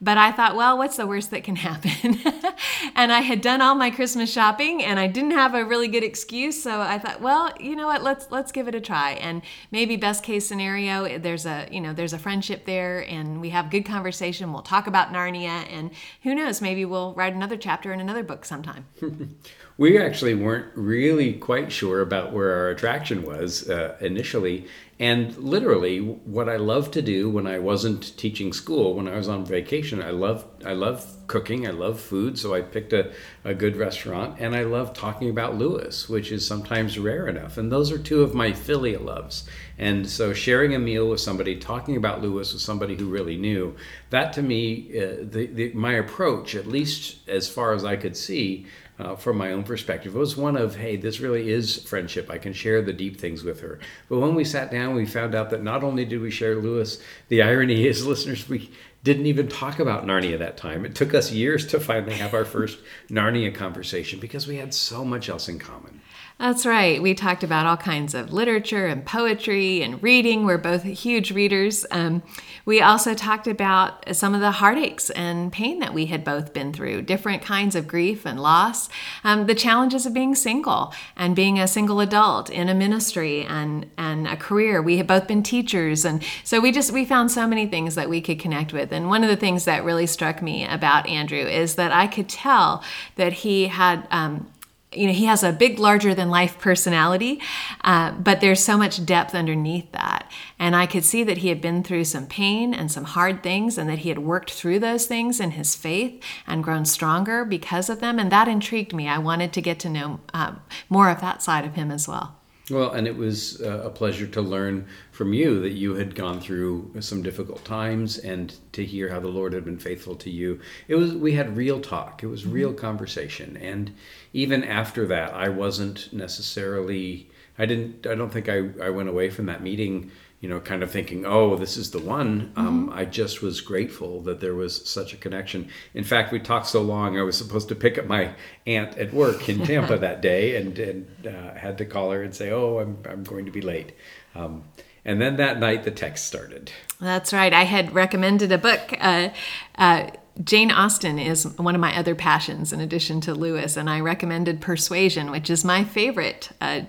But 0.00 0.16
I 0.16 0.30
thought, 0.30 0.54
well, 0.54 0.78
what's 0.78 0.96
the 0.96 1.06
worst 1.06 1.30
that 1.32 1.42
can 1.42 1.56
happen? 1.56 2.20
and 2.94 3.12
I 3.12 3.20
had 3.20 3.40
done 3.40 3.60
all 3.60 3.74
my 3.74 3.90
Christmas 3.90 4.32
shopping 4.32 4.82
and 4.82 4.98
I 4.98 5.08
didn't 5.08 5.32
have 5.32 5.54
a 5.54 5.64
really 5.64 5.88
good 5.88 6.04
excuse, 6.04 6.62
so 6.62 6.80
I 6.80 6.98
thought, 6.98 7.20
well, 7.20 7.52
you 7.58 7.74
know 7.74 7.86
what, 7.86 8.02
let's 8.02 8.30
let's 8.30 8.52
give 8.52 8.68
it 8.68 8.74
a 8.74 8.80
try. 8.80 9.12
And 9.12 9.42
maybe 9.72 9.96
best 9.96 10.22
case 10.22 10.46
scenario, 10.46 11.18
there's 11.18 11.46
a, 11.46 11.68
you 11.70 11.80
know, 11.80 11.92
there's 11.92 12.12
a 12.12 12.18
friendship 12.18 12.64
there 12.64 13.00
and 13.08 13.40
we 13.40 13.50
have 13.50 13.70
good 13.70 13.84
conversation. 13.84 14.52
We'll 14.52 14.62
talk 14.62 14.86
about 14.86 15.12
Narnia 15.12 15.66
and 15.70 15.90
who 16.22 16.34
knows, 16.34 16.60
maybe 16.60 16.84
we'll 16.84 17.14
write 17.14 17.34
another 17.34 17.56
chapter 17.56 17.92
in 17.92 18.00
another 18.00 18.22
book 18.22 18.44
sometime. 18.44 18.86
we 19.78 19.98
actually 19.98 20.34
weren't 20.34 20.66
really 20.74 21.34
quite 21.34 21.72
sure 21.72 22.00
about 22.00 22.32
where 22.32 22.52
our 22.52 22.70
attraction 22.70 23.22
was 23.22 23.68
uh, 23.68 23.96
initially. 24.00 24.66
And 25.00 25.36
literally, 25.36 26.00
what 26.00 26.48
I 26.48 26.56
loved 26.56 26.92
to 26.94 27.02
do 27.02 27.30
when 27.30 27.46
I 27.46 27.60
wasn't 27.60 28.16
teaching 28.16 28.52
school, 28.52 28.94
when 28.94 29.06
I 29.06 29.16
was 29.16 29.28
on 29.28 29.44
vacation, 29.44 30.02
I 30.02 30.10
love 30.10 30.44
I 30.64 30.72
love 30.72 31.06
cooking, 31.28 31.68
I 31.68 31.70
love 31.70 32.00
food, 32.00 32.36
so 32.36 32.52
I 32.52 32.62
picked 32.62 32.92
a, 32.92 33.12
a 33.44 33.54
good 33.54 33.76
restaurant, 33.76 34.40
and 34.40 34.56
I 34.56 34.64
love 34.64 34.94
talking 34.94 35.30
about 35.30 35.54
Lewis, 35.54 36.08
which 36.08 36.32
is 36.32 36.44
sometimes 36.44 36.98
rare 36.98 37.28
enough. 37.28 37.58
And 37.58 37.70
those 37.70 37.92
are 37.92 37.98
two 37.98 38.22
of 38.22 38.34
my 38.34 38.52
filial 38.52 39.02
loves. 39.04 39.48
And 39.78 40.08
so, 40.10 40.32
sharing 40.32 40.74
a 40.74 40.80
meal 40.80 41.08
with 41.08 41.20
somebody, 41.20 41.56
talking 41.56 41.96
about 41.96 42.20
Lewis 42.20 42.52
with 42.52 42.62
somebody 42.62 42.96
who 42.96 43.06
really 43.06 43.36
knew, 43.36 43.76
that 44.10 44.32
to 44.32 44.42
me, 44.42 44.98
uh, 44.98 45.16
the, 45.20 45.46
the, 45.46 45.72
my 45.74 45.92
approach, 45.92 46.56
at 46.56 46.66
least 46.66 47.28
as 47.28 47.48
far 47.48 47.72
as 47.72 47.84
I 47.84 47.94
could 47.94 48.16
see, 48.16 48.66
uh, 48.98 49.14
from 49.14 49.36
my 49.36 49.52
own 49.52 49.62
perspective 49.62 50.14
It 50.14 50.18
was 50.18 50.36
one 50.36 50.56
of, 50.56 50.76
hey, 50.76 50.96
this 50.96 51.20
really 51.20 51.50
is 51.50 51.82
friendship. 51.84 52.30
I 52.30 52.38
can 52.38 52.52
share 52.52 52.82
the 52.82 52.92
deep 52.92 53.20
things 53.20 53.44
with 53.44 53.60
her. 53.60 53.78
But 54.08 54.18
when 54.18 54.34
we 54.34 54.44
sat 54.44 54.70
down, 54.70 54.94
we 54.94 55.06
found 55.06 55.34
out 55.34 55.50
that 55.50 55.62
not 55.62 55.84
only 55.84 56.04
did 56.04 56.20
we 56.20 56.30
share 56.30 56.56
Lewis, 56.56 57.00
the 57.28 57.42
irony 57.42 57.86
is, 57.86 58.06
listeners, 58.06 58.48
we 58.48 58.70
didn't 59.04 59.26
even 59.26 59.48
talk 59.48 59.78
about 59.78 60.04
Narnia 60.04 60.38
that 60.38 60.56
time. 60.56 60.84
It 60.84 60.94
took 60.94 61.14
us 61.14 61.30
years 61.32 61.66
to 61.68 61.80
finally 61.80 62.14
have 62.14 62.34
our 62.34 62.44
first 62.44 62.78
Narnia 63.08 63.54
conversation 63.54 64.18
because 64.18 64.46
we 64.46 64.56
had 64.56 64.74
so 64.74 65.04
much 65.04 65.28
else 65.28 65.48
in 65.48 65.58
common. 65.58 65.97
That's 66.38 66.64
right. 66.64 67.02
We 67.02 67.14
talked 67.14 67.42
about 67.42 67.66
all 67.66 67.76
kinds 67.76 68.14
of 68.14 68.32
literature 68.32 68.86
and 68.86 69.04
poetry 69.04 69.82
and 69.82 70.00
reading. 70.00 70.44
We're 70.44 70.56
both 70.56 70.84
huge 70.84 71.32
readers. 71.32 71.84
Um, 71.90 72.22
we 72.64 72.80
also 72.80 73.12
talked 73.12 73.48
about 73.48 74.14
some 74.14 74.36
of 74.36 74.40
the 74.40 74.52
heartaches 74.52 75.10
and 75.10 75.52
pain 75.52 75.80
that 75.80 75.92
we 75.92 76.06
had 76.06 76.22
both 76.22 76.52
been 76.52 76.72
through, 76.72 77.02
different 77.02 77.42
kinds 77.42 77.74
of 77.74 77.88
grief 77.88 78.24
and 78.24 78.40
loss, 78.40 78.88
um, 79.24 79.46
the 79.48 79.54
challenges 79.54 80.06
of 80.06 80.14
being 80.14 80.36
single 80.36 80.94
and 81.16 81.34
being 81.34 81.58
a 81.58 81.66
single 81.66 81.98
adult 81.98 82.50
in 82.50 82.68
a 82.68 82.74
ministry 82.74 83.42
and, 83.42 83.90
and 83.98 84.28
a 84.28 84.36
career. 84.36 84.80
We 84.80 84.98
had 84.98 85.08
both 85.08 85.26
been 85.26 85.42
teachers. 85.42 86.04
And 86.04 86.22
so 86.44 86.60
we 86.60 86.70
just, 86.70 86.92
we 86.92 87.04
found 87.04 87.32
so 87.32 87.48
many 87.48 87.66
things 87.66 87.96
that 87.96 88.08
we 88.08 88.20
could 88.20 88.38
connect 88.38 88.72
with. 88.72 88.92
And 88.92 89.08
one 89.08 89.24
of 89.24 89.28
the 89.28 89.34
things 89.36 89.64
that 89.64 89.82
really 89.82 90.06
struck 90.06 90.40
me 90.40 90.64
about 90.64 91.08
Andrew 91.08 91.40
is 91.40 91.74
that 91.74 91.90
I 91.90 92.06
could 92.06 92.28
tell 92.28 92.84
that 93.16 93.32
he 93.32 93.66
had, 93.66 94.06
um, 94.12 94.52
you 94.92 95.06
know 95.06 95.12
he 95.12 95.26
has 95.26 95.42
a 95.42 95.52
big 95.52 95.78
larger 95.78 96.14
than 96.14 96.30
life 96.30 96.58
personality 96.58 97.40
uh, 97.84 98.12
but 98.12 98.40
there's 98.40 98.62
so 98.62 98.76
much 98.78 99.04
depth 99.04 99.34
underneath 99.34 99.90
that. 99.92 100.30
And 100.58 100.74
i 100.74 100.86
could 100.86 101.04
see 101.04 101.22
that 101.24 101.38
he 101.38 101.48
had 101.48 101.60
been 101.60 101.82
through 101.82 102.04
some 102.04 102.26
pain 102.26 102.72
and 102.74 102.90
some 102.90 103.04
hard 103.04 103.42
things 103.42 103.76
and 103.78 103.88
that 103.88 103.98
he 103.98 104.08
had 104.08 104.18
worked 104.18 104.50
through 104.50 104.78
those 104.78 105.06
things 105.06 105.40
in 105.40 105.52
his 105.52 105.74
faith 105.74 106.22
and 106.46 106.64
grown 106.64 106.84
stronger 106.84 107.44
because 107.44 107.90
of 107.90 108.00
them. 108.00 108.18
And 108.18 108.32
that 108.32 108.48
intrigued 108.48 108.94
me. 108.94 109.08
I 109.08 109.18
wanted 109.18 109.52
to 109.52 109.60
get 109.60 109.78
to 109.80 109.90
know 109.90 110.20
um, 110.32 110.60
more 110.88 111.10
of 111.10 111.20
that 111.20 111.42
side 111.42 111.64
of 111.64 111.74
him 111.74 111.90
as 111.90 112.08
well 112.08 112.37
well, 112.70 112.90
and 112.90 113.06
it 113.06 113.16
was 113.16 113.60
uh, 113.62 113.82
a 113.84 113.90
pleasure 113.90 114.26
to 114.26 114.42
learn 114.42 114.86
from 115.10 115.32
you 115.32 115.60
that 115.60 115.72
you 115.72 115.94
had 115.94 116.14
gone 116.14 116.40
through 116.40 116.90
some 117.00 117.22
difficult 117.22 117.64
times 117.64 118.18
and 118.18 118.54
to 118.72 118.84
hear 118.84 119.08
how 119.08 119.20
the 119.20 119.28
Lord 119.28 119.52
had 119.52 119.64
been 119.64 119.78
faithful 119.78 120.14
to 120.16 120.30
you. 120.30 120.60
It 120.86 120.96
was 120.96 121.14
we 121.14 121.32
had 121.32 121.56
real 121.56 121.80
talk. 121.80 122.22
It 122.22 122.26
was 122.26 122.42
mm-hmm. 122.42 122.52
real 122.52 122.72
conversation. 122.74 123.56
And 123.56 123.92
even 124.32 124.64
after 124.64 125.06
that, 125.06 125.34
I 125.34 125.48
wasn't 125.48 126.12
necessarily 126.12 127.30
I 127.58 127.66
didn't 127.66 128.06
I 128.06 128.14
don't 128.14 128.32
think 128.32 128.48
I 128.48 128.68
I 128.82 128.90
went 128.90 129.08
away 129.08 129.30
from 129.30 129.46
that 129.46 129.62
meeting 129.62 130.10
you 130.40 130.48
know, 130.48 130.60
kind 130.60 130.82
of 130.82 130.90
thinking, 130.90 131.26
oh, 131.26 131.56
this 131.56 131.76
is 131.76 131.90
the 131.90 131.98
one. 131.98 132.52
Um, 132.54 132.88
mm-hmm. 132.88 132.98
I 132.98 133.04
just 133.04 133.42
was 133.42 133.60
grateful 133.60 134.20
that 134.22 134.40
there 134.40 134.54
was 134.54 134.88
such 134.88 135.12
a 135.12 135.16
connection. 135.16 135.68
In 135.94 136.04
fact, 136.04 136.30
we 136.30 136.38
talked 136.38 136.68
so 136.68 136.80
long, 136.80 137.18
I 137.18 137.22
was 137.22 137.36
supposed 137.36 137.68
to 137.70 137.74
pick 137.74 137.98
up 137.98 138.06
my 138.06 138.34
aunt 138.66 138.96
at 138.98 139.12
work 139.12 139.48
in 139.48 139.64
Tampa 139.64 139.98
that 139.98 140.20
day 140.20 140.56
and, 140.56 140.78
and 140.78 141.26
uh, 141.26 141.54
had 141.54 141.76
to 141.78 141.84
call 141.84 142.12
her 142.12 142.22
and 142.22 142.34
say, 142.34 142.50
oh, 142.50 142.78
I'm, 142.78 142.98
I'm 143.08 143.24
going 143.24 143.46
to 143.46 143.50
be 143.50 143.60
late. 143.60 143.94
Um, 144.36 144.64
and 145.04 145.20
then 145.20 145.36
that 145.36 145.58
night, 145.58 145.84
the 145.84 145.90
text 145.90 146.26
started. 146.26 146.70
That's 147.00 147.32
right. 147.32 147.52
I 147.52 147.64
had 147.64 147.94
recommended 147.94 148.52
a 148.52 148.58
book. 148.58 148.94
Uh, 149.00 149.30
uh, 149.76 150.10
Jane 150.44 150.70
Austen 150.70 151.18
is 151.18 151.46
one 151.56 151.74
of 151.74 151.80
my 151.80 151.96
other 151.96 152.14
passions 152.14 152.72
in 152.72 152.80
addition 152.80 153.20
to 153.22 153.34
Lewis, 153.34 153.76
and 153.76 153.90
I 153.90 154.00
recommended 154.00 154.60
Persuasion, 154.60 155.30
which 155.30 155.50
is 155.50 155.64
my 155.64 155.82
favorite 155.82 156.50
uh, 156.60 156.82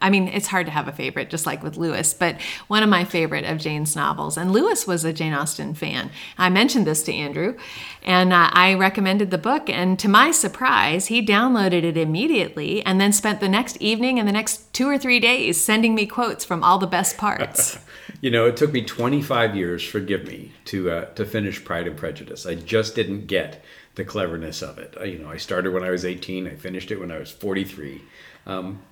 I 0.00 0.10
mean, 0.10 0.28
it's 0.28 0.48
hard 0.48 0.66
to 0.66 0.72
have 0.72 0.88
a 0.88 0.92
favorite, 0.92 1.30
just 1.30 1.46
like 1.46 1.62
with 1.62 1.76
Lewis, 1.76 2.14
but 2.14 2.40
one 2.68 2.82
of 2.82 2.88
my 2.88 3.04
favorite 3.04 3.44
of 3.44 3.58
Jane's 3.58 3.96
novels. 3.96 4.36
And 4.36 4.52
Lewis 4.52 4.86
was 4.86 5.04
a 5.04 5.12
Jane 5.12 5.32
Austen 5.32 5.74
fan. 5.74 6.10
I 6.38 6.48
mentioned 6.48 6.86
this 6.86 7.02
to 7.04 7.14
Andrew, 7.14 7.56
and 8.02 8.32
uh, 8.32 8.50
I 8.52 8.74
recommended 8.74 9.30
the 9.30 9.38
book. 9.38 9.68
And 9.68 9.98
to 9.98 10.08
my 10.08 10.30
surprise, 10.30 11.06
he 11.06 11.24
downloaded 11.24 11.82
it 11.82 11.96
immediately 11.96 12.82
and 12.84 13.00
then 13.00 13.12
spent 13.12 13.40
the 13.40 13.48
next 13.48 13.76
evening 13.78 14.18
and 14.18 14.28
the 14.28 14.32
next 14.32 14.72
two 14.72 14.88
or 14.88 14.98
three 14.98 15.20
days 15.20 15.60
sending 15.60 15.94
me 15.94 16.06
quotes 16.06 16.44
from 16.44 16.62
all 16.62 16.78
the 16.78 16.86
best 16.86 17.16
parts. 17.16 17.78
you 18.20 18.30
know, 18.30 18.46
it 18.46 18.56
took 18.56 18.72
me 18.72 18.82
25 18.82 19.56
years, 19.56 19.86
forgive 19.86 20.26
me, 20.26 20.52
to 20.66 20.90
uh, 20.90 21.04
to 21.14 21.24
finish 21.24 21.64
Pride 21.64 21.86
and 21.86 21.96
Prejudice. 21.96 22.46
I 22.46 22.54
just 22.54 22.94
didn't 22.94 23.26
get 23.26 23.62
the 23.96 24.04
cleverness 24.04 24.62
of 24.62 24.78
it. 24.78 24.94
You 25.06 25.18
know, 25.18 25.30
I 25.30 25.38
started 25.38 25.72
when 25.72 25.82
I 25.82 25.90
was 25.90 26.04
18. 26.04 26.46
I 26.46 26.54
finished 26.54 26.90
it 26.90 27.00
when 27.00 27.10
I 27.10 27.18
was 27.18 27.30
43. 27.30 28.02
Um, 28.46 28.82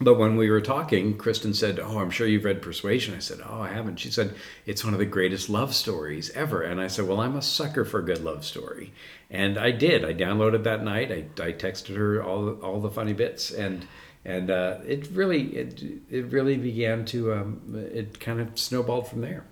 but 0.00 0.14
when 0.14 0.36
we 0.36 0.50
were 0.50 0.60
talking, 0.60 1.16
Christin 1.16 1.54
said, 1.54 1.78
Oh, 1.78 1.98
I'm 1.98 2.10
sure 2.10 2.26
you've 2.26 2.44
read 2.44 2.62
Persuasion. 2.62 3.14
I 3.14 3.20
said, 3.20 3.40
Oh, 3.44 3.60
I 3.60 3.68
haven't. 3.68 4.00
She 4.00 4.10
said, 4.10 4.34
It's 4.66 4.84
one 4.84 4.92
of 4.92 4.98
the 4.98 5.06
greatest 5.06 5.48
love 5.48 5.74
stories 5.74 6.30
ever. 6.30 6.62
And 6.62 6.80
I 6.80 6.88
said, 6.88 7.06
Well, 7.06 7.20
I'm 7.20 7.36
a 7.36 7.42
sucker 7.42 7.84
for 7.84 8.00
a 8.00 8.04
good 8.04 8.22
love 8.24 8.44
story. 8.44 8.92
And 9.30 9.56
I 9.56 9.70
did. 9.70 10.04
I 10.04 10.12
downloaded 10.12 10.64
that 10.64 10.82
night. 10.82 11.12
I, 11.12 11.42
I 11.42 11.52
texted 11.52 11.96
her 11.96 12.22
all, 12.22 12.54
all 12.60 12.80
the 12.80 12.90
funny 12.90 13.12
bits. 13.12 13.52
And 13.52 13.86
and 14.24 14.50
uh, 14.50 14.78
it 14.86 15.08
really 15.12 15.42
it, 15.56 15.82
it 16.10 16.26
really 16.26 16.56
began 16.56 17.04
to 17.06 17.32
um, 17.34 17.60
it 17.92 18.18
kind 18.20 18.40
of 18.40 18.58
snowballed 18.58 19.08
from 19.08 19.20
there 19.20 19.44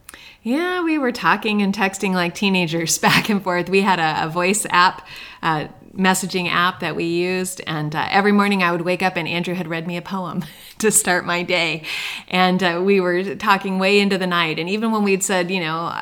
yeah 0.43 0.83
we 0.83 0.99
were 0.99 1.13
talking 1.13 1.61
and 1.63 1.75
texting 1.75 2.13
like 2.13 2.35
teenagers 2.35 2.97
back 2.99 3.29
and 3.29 3.43
forth 3.43 3.69
we 3.69 3.83
had 3.83 3.99
a, 3.99 4.25
a 4.25 4.29
voice 4.29 4.67
app 4.71 5.07
uh, 5.43 5.69
messaging 5.97 6.49
app 6.51 6.81
that 6.81 6.97
we 6.97 7.05
used. 7.05 7.61
And 7.67 7.95
uh, 7.95 8.07
every 8.11 8.33
morning 8.33 8.63
I 8.63 8.73
would 8.73 8.83
wake 8.83 9.03
up 9.03 9.17
and 9.17 9.29
Andrew 9.29 9.55
had 9.55 9.69
read 9.69 9.87
me 9.87 9.97
a 9.97 10.03
poem 10.03 10.45
to 10.79 10.91
start 10.91 11.25
my 11.25 11.43
day. 11.43 11.85
And 12.29 12.63
uh, 12.63 12.81
we 12.85 13.01
were 13.01 13.35
talking 13.35 13.79
way 13.79 14.01
into 14.01 14.19
the 14.19 14.27
night. 14.27 14.59
And 14.59 14.69
even 14.69 14.93
when 14.93 15.03
we'd 15.03 15.23
said, 15.23 15.51
you 15.51 15.61
know, 15.61 15.93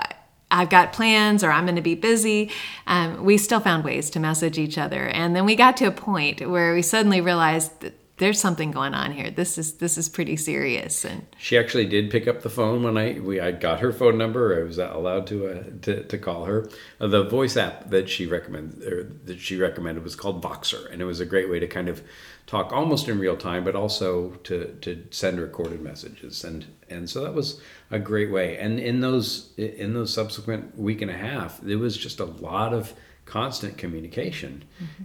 I've 0.50 0.68
got 0.68 0.92
plans 0.92 1.44
or 1.44 1.50
I'm 1.50 1.64
going 1.64 1.76
to 1.76 1.82
be 1.82 1.94
busy, 1.94 2.50
um, 2.86 3.24
we 3.24 3.38
still 3.38 3.60
found 3.60 3.84
ways 3.84 4.10
to 4.10 4.20
message 4.20 4.58
each 4.58 4.78
other. 4.78 5.06
And 5.06 5.34
then 5.36 5.44
we 5.44 5.54
got 5.54 5.76
to 5.78 5.86
a 5.86 5.92
point 5.92 6.48
where 6.48 6.74
we 6.74 6.82
suddenly 6.82 7.20
realized 7.20 7.80
that 7.80 7.99
there's 8.20 8.38
something 8.38 8.70
going 8.70 8.92
on 8.92 9.12
here. 9.12 9.30
This 9.30 9.56
is 9.56 9.78
this 9.78 9.96
is 9.96 10.08
pretty 10.08 10.36
serious. 10.36 11.04
And 11.06 11.26
She 11.38 11.56
actually 11.56 11.86
did 11.86 12.10
pick 12.10 12.28
up 12.28 12.42
the 12.42 12.50
phone 12.50 12.82
when 12.82 12.98
I 12.98 13.18
we 13.18 13.40
I 13.40 13.50
got 13.50 13.80
her 13.80 13.92
phone 13.92 14.18
number. 14.18 14.60
I 14.60 14.62
was 14.62 14.78
allowed 14.78 15.26
to 15.28 15.48
uh, 15.48 15.62
to, 15.82 16.04
to 16.04 16.18
call 16.18 16.44
her. 16.44 16.68
Uh, 17.00 17.06
the 17.06 17.24
voice 17.24 17.56
app 17.56 17.88
that 17.88 18.10
she 18.10 18.26
recommended 18.26 18.92
or 18.92 19.04
that 19.24 19.40
she 19.40 19.56
recommended 19.56 20.04
was 20.04 20.14
called 20.14 20.42
Voxer, 20.42 20.92
and 20.92 21.00
it 21.00 21.06
was 21.06 21.18
a 21.18 21.26
great 21.26 21.48
way 21.48 21.58
to 21.60 21.66
kind 21.66 21.88
of 21.88 22.02
talk 22.46 22.72
almost 22.72 23.08
in 23.08 23.18
real 23.18 23.38
time, 23.38 23.64
but 23.64 23.74
also 23.74 24.32
to 24.44 24.76
to 24.82 25.06
send 25.10 25.40
recorded 25.40 25.80
messages, 25.80 26.44
and 26.44 26.66
and 26.90 27.08
so 27.08 27.24
that 27.24 27.32
was 27.32 27.58
a 27.90 27.98
great 27.98 28.30
way. 28.30 28.58
And 28.58 28.78
in 28.78 29.00
those 29.00 29.54
in 29.56 29.94
those 29.94 30.12
subsequent 30.12 30.78
week 30.78 31.00
and 31.00 31.10
a 31.10 31.16
half, 31.16 31.58
there 31.62 31.78
was 31.78 31.96
just 31.96 32.20
a 32.20 32.26
lot 32.26 32.74
of 32.74 32.92
constant 33.24 33.78
communication, 33.78 34.64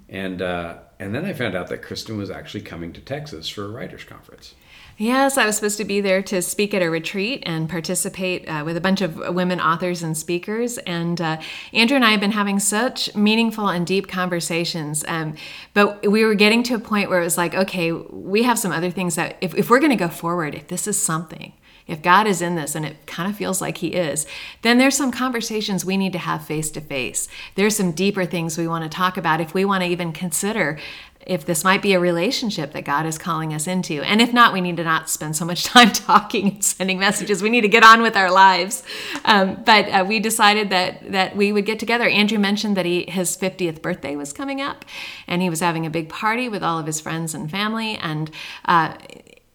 and 0.09 0.41
uh, 0.41 0.79
and 0.99 1.13
then 1.13 1.25
I 1.25 1.33
found 1.33 1.55
out 1.55 1.67
that 1.67 1.81
Christin 1.81 2.17
was 2.17 2.29
actually 2.29 2.61
coming 2.61 2.93
to 2.93 3.01
Texas 3.01 3.49
for 3.49 3.65
a 3.65 3.69
writers 3.69 4.03
conference. 4.03 4.55
Yes, 4.97 5.37
I 5.37 5.45
was 5.45 5.57
supposed 5.57 5.77
to 5.79 5.83
be 5.83 5.99
there 5.99 6.23
to 6.23 6.41
speak 6.41 6.73
at 6.73 6.81
a 6.81 6.89
retreat 6.89 7.43
and 7.45 7.69
participate 7.69 8.47
uh, 8.47 8.63
with 8.65 8.77
a 8.77 8.81
bunch 8.81 9.01
of 9.01 9.17
women 9.35 9.59
authors 9.59 10.01
and 10.01 10.17
speakers. 10.17 10.77
And 10.79 11.19
uh, 11.19 11.41
Andrew 11.73 11.97
and 11.97 12.05
I 12.05 12.11
have 12.11 12.21
been 12.21 12.31
having 12.31 12.59
such 12.59 13.13
meaningful 13.13 13.67
and 13.67 13.85
deep 13.85 14.07
conversations. 14.07 15.03
Um, 15.05 15.35
but 15.73 16.09
we 16.09 16.23
were 16.23 16.33
getting 16.33 16.63
to 16.63 16.75
a 16.75 16.79
point 16.79 17.09
where 17.09 17.19
it 17.19 17.25
was 17.25 17.37
like, 17.37 17.53
okay, 17.53 17.91
we 17.91 18.43
have 18.43 18.57
some 18.57 18.71
other 18.71 18.89
things 18.89 19.15
that, 19.15 19.35
if, 19.41 19.53
if 19.55 19.69
we're 19.69 19.79
going 19.79 19.91
to 19.91 19.97
go 19.97 20.07
forward, 20.07 20.55
if 20.55 20.69
this 20.69 20.87
is 20.87 21.01
something, 21.01 21.51
if 21.87 22.01
God 22.01 22.27
is 22.27 22.41
in 22.41 22.55
this 22.55 22.75
and 22.75 22.85
it 22.85 23.05
kind 23.05 23.29
of 23.29 23.37
feels 23.37 23.61
like 23.61 23.77
He 23.77 23.89
is, 23.89 24.25
then 24.61 24.77
there's 24.77 24.97
some 24.97 25.11
conversations 25.11 25.85
we 25.85 25.97
need 25.97 26.13
to 26.13 26.19
have 26.19 26.45
face 26.45 26.71
to 26.71 26.81
face. 26.81 27.27
There's 27.55 27.75
some 27.75 27.91
deeper 27.91 28.25
things 28.25 28.57
we 28.57 28.67
want 28.67 28.83
to 28.83 28.89
talk 28.89 29.17
about 29.17 29.41
if 29.41 29.53
we 29.53 29.65
want 29.65 29.83
to 29.83 29.89
even 29.89 30.11
consider 30.11 30.79
if 31.25 31.45
this 31.45 31.63
might 31.63 31.81
be 31.81 31.93
a 31.93 31.99
relationship 31.99 32.73
that 32.73 32.85
God 32.85 33.05
is 33.05 33.17
calling 33.17 33.53
us 33.53 33.65
into. 33.65 34.01
And 34.03 34.21
if 34.21 34.31
not, 34.31 34.53
we 34.53 34.61
need 34.61 34.77
to 34.77 34.83
not 34.83 35.09
spend 35.09 35.35
so 35.35 35.43
much 35.43 35.63
time 35.65 35.91
talking 35.91 36.47
and 36.47 36.63
sending 36.63 36.99
messages. 36.99 37.41
We 37.41 37.49
need 37.49 37.61
to 37.61 37.67
get 37.67 37.83
on 37.83 38.01
with 38.01 38.15
our 38.15 38.31
lives. 38.31 38.83
Um, 39.23 39.63
but 39.65 39.89
uh, 39.89 40.05
we 40.07 40.19
decided 40.19 40.69
that 40.69 41.11
that 41.11 41.35
we 41.35 41.51
would 41.51 41.65
get 41.65 41.79
together. 41.79 42.07
Andrew 42.07 42.39
mentioned 42.39 42.77
that 42.77 42.85
he 42.85 43.05
his 43.09 43.35
50th 43.35 43.81
birthday 43.81 44.15
was 44.15 44.33
coming 44.33 44.61
up, 44.61 44.85
and 45.27 45.41
he 45.41 45.49
was 45.49 45.59
having 45.59 45.85
a 45.85 45.89
big 45.89 46.09
party 46.09 46.47
with 46.47 46.63
all 46.63 46.79
of 46.79 46.85
his 46.85 47.01
friends 47.01 47.33
and 47.33 47.49
family. 47.49 47.95
And 47.97 48.29
uh, 48.65 48.95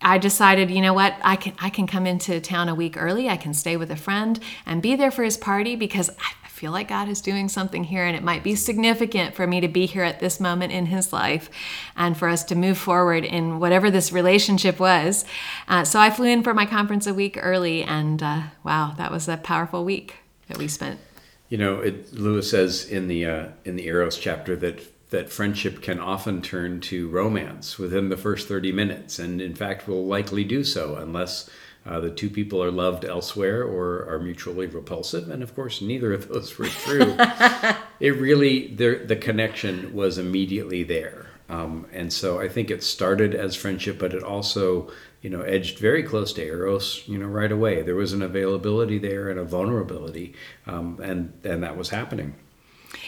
I 0.03 0.19
decided, 0.19 0.71
you 0.71 0.81
know 0.81 0.95
what, 0.95 1.15
I 1.23 1.37
can 1.37 1.55
I 1.59 1.71
can 1.71 1.87
come 1.87 2.07
into 2.07 2.41
town 2.41 2.69
a 2.69 2.75
week 2.75 2.97
early. 2.97 3.29
I 3.29 3.37
can 3.37 3.53
stay 3.53 3.77
with 3.77 3.91
a 3.91 3.97
friend 3.97 4.41
and 4.65 4.81
be 4.83 4.97
there 4.97 5.11
for 5.11 5.25
his 5.25 5.37
party 5.37 5.77
because 5.77 6.11
I 6.11 6.49
feel 6.61 6.73
like 6.73 6.89
God 6.89 7.09
is 7.09 7.23
doing 7.23 7.49
something 7.49 7.85
here, 7.85 8.05
and 8.05 8.15
it 8.15 8.23
might 8.23 8.45
be 8.45 8.55
significant 8.55 9.35
for 9.35 9.47
me 9.47 9.63
to 9.63 9.69
be 9.69 9.87
here 9.87 10.03
at 10.03 10.21
this 10.21 10.39
moment 10.39 10.75
in 10.75 10.85
His 10.85 11.11
life, 11.11 11.49
and 11.97 12.15
for 12.15 12.29
us 12.29 12.45
to 12.45 12.55
move 12.55 12.77
forward 12.77 13.25
in 13.25 13.59
whatever 13.59 13.91
this 13.91 14.13
relationship 14.13 14.79
was. 14.79 15.25
Uh, 15.69 15.85
so 15.85 15.99
I 15.99 16.11
flew 16.11 16.27
in 16.27 16.43
for 16.43 16.53
my 16.53 16.67
conference 16.67 17.07
a 17.07 17.15
week 17.15 17.39
early, 17.41 17.83
and 17.83 18.23
uh, 18.23 18.43
wow, 18.63 18.93
that 18.99 19.11
was 19.11 19.27
a 19.27 19.39
powerful 19.39 19.87
week 19.87 20.17
that 20.49 20.59
we 20.59 20.69
spent. 20.69 21.01
You 21.49 21.57
know, 21.57 21.81
it, 21.81 22.13
Lewis 22.13 22.51
says 22.51 22.85
in 22.85 23.09
the 23.09 23.25
uh, 23.25 23.49
in 23.65 23.77
the 23.77 23.87
Eros 23.87 24.19
chapter 24.19 24.55
that 24.57 24.90
that 25.11 25.31
friendship 25.31 25.83
can 25.83 25.99
often 25.99 26.41
turn 26.41 26.81
to 26.81 27.09
romance 27.09 27.79
within 27.79 28.09
the 28.09 28.17
first 28.17 28.49
thirty 28.49 28.73
minutes, 28.73 29.19
and 29.19 29.41
in 29.41 29.55
fact, 29.55 29.87
will 29.87 30.07
likely 30.07 30.45
do 30.45 30.65
so 30.65 30.97
unless 30.97 31.51
uh, 31.87 31.99
the 31.99 32.11
two 32.11 32.31
people 32.31 32.63
are 32.63 32.71
loved 32.71 33.05
elsewhere 33.05 33.65
or 33.65 34.07
are 34.09 34.19
mutually 34.19 34.67
repulsive, 34.67 35.29
and 35.31 35.43
of 35.43 35.55
course, 35.55 35.81
neither 35.81 36.13
of 36.13 36.29
those 36.29 36.57
were 36.59 36.67
true. 36.67 37.17
it 38.01 38.11
really 38.17 38.69
the 38.75 39.03
the 39.05 39.17
connection 39.17 39.93
was 39.95 40.19
immediately 40.19 40.83
there, 40.83 41.27
um, 41.49 41.87
and 41.93 42.13
so 42.13 42.41
I 42.41 42.49
think 42.49 42.71
it 42.71 42.83
started 42.83 43.35
as 43.35 43.57
friendship, 43.57 43.99
but 43.99 44.15
it 44.15 44.23
also 44.23 44.91
you 45.23 45.31
know 45.31 45.43
edged 45.43 45.79
very 45.79 46.03
close 46.03 46.33
to 46.35 46.45
eros 46.45 47.03
you 47.07 47.19
know 47.19 47.27
right 47.27 47.53
away. 47.53 47.83
There 47.83 47.97
was 47.97 48.13
an 48.13 48.23
availability 48.23 48.99
there 48.99 49.29
and 49.29 49.41
a 49.41 49.45
vulnerability 49.45 50.35
um, 50.67 51.01
and 51.03 51.33
and 51.45 51.63
that 51.63 51.77
was 51.77 51.89
happening 51.89 52.35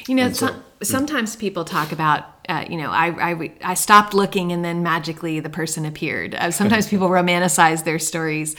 You 0.08 0.14
know, 0.14 0.32
so- 0.32 0.46
some, 0.48 0.64
sometimes 0.82 1.36
people 1.36 1.64
talk 1.64 1.92
about, 1.92 2.24
uh, 2.48 2.64
you 2.68 2.76
know, 2.76 2.90
I, 2.90 3.32
I, 3.32 3.52
I 3.62 3.74
stopped 3.74 4.14
looking 4.14 4.50
and 4.50 4.64
then 4.64 4.82
magically 4.82 5.38
the 5.40 5.50
person 5.50 5.84
appeared. 5.84 6.34
Uh, 6.34 6.50
sometimes 6.50 6.88
people 6.92 7.08
romanticize 7.08 7.84
their 7.84 7.98
stories. 7.98 8.56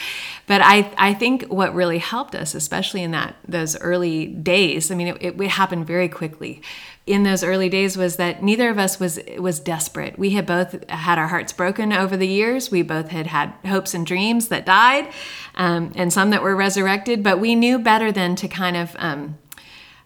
But 0.47 0.61
I, 0.61 0.91
I 0.97 1.13
think 1.13 1.43
what 1.43 1.73
really 1.75 1.97
helped 1.97 2.35
us, 2.35 2.55
especially 2.55 3.03
in 3.03 3.11
that 3.11 3.35
those 3.47 3.77
early 3.79 4.27
days, 4.27 4.89
I 4.91 4.95
mean, 4.95 5.07
it, 5.07 5.17
it, 5.21 5.41
it 5.41 5.49
happened 5.49 5.85
very 5.85 6.09
quickly. 6.09 6.61
In 7.05 7.23
those 7.23 7.43
early 7.43 7.67
days, 7.67 7.97
was 7.97 8.15
that 8.15 8.41
neither 8.41 8.69
of 8.69 8.79
us 8.79 8.97
was 8.97 9.19
was 9.37 9.59
desperate. 9.59 10.17
We 10.17 10.29
had 10.29 10.45
both 10.45 10.89
had 10.89 11.17
our 11.17 11.27
hearts 11.27 11.51
broken 11.51 11.91
over 11.91 12.15
the 12.15 12.25
years. 12.25 12.71
We 12.71 12.81
both 12.81 13.09
had 13.09 13.27
had 13.27 13.51
hopes 13.65 13.93
and 13.93 14.05
dreams 14.05 14.47
that 14.47 14.65
died, 14.65 15.11
um, 15.55 15.91
and 15.95 16.13
some 16.13 16.29
that 16.29 16.41
were 16.41 16.55
resurrected. 16.55 17.21
But 17.21 17.41
we 17.41 17.55
knew 17.55 17.77
better 17.77 18.09
than 18.13 18.37
to 18.37 18.47
kind 18.47 18.77
of 18.77 18.95
um, 18.99 19.37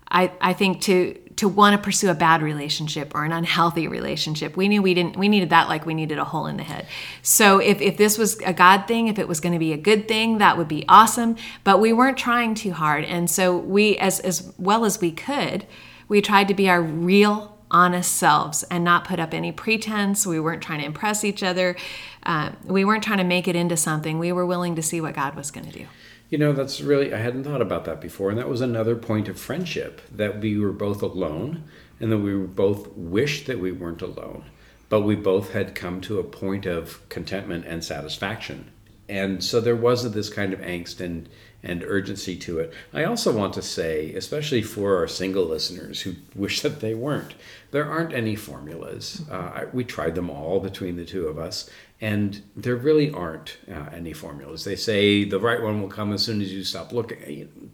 I, 0.10 0.32
I 0.42 0.54
think 0.54 0.82
to 0.84 1.18
to 1.38 1.48
want 1.48 1.76
to 1.76 1.82
pursue 1.82 2.10
a 2.10 2.16
bad 2.16 2.42
relationship 2.42 3.14
or 3.16 3.24
an 3.24 3.32
unhealthy 3.32 3.88
relationship. 3.88 4.58
We 4.58 4.68
knew 4.68 4.82
we 4.82 4.94
didn't 4.94 5.16
we 5.16 5.30
needed 5.30 5.52
that 5.52 5.70
like 5.70 5.86
we 5.86 5.94
needed 5.94 6.18
a 6.18 6.26
hole 6.26 6.48
in 6.48 6.58
the 6.58 6.64
head. 6.64 6.86
So 7.22 7.60
if, 7.60 7.80
if 7.80 7.96
this 7.96 8.18
was 8.18 8.40
a 8.42 8.54
god 8.54 8.88
thing 8.88 9.08
if 9.08 9.18
it 9.18 9.28
was 9.28 9.40
going 9.40 9.54
to 9.54 9.60
be 9.60 9.72
a 9.72 9.78
good 9.78 10.08
thing 10.08 10.40
that 10.40 10.58
would 10.58 10.68
be 10.68 10.84
awesome. 10.90 11.38
But 11.64 11.80
we 11.80 11.94
weren't 11.94 12.18
trying 12.18 12.56
too 12.56 12.74
hard. 12.74 13.06
And 13.06 13.30
so 13.30 13.56
we 13.56 13.98
as 13.98 14.20
as 14.20 14.52
well 14.58 14.84
as 14.84 15.00
we 15.00 15.12
could 15.12 15.66
we 16.08 16.22
tried 16.22 16.48
to 16.48 16.54
be 16.54 16.70
our 16.70 16.82
real 16.82 17.58
honest 17.70 18.16
selves 18.16 18.64
and 18.64 18.84
not 18.84 19.04
put 19.04 19.20
up 19.20 19.34
any 19.34 19.52
pretense. 19.52 20.26
We 20.26 20.40
weren't 20.40 20.64
trying 20.64 20.80
to 20.80 20.86
impress 20.86 21.24
each 21.24 21.44
other. 21.44 21.76
Uh, 22.24 22.52
we 22.64 22.86
weren't 22.86 23.04
trying 23.04 23.18
to 23.18 23.26
make 23.26 23.48
it 23.48 23.56
into 23.56 23.76
something. 23.76 24.18
We 24.18 24.32
were 24.32 24.46
willing 24.46 24.76
to 24.76 24.82
see 24.82 25.02
what 25.02 25.16
god 25.16 25.36
was 25.36 25.52
going 25.52 25.70
to 25.70 25.80
do 25.80 25.86
You 26.30 26.38
know, 26.38 26.52
that's 26.52 26.82
really, 26.82 27.14
I 27.14 27.20
hadn't 27.20 27.46
thought 27.46 27.62
about 27.62 27.86
that 27.86 28.02
before. 28.02 28.30
And 28.30 28.38
that 28.38 28.50
was 28.50 28.60
another 28.60 28.96
point 28.96 29.30
of 29.30 29.40
friendship 29.40 30.02
that 30.12 30.42
we 30.42 30.58
were 30.60 30.74
both 30.74 31.02
alone 31.02 31.64
and 32.00 32.12
that 32.12 32.18
we 32.18 32.36
both 32.36 32.90
wished 32.98 33.48
that 33.48 33.60
we 33.60 33.72
weren't 33.72 34.02
alone, 34.02 34.44
but 34.90 35.02
we 35.02 35.16
both 35.16 35.54
had 35.54 35.74
come 35.74 36.02
to 36.02 36.20
a 36.20 36.24
point 36.24 36.66
of 36.66 37.08
contentment 37.10 37.66
and 37.66 37.84
satisfaction. 37.84 38.72
And 39.10 39.42
so 39.42 39.62
there 39.62 39.76
wasn't 39.76 40.14
this 40.14 40.30
kind 40.30 40.54
of 40.54 40.60
angst 40.60 41.00
and, 41.00 41.30
and 41.64 41.82
urgency 41.84 42.36
to 42.40 42.60
it. 42.60 42.74
I 42.94 43.06
also 43.06 43.32
want 43.32 43.54
to 43.54 43.62
say, 43.62 44.14
especially 44.14 44.62
for 44.62 44.98
our 44.98 45.08
single 45.08 45.46
listeners 45.46 46.02
who 46.02 46.16
wish 46.36 46.62
that 46.62 46.82
they 46.82 46.94
weren't, 46.94 47.36
there 47.72 47.86
aren't 47.86 48.14
any 48.14 48.36
formulas. 48.36 49.22
Uh, 49.32 49.66
we 49.72 49.86
tried 49.86 50.16
them 50.16 50.30
all 50.30 50.60
between 50.60 50.98
the 50.98 51.06
two 51.06 51.28
of 51.28 51.40
us, 51.40 51.70
and 52.00 52.44
there 52.56 52.76
really 52.76 53.10
aren't 53.12 53.58
uh, 53.70 53.90
any 53.94 54.14
formulas. 54.14 54.64
They 54.64 54.76
say 54.76 55.24
the 55.24 55.40
right 55.40 55.62
one 55.62 55.82
will 55.82 55.90
come 55.90 56.14
as 56.14 56.24
soon 56.24 56.42
as 56.42 56.54
you 56.54 56.64
stop 56.64 56.92
looking. 56.92 57.72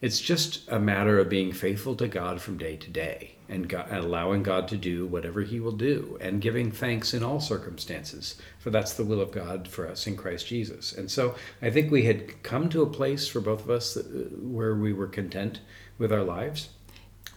It's 0.00 0.20
just 0.20 0.68
a 0.68 0.78
matter 0.78 1.18
of 1.18 1.28
being 1.28 1.52
faithful 1.52 1.96
to 1.96 2.06
God 2.06 2.40
from 2.40 2.56
day 2.56 2.76
to 2.76 2.90
day 2.90 3.34
and, 3.48 3.68
God, 3.68 3.90
allowing 3.90 4.44
God 4.44 4.68
to 4.68 4.76
do 4.76 5.06
whatever 5.06 5.40
He 5.40 5.58
will 5.58 5.72
do 5.72 6.18
and 6.20 6.40
giving 6.40 6.70
thanks 6.70 7.14
in 7.14 7.24
all 7.24 7.40
circumstances, 7.40 8.40
for 8.58 8.70
that's 8.70 8.92
the 8.92 9.04
will 9.04 9.20
of 9.20 9.32
God 9.32 9.66
for 9.66 9.88
us 9.88 10.06
in 10.06 10.16
Christ 10.16 10.46
Jesus. 10.46 10.92
And 10.92 11.10
so 11.10 11.34
I 11.60 11.70
think 11.70 11.90
we 11.90 12.04
had 12.04 12.42
come 12.44 12.68
to 12.68 12.82
a 12.82 12.90
place 12.90 13.26
for 13.26 13.40
both 13.40 13.64
of 13.64 13.70
us 13.70 13.94
that, 13.94 14.06
uh, 14.06 14.36
where 14.40 14.76
we 14.76 14.92
were 14.92 15.08
content 15.08 15.60
with 15.98 16.12
our 16.12 16.22
lives. 16.22 16.68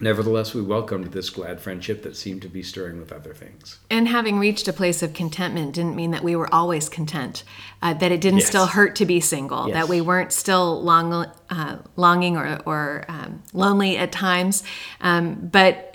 Nevertheless, 0.02 0.52
we 0.52 0.60
welcomed 0.62 1.12
this 1.12 1.30
glad 1.30 1.60
friendship 1.60 2.02
that 2.02 2.16
seemed 2.16 2.42
to 2.42 2.48
be 2.48 2.60
stirring 2.60 2.98
with 2.98 3.12
other 3.12 3.32
things. 3.32 3.78
And 3.88 4.08
having 4.08 4.36
reached 4.40 4.66
a 4.66 4.72
place 4.72 5.00
of 5.00 5.14
contentment 5.14 5.74
didn't 5.74 5.94
mean 5.94 6.10
that 6.10 6.24
we 6.24 6.34
were 6.34 6.52
always 6.52 6.88
content, 6.88 7.44
uh, 7.82 7.94
that 7.94 8.10
it 8.10 8.20
didn't 8.20 8.40
Yes. 8.40 8.48
still 8.48 8.66
hurt 8.66 8.96
to 8.96 9.06
be 9.06 9.20
single, 9.20 9.68
Yes. 9.68 9.74
that 9.74 9.88
we 9.88 10.00
weren't 10.00 10.32
still 10.32 10.82
long, 10.82 11.26
uh, 11.50 11.78
longing 11.94 12.36
or, 12.36 12.58
or 12.66 13.04
um, 13.08 13.44
lonely 13.52 13.96
at 13.96 14.10
times, 14.10 14.64
um, 15.02 15.36
but 15.52 15.91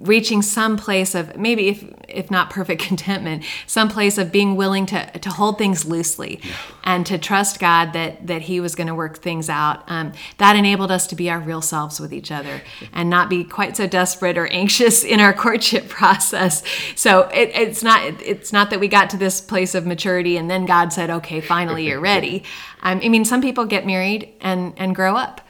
reaching 0.00 0.42
some 0.42 0.76
place 0.76 1.14
of 1.14 1.36
maybe 1.36 1.68
if 1.68 1.84
if 2.08 2.30
not 2.30 2.50
perfect 2.50 2.82
contentment 2.90 3.44
some 3.66 3.88
place 3.88 4.18
of 4.18 4.32
being 4.32 4.56
willing 4.56 4.86
to 4.86 5.06
to 5.18 5.30
hold 5.30 5.58
things 5.58 5.84
loosely 5.84 6.40
and 6.84 7.06
to 7.06 7.18
trust 7.18 7.60
god 7.60 7.92
that 7.92 8.26
that 8.26 8.42
he 8.42 8.60
was 8.60 8.74
going 8.74 8.86
to 8.86 8.94
work 8.94 9.18
things 9.18 9.48
out. 9.48 9.82
Um, 9.88 10.12
that 10.38 10.56
enabled 10.56 10.90
us 10.90 11.06
to 11.08 11.14
be 11.14 11.30
our 11.30 11.40
real 11.40 11.62
selves 11.62 12.00
with 12.00 12.12
each 12.12 12.30
other 12.30 12.62
and 12.92 13.10
not 13.10 13.28
be 13.28 13.44
quite 13.44 13.76
so 13.76 13.86
desperate 13.86 14.38
or 14.38 14.46
anxious 14.48 15.04
in 15.12 15.20
our 15.20 15.32
courtship 15.32 15.88
process. 16.00 16.62
So 16.96 17.28
it, 17.28 17.50
it's 17.54 17.82
not 17.82 18.02
it's 18.22 18.52
not 18.52 18.70
that 18.70 18.80
we 18.80 18.88
got 18.88 19.10
to 19.10 19.16
this 19.16 19.40
place 19.40 19.74
of 19.74 19.86
maturity 19.86 20.36
and 20.36 20.50
then 20.50 20.66
god 20.66 20.92
said 20.92 21.10
okay 21.10 21.40
finally 21.40 21.86
you're 21.88 22.00
ready. 22.00 22.44
Um, 22.82 23.00
i 23.02 23.08
mean 23.08 23.24
some 23.24 23.42
people 23.42 23.66
get 23.66 23.86
married 23.86 24.32
and 24.40 24.72
and 24.76 24.94
grow 24.94 25.16
up 25.16 25.40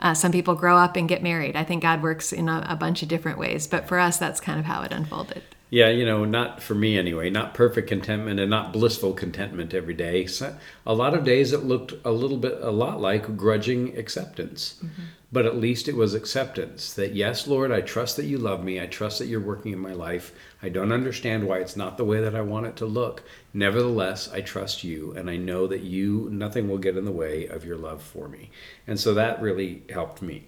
uh, 0.00 0.14
some 0.14 0.32
people 0.32 0.54
grow 0.54 0.76
up 0.76 0.96
and 0.96 1.08
get 1.08 1.22
married. 1.22 1.56
I 1.56 1.64
think 1.64 1.82
God 1.82 2.02
works 2.02 2.32
in 2.32 2.48
a, 2.48 2.64
a 2.68 2.76
bunch 2.76 3.02
of 3.02 3.08
different 3.08 3.38
ways, 3.38 3.66
but 3.66 3.88
for 3.88 3.98
us, 3.98 4.18
that's 4.18 4.40
kind 4.40 4.58
of 4.58 4.66
how 4.66 4.82
it 4.82 4.92
unfolded. 4.92 5.42
Yeah, 5.70 5.88
you 5.88 6.06
know, 6.06 6.24
not 6.24 6.62
for 6.62 6.74
me 6.74 6.96
anyway, 6.98 7.28
not 7.28 7.52
perfect 7.52 7.88
contentment 7.88 8.40
and 8.40 8.48
not 8.48 8.72
blissful 8.72 9.12
contentment 9.12 9.74
every 9.74 9.92
day. 9.92 10.24
So 10.26 10.56
a 10.86 10.94
lot 10.94 11.12
of 11.12 11.24
days 11.24 11.52
it 11.52 11.64
looked 11.64 11.92
a 12.06 12.10
little 12.10 12.38
bit, 12.38 12.58
a 12.62 12.70
lot 12.70 13.00
like 13.00 13.36
grudging 13.36 13.96
acceptance. 13.98 14.78
Mm-hmm. 14.82 15.02
But 15.30 15.44
at 15.44 15.58
least 15.58 15.88
it 15.88 15.94
was 15.94 16.14
acceptance 16.14 16.94
that, 16.94 17.14
yes, 17.14 17.46
Lord, 17.46 17.70
I 17.70 17.82
trust 17.82 18.16
that 18.16 18.24
you 18.24 18.38
love 18.38 18.64
me. 18.64 18.80
I 18.80 18.86
trust 18.86 19.18
that 19.18 19.26
you're 19.26 19.40
working 19.40 19.74
in 19.74 19.78
my 19.78 19.92
life. 19.92 20.32
I 20.62 20.70
don't 20.70 20.90
understand 20.90 21.46
why 21.46 21.58
it's 21.58 21.76
not 21.76 21.98
the 21.98 22.04
way 22.04 22.22
that 22.22 22.34
I 22.34 22.40
want 22.40 22.64
it 22.64 22.76
to 22.76 22.86
look. 22.86 23.22
Nevertheless, 23.52 24.30
I 24.32 24.40
trust 24.40 24.84
you 24.84 25.12
and 25.12 25.28
I 25.28 25.36
know 25.36 25.66
that 25.66 25.82
you, 25.82 26.30
nothing 26.32 26.66
will 26.66 26.78
get 26.78 26.96
in 26.96 27.04
the 27.04 27.12
way 27.12 27.46
of 27.46 27.66
your 27.66 27.76
love 27.76 28.02
for 28.02 28.26
me. 28.26 28.50
And 28.86 28.98
so 28.98 29.12
that 29.12 29.42
really 29.42 29.82
helped 29.90 30.22
me. 30.22 30.46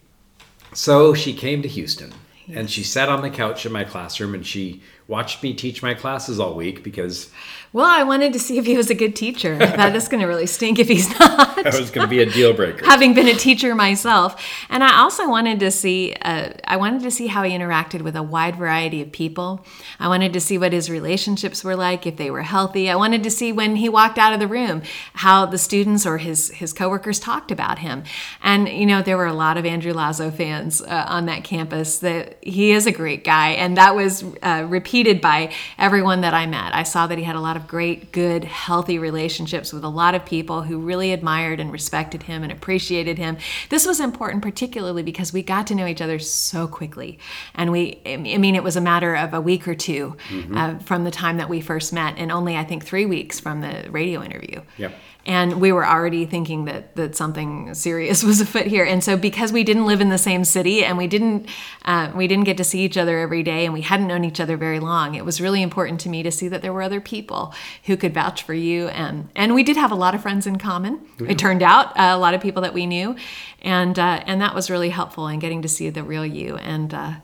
So 0.72 1.12
she 1.12 1.34
came 1.34 1.60
to 1.60 1.68
Houston 1.68 2.14
and 2.48 2.70
she 2.70 2.82
sat 2.82 3.08
on 3.08 3.22
the 3.22 3.30
couch 3.30 3.66
in 3.66 3.72
my 3.72 3.84
classroom 3.84 4.34
and 4.34 4.46
she 4.46 4.82
watched 5.11 5.42
me 5.42 5.52
teach 5.52 5.82
my 5.82 5.92
classes 5.92 6.38
all 6.38 6.54
week 6.54 6.84
because 6.84 7.30
Well, 7.72 7.86
I 7.86 8.02
wanted 8.02 8.32
to 8.32 8.40
see 8.40 8.58
if 8.58 8.66
he 8.66 8.76
was 8.76 8.90
a 8.90 8.96
good 8.96 9.14
teacher. 9.14 9.56
That 9.56 9.94
is 9.94 10.08
going 10.08 10.20
to 10.20 10.26
really 10.26 10.46
stink 10.46 10.80
if 10.80 10.88
he's 10.88 11.08
not. 11.20 11.54
that 11.62 11.78
was 11.78 11.90
going 11.90 12.04
to 12.06 12.10
be 12.10 12.20
a 12.20 12.26
deal 12.26 12.52
breaker. 12.52 12.84
having 12.84 13.14
been 13.14 13.28
a 13.28 13.34
teacher 13.34 13.74
myself 13.74 14.42
and 14.70 14.82
i 14.82 14.98
also 14.98 15.28
wanted 15.28 15.60
to 15.60 15.70
see 15.70 16.14
uh, 16.22 16.50
i 16.64 16.76
wanted 16.76 17.02
to 17.02 17.10
see 17.10 17.26
how 17.26 17.42
he 17.42 17.52
interacted 17.52 18.00
with 18.00 18.16
a 18.16 18.22
wide 18.22 18.56
variety 18.56 19.02
of 19.02 19.12
people 19.12 19.64
i 19.98 20.08
wanted 20.08 20.32
to 20.32 20.40
see 20.40 20.56
what 20.56 20.72
his 20.72 20.88
relationships 20.88 21.62
were 21.62 21.76
like 21.76 22.06
if 22.06 22.16
they 22.16 22.30
were 22.30 22.42
healthy 22.42 22.88
i 22.88 22.96
wanted 22.96 23.22
to 23.22 23.30
see 23.30 23.52
when 23.52 23.76
he 23.76 23.88
walked 23.90 24.16
out 24.16 24.32
of 24.32 24.40
the 24.40 24.48
room 24.48 24.80
how 25.14 25.44
the 25.44 25.58
students 25.58 26.06
or 26.06 26.16
his 26.18 26.48
his 26.52 26.72
coworkers 26.72 27.20
talked 27.20 27.50
about 27.50 27.78
him 27.80 28.02
and 28.42 28.66
you 28.68 28.86
know 28.86 29.02
there 29.02 29.18
were 29.18 29.26
a 29.26 29.34
lot 29.34 29.58
of 29.58 29.66
andrew 29.66 29.92
lazo 29.92 30.30
fans 30.30 30.80
uh, 30.80 31.04
on 31.08 31.26
that 31.26 31.44
campus 31.44 31.98
that 31.98 32.42
he 32.42 32.72
is 32.72 32.86
a 32.86 32.92
great 32.92 33.22
guy 33.22 33.50
and 33.50 33.76
that 33.76 33.94
was 33.94 34.24
uh, 34.42 34.64
repeated 34.68 35.20
by 35.20 35.52
everyone 35.78 36.22
that 36.22 36.32
i 36.32 36.46
met 36.46 36.74
i 36.74 36.82
saw 36.82 37.06
that 37.06 37.18
he 37.18 37.24
had 37.24 37.36
a 37.36 37.40
lot 37.40 37.56
of 37.56 37.59
great 37.68 38.12
good 38.12 38.44
healthy 38.44 38.98
relationships 38.98 39.72
with 39.72 39.84
a 39.84 39.88
lot 39.88 40.14
of 40.14 40.24
people 40.24 40.62
who 40.62 40.78
really 40.78 41.12
admired 41.12 41.61
and 41.61 41.72
respected 41.72 42.24
him 42.24 42.42
and 42.42 42.52
appreciated 42.52 43.18
him. 43.18 43.36
This 43.68 43.86
was 43.86 44.00
important, 44.00 44.42
particularly 44.42 45.02
because 45.02 45.32
we 45.32 45.42
got 45.42 45.66
to 45.68 45.74
know 45.74 45.86
each 45.86 46.00
other 46.00 46.18
so 46.18 46.66
quickly. 46.66 47.18
And 47.54 47.72
we, 47.72 48.00
I 48.06 48.16
mean, 48.16 48.54
it 48.54 48.62
was 48.62 48.76
a 48.76 48.80
matter 48.80 49.14
of 49.14 49.34
a 49.34 49.40
week 49.40 49.66
or 49.68 49.74
2 49.74 50.16
uh, 50.54 50.78
from 50.78 51.04
the 51.04 51.11
time 51.11 51.36
that 51.38 51.48
we 51.48 51.61
first 51.61 51.92
met, 51.92 52.14
and 52.16 52.30
only, 52.32 52.56
I 52.56 52.64
think, 52.64 52.84
three 52.84 53.06
weeks 53.06 53.40
from 53.40 53.61
the 53.61 53.86
radio 53.90 54.22
interview. 54.22 54.62
Yep. 54.78 54.94
And 55.26 55.60
we 55.60 55.70
were 55.72 55.86
already 55.86 56.24
thinking 56.24 56.64
that 56.64 56.96
that 56.96 57.14
something 57.16 57.74
serious 57.74 58.22
was 58.30 58.40
afoot 58.40 58.66
here. 58.66 58.84
And 58.84 59.02
so, 59.02 59.16
because 59.16 59.52
we 59.52 59.64
didn't 59.64 59.86
live 59.86 60.00
in 60.00 60.08
the 60.08 60.18
same 60.18 60.44
city 60.44 60.84
and 60.84 60.96
we 60.96 61.06
didn't 61.06 61.48
uh, 61.84 62.10
we 62.14 62.26
didn't 62.26 62.44
get 62.44 62.56
to 62.56 62.64
see 62.64 62.80
each 62.80 62.96
other 62.96 63.18
every 63.18 63.42
day, 63.42 63.64
and 63.64 63.74
we 63.74 63.82
hadn't 63.82 64.06
known 64.06 64.24
each 64.24 64.40
other 64.40 64.56
very 64.56 64.80
long, 64.80 65.14
it 65.14 65.24
was 65.24 65.40
really 65.40 65.62
important 65.62 66.00
to 66.00 66.08
me 66.08 66.22
to 66.22 66.30
see 66.30 66.48
that 66.48 66.62
there 66.62 66.72
were 66.72 66.82
other 66.82 67.00
people 67.00 67.54
who 67.84 67.96
could 67.96 68.14
vouch 68.14 68.42
for 68.42 68.54
you. 68.54 68.88
And 68.88 69.28
and 69.34 69.54
we 69.54 69.62
did 69.62 69.76
have 69.76 69.92
a 69.92 69.96
lot 69.96 70.14
of 70.14 70.22
friends 70.22 70.46
in 70.46 70.58
common. 70.58 71.00
It 71.28 71.38
turned 71.38 71.62
out 71.62 71.88
uh, 71.98 72.14
a 72.14 72.18
lot 72.18 72.34
of 72.34 72.40
people 72.40 72.62
that 72.62 72.74
we 72.74 72.86
knew, 72.86 73.16
and 73.62 73.98
uh, 73.98 74.22
and 74.26 74.40
that 74.40 74.54
was 74.54 74.70
really 74.70 74.90
helpful 74.90 75.28
in 75.28 75.38
getting 75.38 75.62
to 75.62 75.68
see 75.68 75.90
the 75.90 76.02
real 76.02 76.24
you. 76.24 76.56
And 76.56 76.94
uh, 76.94 77.14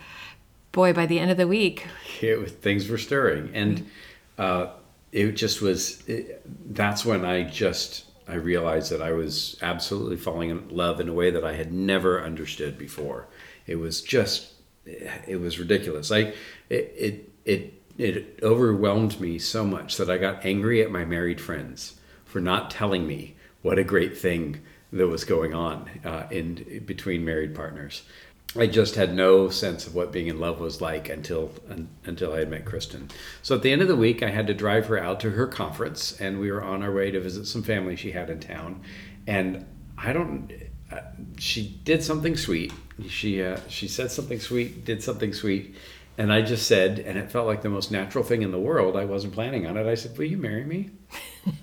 boy, 0.73 0.93
by 0.93 1.07
the 1.07 1.19
end 1.19 1.31
of 1.31 1.37
the 1.37 1.49
week, 1.49 1.87
it 2.21 2.51
things 2.51 2.89
were 2.89 2.99
stirring 2.99 3.51
and 3.55 3.87
uh, 4.39 4.69
it 5.13 5.33
just 5.33 5.63
was 5.63 6.07
it, 6.09 6.43
that's 6.75 7.05
when 7.05 7.25
i 7.25 7.43
just 7.43 8.05
i 8.29 8.35
realized 8.35 8.91
that 8.91 9.01
i 9.01 9.13
was 9.13 9.57
absolutely 9.63 10.17
falling 10.17 10.51
in 10.51 10.69
love 10.69 11.01
in 11.01 11.09
a 11.09 11.13
way 11.13 11.31
that 11.31 11.45
i 11.45 11.55
had 11.55 11.73
never 11.73 12.23
understood 12.23 12.77
before. 12.79 13.29
It 13.67 13.77
was 13.77 14.01
just 14.01 14.53
it 14.85 15.41
was 15.41 15.59
ridiculous. 15.59 16.13
I 16.13 16.35
it 16.71 16.95
it 16.97 17.33
it, 17.45 17.83
it 17.99 18.39
overwhelmed 18.43 19.21
me 19.21 19.39
so 19.39 19.65
much 19.65 19.97
that 19.97 20.11
i 20.11 20.19
got 20.19 20.45
angry 20.45 20.83
at 20.83 20.91
my 20.91 21.05
married 21.05 21.41
friends 21.41 21.99
for 22.25 22.41
not 22.41 22.71
telling 22.71 23.07
me 23.07 23.37
what 23.63 23.79
a 23.79 23.85
great 23.85 24.19
thing 24.19 24.61
that 24.93 25.09
was 25.09 25.25
going 25.25 25.55
on 25.55 25.89
uh, 26.05 26.27
in 26.31 26.83
between 26.85 27.25
married 27.25 27.55
partners 27.55 28.03
I 28.59 28.67
just 28.67 28.95
had 28.95 29.15
no 29.15 29.49
sense 29.49 29.87
of 29.87 29.95
what 29.95 30.13
being 30.13 30.29
in 30.29 30.41
love 30.41 30.61
was 30.61 30.81
like 30.81 31.09
until 31.09 31.51
un, 31.71 31.89
until 32.05 32.33
I 32.33 32.41
had 32.41 32.51
met 32.51 32.65
Christin. 32.65 33.11
So 33.43 33.55
at 33.55 33.63
the 33.63 33.73
end 33.73 33.83
of 33.83 33.89
the 33.89 33.97
week, 33.97 34.23
I 34.23 34.31
had 34.31 34.47
to 34.47 34.55
drive 34.55 34.87
her 34.87 34.99
out 34.99 35.21
to 35.21 35.31
her 35.31 35.47
conference, 35.47 36.19
and 36.21 36.41
we 36.41 36.51
were 36.51 36.63
on 36.63 36.83
our 36.83 36.93
way 36.93 37.11
to 37.11 37.21
visit 37.21 37.47
some 37.47 37.63
family 37.63 37.97
she 37.97 38.13
had 38.13 38.31
in 38.31 38.41
town. 38.41 38.83
And 39.27 39.67
I 39.99 40.13
don't. 40.13 40.53
Uh, 40.91 41.01
she 41.39 41.81
did 41.85 42.03
something 42.03 42.37
sweet. 42.37 42.73
She 43.09 43.43
uh, 43.43 43.59
she 43.69 43.89
said 43.89 44.11
something 44.11 44.41
sweet, 44.41 44.85
did 44.85 45.03
something 45.03 45.33
sweet, 45.33 45.75
and 46.17 46.33
I 46.33 46.43
just 46.43 46.67
said, 46.67 46.99
and 47.01 47.19
it 47.19 47.31
felt 47.31 47.47
like 47.47 47.63
the 47.63 47.69
most 47.69 47.91
natural 47.91 48.25
thing 48.25 48.43
in 48.43 48.53
the 48.53 48.61
world. 48.61 48.97
I 48.97 49.05
wasn't 49.05 49.35
planning 49.35 49.67
on 49.67 49.77
it. 49.77 49.87
I 49.87 49.95
said, 49.95 50.17
"Will 50.17 50.27
you 50.27 50.39
marry 50.39 50.65
me?" 50.65 50.91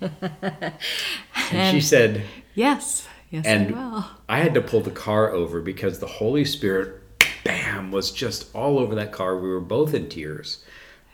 and 1.52 1.74
she 1.74 1.80
said, 1.80 2.22
yes, 2.54 3.06
yes, 3.34 3.46
and 3.46 3.74
I. 3.74 4.10
I 4.28 4.38
had 4.38 4.54
to 4.54 4.60
pull 4.60 4.80
the 4.80 4.90
car 4.90 5.30
over 5.30 5.60
because 5.60 5.98
the 5.98 6.06
Holy 6.06 6.44
Spirit, 6.44 7.00
bam, 7.44 7.90
was 7.90 8.10
just 8.10 8.54
all 8.54 8.78
over 8.78 8.94
that 8.94 9.12
car. 9.12 9.38
We 9.38 9.48
were 9.48 9.60
both 9.60 9.94
in 9.94 10.08
tears. 10.08 10.64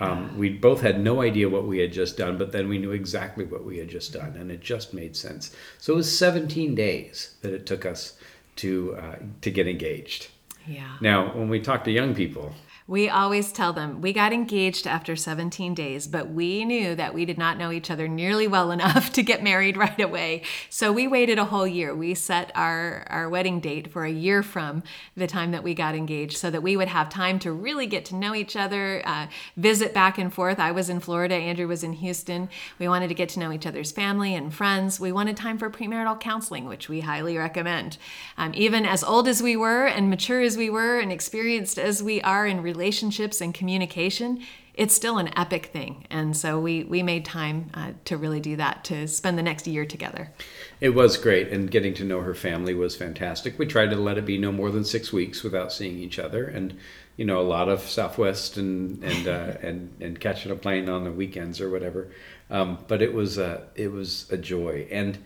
Um, 0.01 0.39
we 0.39 0.49
both 0.49 0.81
had 0.81 0.99
no 0.99 1.21
idea 1.21 1.51
what 1.51 1.67
we 1.67 1.79
had 1.79 1.93
just 1.93 2.17
done, 2.17 2.39
but 2.39 2.53
then 2.53 2.71
we 2.71 2.79
knew 2.79 2.93
exactly 2.93 3.45
what 3.45 3.65
we 3.67 3.77
had 3.77 3.89
just 3.91 4.15
done, 4.15 4.35
and 4.35 4.51
it 4.51 4.61
just 4.61 4.95
made 4.95 5.15
sense. 5.15 5.55
So 5.79 5.93
it 5.93 5.97
was 5.97 6.19
17 6.19 6.75
days 6.75 7.35
that 7.43 7.53
it 7.53 7.67
took 7.67 7.85
us 7.85 8.15
to 8.57 8.97
uh, 8.97 9.17
to 9.43 9.51
get 9.51 9.69
engaged. 9.69 10.29
Yeah. 10.67 10.97
Now, 11.03 11.37
when 11.37 11.51
we 11.51 11.61
talk 11.61 11.85
to 11.85 11.91
young 11.91 12.15
people, 12.15 12.53
We 12.91 13.09
always 13.09 13.53
tell 13.53 13.73
them 13.73 14.01
we 14.01 14.13
got 14.13 14.33
engaged 14.33 14.85
after 14.85 15.15
17 15.15 15.75
days, 15.75 16.09
but 16.09 16.31
we 16.31 16.65
knew 16.65 16.97
that 16.97 17.15
we 17.15 17.25
did 17.25 17.39
not 17.39 17.57
know 17.57 17.71
each 17.71 17.89
other 17.89 18.09
nearly 18.09 18.49
well 18.49 18.73
enough 18.73 19.13
to 19.13 19.23
get 19.23 19.45
married 19.45 19.77
right 19.77 20.01
away. 20.01 20.43
So 20.71 20.91
we 20.91 21.07
waited 21.07 21.39
a 21.39 21.45
whole 21.45 21.69
year. 21.69 21.95
We 21.95 22.15
set 22.15 22.51
our, 22.57 23.07
our 23.09 23.29
wedding 23.29 23.61
date 23.61 23.93
for 23.93 24.05
a 24.05 24.11
year 24.11 24.43
from 24.43 24.83
the 25.15 25.29
time 25.29 25.53
that 25.53 25.63
we 25.63 25.73
got 25.73 25.95
engaged 25.95 26.37
so 26.37 26.51
that 26.51 26.65
we 26.65 26.77
would 26.77 26.89
have 26.89 27.09
time 27.09 27.39
to 27.39 27.53
really 27.53 27.87
get 27.87 28.05
to 28.07 28.17
know 28.17 28.35
each 28.35 28.57
other, 28.57 29.03
uh, 29.07 29.29
visit 29.57 29.95
back 29.95 30.19
and 30.19 30.35
forth. 30.35 30.59
I 30.59 30.73
was 30.73 30.91
in 30.91 30.99
Florida, 30.99 31.37
Andrew 31.37 31.69
was 31.69 31.85
in 31.85 31.93
Houston. 31.93 32.49
We 32.81 32.89
wanted 32.89 33.07
to 33.07 33.15
get 33.15 33.29
to 33.29 33.39
know 33.39 33.53
each 33.53 33.67
other's 33.67 33.93
family 33.93 34.35
and 34.35 34.53
friends. 34.53 34.99
We 34.99 35.13
wanted 35.13 35.37
time 35.37 35.59
for 35.59 35.71
premarital 35.71 36.19
counseling, 36.19 36.65
which 36.65 36.89
we 36.89 37.03
highly 37.03 37.39
recommend. 37.39 37.99
Um, 38.37 38.51
even 38.57 38.85
as 38.85 39.05
old 39.05 39.29
as 39.29 39.41
we 39.41 39.57
were 39.57 39.87
and 39.87 40.11
mature 40.11 40.41
as 40.41 40.57
we 40.57 40.69
were 40.69 40.99
and 40.99 41.13
experienced 41.13 41.79
as 41.79 42.03
we 42.03 42.21
are 42.23 42.49
in 42.49 42.61
relationships 42.61 42.80
and 42.81 43.55
communication, 43.55 44.43
it's 44.75 44.95
still 44.95 45.19
an 45.19 45.31
epic 45.37 45.67
thing. 45.67 46.07
And 46.11 46.35
so 46.37 46.59
we, 46.59 46.85
we 46.85 47.03
made 47.03 47.25
time 47.25 47.71
uh, 47.75 47.93
to 48.07 48.17
really 48.17 48.41
do 48.41 48.57
that, 48.57 48.85
to 48.85 49.07
spend 49.09 49.37
the 49.37 49.43
next 49.43 49.67
year 49.67 49.85
together. 49.85 50.33
It 50.81 50.91
was 50.91 51.17
great, 51.17 51.49
and 51.49 51.71
getting 51.71 51.93
to 51.95 52.05
know 52.05 52.21
her 52.21 52.35
family 52.35 52.75
was 52.75 52.97
fantastic. 52.97 53.59
We 53.59 53.67
tried 53.67 53.91
to 53.91 53.97
let 53.97 54.17
it 54.17 54.25
be 54.25 54.39
no 54.39 54.53
more 54.53 54.71
than 54.71 54.85
six 54.85 55.13
weeks 55.13 55.43
without 55.43 55.73
seeing 55.73 55.99
each 55.99 56.19
other, 56.19 56.45
and 56.45 56.79
you 57.17 57.27
know 57.27 57.41
a 57.41 57.43
lot 57.43 57.69
of 57.69 57.81
Southwest 57.83 58.57
and 58.57 59.05
and 59.05 59.29
uh, 59.29 59.53
and 59.63 59.95
and 60.01 60.19
catching 60.19 60.51
a 60.51 60.57
plane 60.57 60.89
on 60.89 61.05
the 61.05 61.13
weekends 61.13 61.61
or 61.61 61.69
whatever. 61.69 62.11
Um, 62.49 62.79
but 62.89 63.03
it 63.03 63.13
was 63.13 63.37
a 63.37 63.69
it 63.75 63.93
was 63.93 64.31
a 64.31 64.39
joy, 64.39 64.87
and 64.91 65.19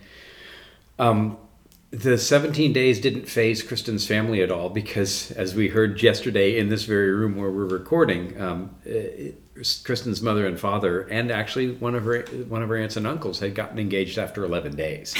um, 0.99 1.39
the 1.95 2.19
17 2.19 2.73
days 2.73 3.01
didn't 3.01 3.29
phase 3.29 3.63
Christin's 3.63 4.07
family 4.07 4.43
at 4.43 4.51
all 4.51 4.69
because, 4.69 5.31
as 5.33 5.55
we 5.55 5.69
heard 5.69 6.03
yesterday 6.03 6.59
in 6.59 6.69
this 6.69 6.85
very 6.85 7.11
room 7.13 7.37
where 7.37 7.51
we're 7.51 7.67
recording, 7.67 8.41
um, 8.41 8.75
it, 8.85 9.41
Christin's 9.85 10.21
mother 10.21 10.47
and 10.47 10.59
father, 10.59 11.03
and 11.03 11.31
actually 11.31 11.71
one 11.73 11.95
of 11.95 12.05
her 12.05 12.23
one 12.49 12.63
of 12.63 12.69
her 12.69 12.77
aunts 12.77 12.97
and 12.97 13.07
uncles, 13.07 13.39
had 13.39 13.55
gotten 13.55 13.79
engaged 13.79 14.19
after 14.19 14.45
11 14.45 14.75
days. 14.75 15.15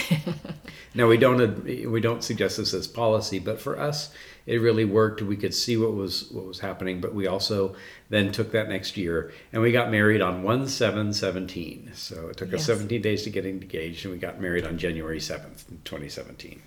now 0.95 1.07
we 1.07 1.17
don't 1.17 1.65
we 1.65 2.01
don't 2.01 2.25
suggest 2.25 2.57
this 2.57 2.75
as 2.75 2.89
policy, 2.89 3.39
but 3.39 3.61
for 3.61 3.79
us, 3.79 4.13
it 4.47 4.59
really 4.59 4.85
worked. 4.85 5.23
We 5.23 5.37
could 5.37 5.55
see 5.55 5.77
what 5.77 5.95
was 5.95 6.31
what 6.31 6.47
was 6.47 6.61
happening, 6.61 7.01
but 7.01 7.15
we 7.15 7.27
also 7.27 7.77
then 8.11 8.33
took 8.33 8.53
that 8.53 8.69
next 8.69 8.97
year 8.97 9.33
and 9.53 9.63
we 9.63 9.73
got 9.73 9.91
married 9.91 10.21
on 10.21 10.43
1 10.43 10.69
7 10.69 11.13
17. 11.13 11.93
So 11.95 12.29
it 12.29 12.37
took 12.37 12.53
us 12.53 12.67
17 12.67 13.01
days 13.01 13.23
to 13.25 13.31
get 13.31 13.47
engaged, 13.47 14.05
and 14.05 14.13
we 14.13 14.19
got 14.19 14.41
married 14.41 14.67
on 14.67 14.79
January 14.79 15.19
7th, 15.19 15.65
2017. 15.85 16.63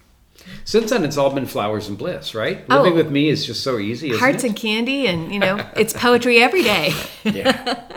Since 0.65 0.91
then, 0.91 1.03
it's 1.03 1.17
all 1.17 1.33
been 1.33 1.45
flowers 1.45 1.87
and 1.87 1.97
bliss, 1.97 2.35
right? 2.35 2.63
Oh. 2.69 2.77
Living 2.77 2.95
with 2.95 3.11
me 3.11 3.29
is 3.29 3.45
just 3.45 3.63
so 3.63 3.79
easy. 3.79 4.09
Isn't 4.09 4.19
Hearts 4.19 4.43
it? 4.43 4.47
and 4.47 4.55
candy, 4.55 5.07
and 5.07 5.33
you 5.33 5.39
know, 5.39 5.65
it's 5.75 5.93
poetry 5.93 6.39
every 6.39 6.63
day. 6.63 6.93
yeah. 7.23 7.83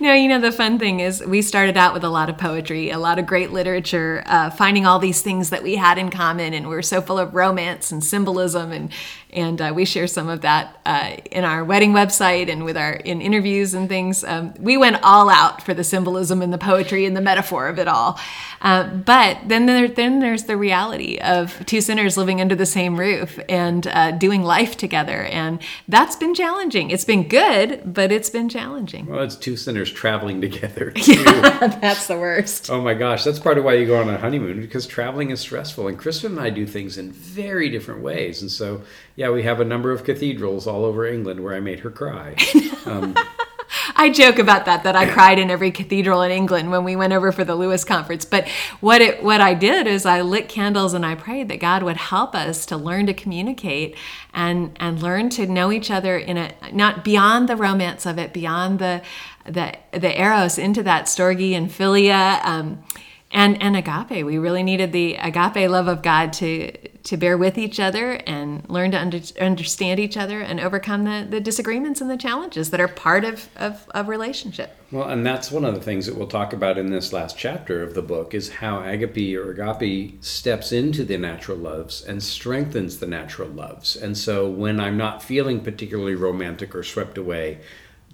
No, 0.00 0.12
you 0.12 0.26
know, 0.26 0.40
the 0.40 0.50
fun 0.50 0.80
thing 0.80 0.98
is 0.98 1.24
we 1.24 1.42
started 1.42 1.76
out 1.76 1.94
with 1.94 2.02
a 2.02 2.08
lot 2.08 2.28
of 2.28 2.36
poetry, 2.36 2.90
a 2.90 2.98
lot 2.98 3.20
of 3.20 3.26
great 3.26 3.52
literature, 3.52 4.24
uh, 4.26 4.50
finding 4.50 4.86
all 4.86 4.98
these 4.98 5.22
things 5.22 5.50
that 5.50 5.62
we 5.62 5.76
had 5.76 5.98
in 5.98 6.10
common, 6.10 6.52
and 6.52 6.68
we're 6.68 6.82
so 6.82 7.00
full 7.00 7.18
of 7.18 7.32
romance 7.34 7.92
and 7.92 8.02
symbolism, 8.02 8.72
and 8.72 8.90
and 9.32 9.60
uh, 9.60 9.72
we 9.74 9.84
share 9.84 10.06
some 10.06 10.28
of 10.28 10.42
that 10.42 10.78
uh, 10.84 11.16
in 11.30 11.44
our 11.44 11.64
wedding 11.64 11.92
website 11.92 12.50
and 12.50 12.64
with 12.64 12.76
our 12.76 12.92
in 12.92 13.20
interviews 13.20 13.74
and 13.74 13.88
things. 13.88 14.24
Um, 14.24 14.54
we 14.58 14.76
went 14.76 15.02
all 15.02 15.30
out 15.30 15.62
for 15.62 15.74
the 15.74 15.84
symbolism 15.84 16.42
and 16.42 16.52
the 16.52 16.58
poetry 16.58 17.06
and 17.06 17.16
the 17.16 17.20
metaphor 17.20 17.68
of 17.68 17.78
it 17.78 17.88
all. 17.88 18.20
Uh, 18.60 18.88
but 18.88 19.38
then 19.46 19.66
there, 19.66 19.88
then 19.88 20.20
there's 20.20 20.44
the 20.44 20.56
reality 20.56 21.18
of 21.18 21.64
two 21.66 21.80
sinners 21.80 22.16
living 22.16 22.40
under 22.40 22.54
the 22.54 22.66
same 22.66 22.98
roof 22.98 23.38
and 23.48 23.86
uh, 23.88 24.12
doing 24.12 24.42
life 24.42 24.76
together. 24.76 25.24
And 25.24 25.60
that's 25.88 26.16
been 26.16 26.34
challenging. 26.34 26.90
It's 26.90 27.04
been 27.04 27.26
good, 27.26 27.82
but 27.92 28.12
it's 28.12 28.30
been 28.30 28.48
challenging. 28.48 29.06
Well, 29.06 29.22
it's 29.22 29.36
two 29.36 29.56
sinners 29.56 29.90
traveling 29.90 30.40
together. 30.40 30.92
Yeah, 31.12 31.66
that's 31.80 32.06
the 32.06 32.16
worst. 32.16 32.70
Oh 32.70 32.80
my 32.80 32.94
gosh, 32.94 33.24
that's 33.24 33.38
part 33.38 33.58
of 33.58 33.64
why 33.64 33.74
you 33.74 33.86
go 33.86 34.00
on 34.00 34.08
a 34.08 34.16
honeymoon 34.16 34.60
because 34.60 34.86
traveling 34.86 35.30
is 35.30 35.40
stressful. 35.40 35.88
And 35.88 35.98
Christin 35.98 36.26
and 36.26 36.40
I 36.40 36.48
do 36.50 36.66
things 36.66 36.96
in 36.96 37.12
very 37.12 37.68
different 37.68 38.00
ways. 38.00 38.40
And 38.40 38.50
so, 38.50 38.82
yeah, 39.16 39.21
we 39.30 39.42
have 39.42 39.60
a 39.60 39.64
number 39.64 39.92
of 39.92 40.04
cathedrals 40.04 40.66
all 40.66 40.84
over 40.84 41.06
England 41.06 41.40
where 41.40 41.54
I 41.54 41.60
made 41.60 41.80
her 41.80 41.90
cry. 41.90 42.36
Um, 42.84 43.14
I 43.94 44.10
joke 44.10 44.38
about 44.38 44.64
that 44.66 44.82
that 44.84 44.96
I 44.96 45.08
cried 45.08 45.38
in 45.38 45.50
every 45.50 45.70
cathedral 45.70 46.22
in 46.22 46.30
England 46.30 46.70
when 46.70 46.84
we 46.84 46.96
went 46.96 47.12
over 47.12 47.32
for 47.32 47.44
the 47.44 47.54
Lewis 47.54 47.84
conference. 47.84 48.24
But 48.24 48.48
what 48.80 49.00
it 49.00 49.22
what 49.22 49.40
I 49.40 49.54
did 49.54 49.86
is 49.86 50.04
I 50.04 50.22
lit 50.22 50.48
candles 50.48 50.94
and 50.94 51.06
I 51.06 51.14
prayed 51.14 51.48
that 51.48 51.60
God 51.60 51.82
would 51.82 51.96
help 51.96 52.34
us 52.34 52.66
to 52.66 52.76
learn 52.76 53.06
to 53.06 53.14
communicate 53.14 53.96
and 54.34 54.76
and 54.80 55.00
learn 55.02 55.30
to 55.30 55.46
know 55.46 55.72
each 55.72 55.90
other 55.90 56.18
in 56.18 56.36
a 56.36 56.52
not 56.72 57.04
beyond 57.04 57.48
the 57.48 57.56
romance 57.56 58.04
of 58.06 58.18
it, 58.18 58.32
beyond 58.32 58.78
the 58.78 59.02
the 59.44 59.76
the 59.92 60.20
eros 60.20 60.58
into 60.58 60.82
that 60.82 61.06
storge 61.06 61.52
and 61.52 61.70
philia. 61.70 62.44
Um, 62.44 62.82
and 63.32 63.60
and 63.62 63.76
agape. 63.76 64.24
We 64.24 64.38
really 64.38 64.62
needed 64.62 64.92
the 64.92 65.16
agape 65.16 65.68
love 65.68 65.88
of 65.88 66.02
god 66.02 66.32
to 66.34 66.70
to 67.02 67.16
bear 67.16 67.36
with 67.36 67.58
each 67.58 67.80
other 67.80 68.12
and 68.26 68.68
learn 68.70 68.92
to 68.92 68.98
under, 68.98 69.20
understand 69.40 69.98
each 69.98 70.16
other 70.16 70.40
and 70.40 70.60
overcome 70.60 71.02
the, 71.02 71.26
the 71.28 71.40
disagreements 71.40 72.00
and 72.00 72.08
the 72.08 72.16
challenges 72.16 72.70
that 72.70 72.80
are 72.80 72.86
part 72.86 73.24
of, 73.24 73.48
of, 73.56 73.88
of 73.92 74.06
relationship. 74.06 74.76
Well 74.92 75.08
and 75.08 75.26
that's 75.26 75.50
one 75.50 75.64
of 75.64 75.74
the 75.74 75.80
things 75.80 76.06
that 76.06 76.16
we'll 76.16 76.28
talk 76.28 76.52
about 76.52 76.78
in 76.78 76.90
this 76.90 77.12
last 77.12 77.36
chapter 77.36 77.82
of 77.82 77.94
the 77.94 78.02
book 78.02 78.34
is 78.34 78.54
how 78.54 78.82
agape 78.84 79.36
or 79.36 79.50
agape 79.50 80.22
steps 80.22 80.70
into 80.70 81.04
the 81.04 81.18
natural 81.18 81.58
loves 81.58 82.04
and 82.04 82.22
strengthens 82.22 82.98
the 82.98 83.06
natural 83.06 83.48
loves. 83.48 83.96
And 83.96 84.16
so 84.16 84.48
when 84.48 84.78
i'm 84.78 84.96
not 84.96 85.22
feeling 85.22 85.60
particularly 85.60 86.14
romantic 86.14 86.74
or 86.74 86.82
swept 86.82 87.18
away 87.18 87.58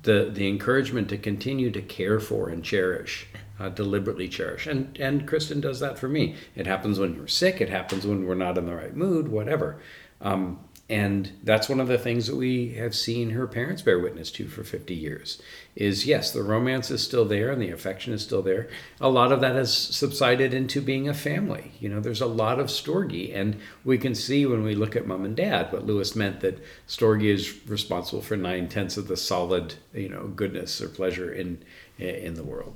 the 0.03 0.31
the 0.33 0.49
encouragement 0.49 1.09
to 1.09 1.19
continue 1.19 1.71
to 1.71 1.83
care 1.83 2.21
for 2.21 2.49
and 2.49 2.64
cherish 2.64 3.27
uh, 3.59 3.68
deliberately 3.68 4.28
cherish. 4.28 4.66
And 4.66 4.96
and 4.98 5.26
Christin 5.26 5.61
does 5.61 5.80
that 5.80 5.98
for 5.98 6.09
me. 6.09 6.36
It 6.54 6.66
happens 6.66 6.98
when 6.98 7.14
you're 7.14 7.28
sick. 7.28 7.61
It 7.61 7.70
happens 7.70 8.06
when 8.06 8.26
we're 8.26 8.34
not 8.34 8.59
in 8.59 8.66
the 8.66 8.74
right 8.74 8.94
mood. 8.94 9.28
Whatever. 9.28 9.80
Um, 10.20 10.59
and 10.90 11.32
that's 11.42 11.68
one 11.68 11.80
of 11.80 11.88
the 11.88 11.98
things 11.98 12.26
that 12.26 12.36
we 12.36 12.70
have 12.70 12.94
seen 12.94 13.30
her 13.30 13.46
parents 13.46 13.82
bear 13.82 13.98
witness 13.98 14.30
to 14.30 14.48
for 14.48 14.64
50 14.64 14.94
years 14.94 15.40
is 15.76 16.06
yes 16.06 16.30
the 16.30 16.42
romance 16.42 16.90
is 16.90 17.02
still 17.02 17.26
there 17.26 17.50
and 17.50 17.61
the 17.61 17.70
affection 17.70 18.14
is 18.14 18.22
still 18.22 18.42
there 18.42 18.68
a 19.00 19.11
lot 19.11 19.30
of 19.30 19.40
that 19.42 19.54
has 19.54 19.76
subsided 19.76 20.54
into 20.54 20.80
being 20.80 21.09
a 21.09 21.14
family 21.14 21.72
you 21.78 21.88
know 21.88 22.00
there's 22.00 22.22
a 22.22 22.26
lot 22.26 22.59
of 22.59 22.68
storge 22.68 23.34
and 23.34 23.61
we 23.84 23.98
can 23.98 24.14
see 24.14 24.46
when 24.46 24.62
we 24.62 24.74
look 24.74 24.96
at 24.96 25.06
mom 25.06 25.24
and 25.24 25.36
dad 25.36 25.70
what 25.72 25.84
lewis 25.84 26.16
meant 26.16 26.40
that 26.40 26.59
storge 26.86 27.24
is 27.24 27.66
responsible 27.66 28.22
for 28.22 28.36
nine 28.36 28.66
tenths 28.66 28.96
of 28.96 29.09
the 29.09 29.16
solid 29.16 29.74
you 29.92 30.09
know 30.09 30.28
goodness 30.28 30.80
or 30.80 30.88
pleasure 30.88 31.30
in 31.30 31.62
in 31.98 32.34
the 32.34 32.44
world 32.44 32.74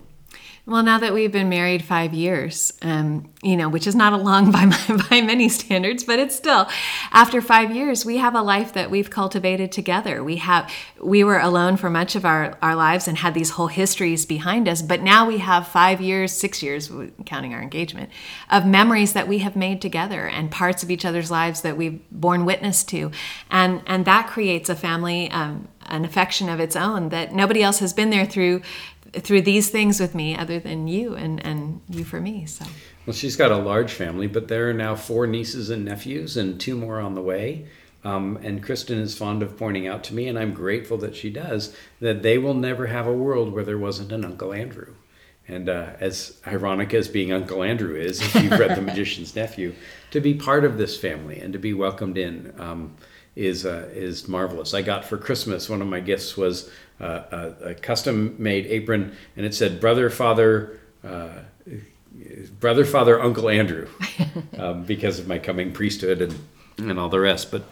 well, 0.65 0.85
now 0.85 0.99
that 0.99 1.13
we've 1.13 1.33
been 1.33 1.49
married 1.49 1.83
five 1.83 2.15
years, 2.15 2.73
um, 2.83 3.33
you 3.43 3.57
know, 3.57 3.69
which 3.69 3.89
is 3.89 3.97
not 3.97 4.13
a 4.13 4.17
long 4.17 4.53
by, 4.53 4.65
my, 4.67 5.05
by 5.11 5.21
many 5.21 5.49
standards, 5.49 6.05
but 6.05 6.21
it's 6.21 6.37
still 6.37 6.69
after 7.11 7.43
five 7.43 7.75
years, 7.75 8.05
we 8.05 8.19
have 8.19 8.37
a 8.37 8.43
life 8.43 8.73
that 8.75 8.89
we've 8.89 9.11
cultivated 9.11 9.73
together. 9.73 10.23
We 10.23 10.37
have 10.37 10.71
we 11.03 11.25
were 11.25 11.41
alone 11.41 11.77
for 11.77 11.91
much 11.91 12.15
of 12.15 12.25
our, 12.25 12.57
our 12.63 12.77
lives 12.77 13.09
and 13.09 13.19
had 13.19 13.35
these 13.35 13.51
whole 13.51 13.67
histories 13.67 14.25
behind 14.25 14.69
us, 14.69 14.83
but 14.83 15.03
now 15.03 15.27
we 15.27 15.39
have 15.39 15.67
five 15.67 16.01
years, 16.01 16.33
six 16.33 16.63
years, 16.63 16.93
counting 17.27 17.53
our 17.55 17.63
engagement, 17.63 18.11
of 18.49 18.65
memories 18.65 19.15
that 19.15 19.27
we 19.27 19.39
have 19.39 19.57
made 19.57 19.83
together 19.83 20.29
and 20.29 20.53
parts 20.53 20.85
of 20.85 20.93
each 20.93 21.05
other's 21.05 21.31
lives 21.31 21.63
that 21.63 21.77
we've 21.77 22.01
borne 22.13 22.45
witness 22.45 22.85
to, 22.85 23.11
and 23.51 23.83
and 23.87 24.05
that 24.05 24.29
creates 24.29 24.69
a 24.69 24.77
family. 24.77 25.29
Um, 25.33 25.67
an 25.87 26.05
affection 26.05 26.49
of 26.49 26.61
its 26.61 26.77
own 26.77 27.09
that 27.09 27.35
nobody 27.35 27.63
else 27.63 27.81
has 27.81 27.93
been 27.93 28.11
there 28.11 28.25
through 28.25 28.63
through 29.15 29.43
these 29.43 29.71
things 29.71 30.01
with 30.01 30.15
me 30.15 30.37
other 30.37 30.59
than 30.59 30.89
you 30.89 31.15
and, 31.15 31.45
and 31.45 31.81
you 31.89 32.05
for 32.05 32.21
me. 32.21 32.47
So 32.47 32.65
well 33.07 33.15
she's 33.15 33.37
got 33.37 33.51
a 33.51 33.57
large 33.57 33.93
family, 33.93 34.27
but 34.27 34.49
there 34.49 34.71
are 34.71 34.75
now 34.75 34.95
four 34.95 35.27
nieces 35.27 35.71
and 35.71 35.85
nephews 35.85 36.37
and 36.37 36.61
two 36.61 36.77
more 36.77 37.01
on 37.01 37.15
the 37.15 37.23
way. 37.23 37.67
Um, 38.05 38.39
and 38.43 38.63
Christin 38.63 38.99
is 38.99 39.17
fond 39.17 39.43
of 39.43 39.57
pointing 39.57 39.87
out 39.87 40.03
to 40.05 40.15
me, 40.15 40.27
and 40.27 40.37
I'm 40.37 40.53
grateful 40.53 40.99
that 40.99 41.15
she 41.15 41.31
does, 41.31 41.77
that 42.01 42.23
they 42.23 42.37
will 42.37 42.55
never 42.55 42.87
have 42.87 43.07
a 43.07 43.13
world 43.13 43.53
where 43.53 43.65
there 43.65 43.79
wasn't 43.79 44.11
an 44.11 44.25
Uncle 44.25 44.53
Andrew. 44.53 44.95
And 45.47 45.69
uh, 45.69 45.91
as 46.01 46.41
ironic 46.47 46.95
as 46.95 47.09
being 47.09 47.33
Uncle 47.33 47.63
Andrew 47.63 47.95
is, 47.95 48.21
if 48.21 48.35
you've 48.35 48.59
read 48.59 48.77
The 48.77 48.83
Magician's 48.93 49.37
Nephew, 49.37 49.75
to 50.11 50.21
be 50.21 50.35
part 50.35 50.65
of 50.65 50.79
this 50.79 50.97
family 50.99 51.41
and 51.41 51.53
to 51.53 51.59
be 51.59 51.75
welcomed 51.75 52.19
in 52.19 52.55
um, 52.59 52.97
is 53.35 53.65
uh, 53.65 53.89
is 53.93 54.29
marvelous. 54.29 54.75
I 54.75 54.83
got 54.83 55.05
for 55.05 55.17
Christmas 55.17 55.69
one 55.69 55.81
of 55.83 55.89
my 55.89 56.01
gifts 56.01 56.37
was 56.37 56.71
uh, 57.01 57.23
a, 57.31 57.69
a 57.71 57.75
custom 57.75 58.37
made 58.39 58.67
apron, 58.67 59.17
and 59.37 59.47
it 59.47 59.55
said 59.55 59.81
"Brother, 59.81 60.11
Father." 60.11 60.79
Uh, 61.05 61.41
brother, 62.61 62.85
father, 62.85 63.21
uncle 63.21 63.49
Andrew, 63.49 63.89
um, 64.59 64.85
because 64.85 65.19
of 65.19 65.27
my 65.27 65.39
coming 65.39 65.73
priesthood 65.73 66.21
and, 66.21 66.39
and 66.79 66.99
all 66.99 67.09
the 67.09 67.19
rest. 67.19 67.51
But 67.51 67.65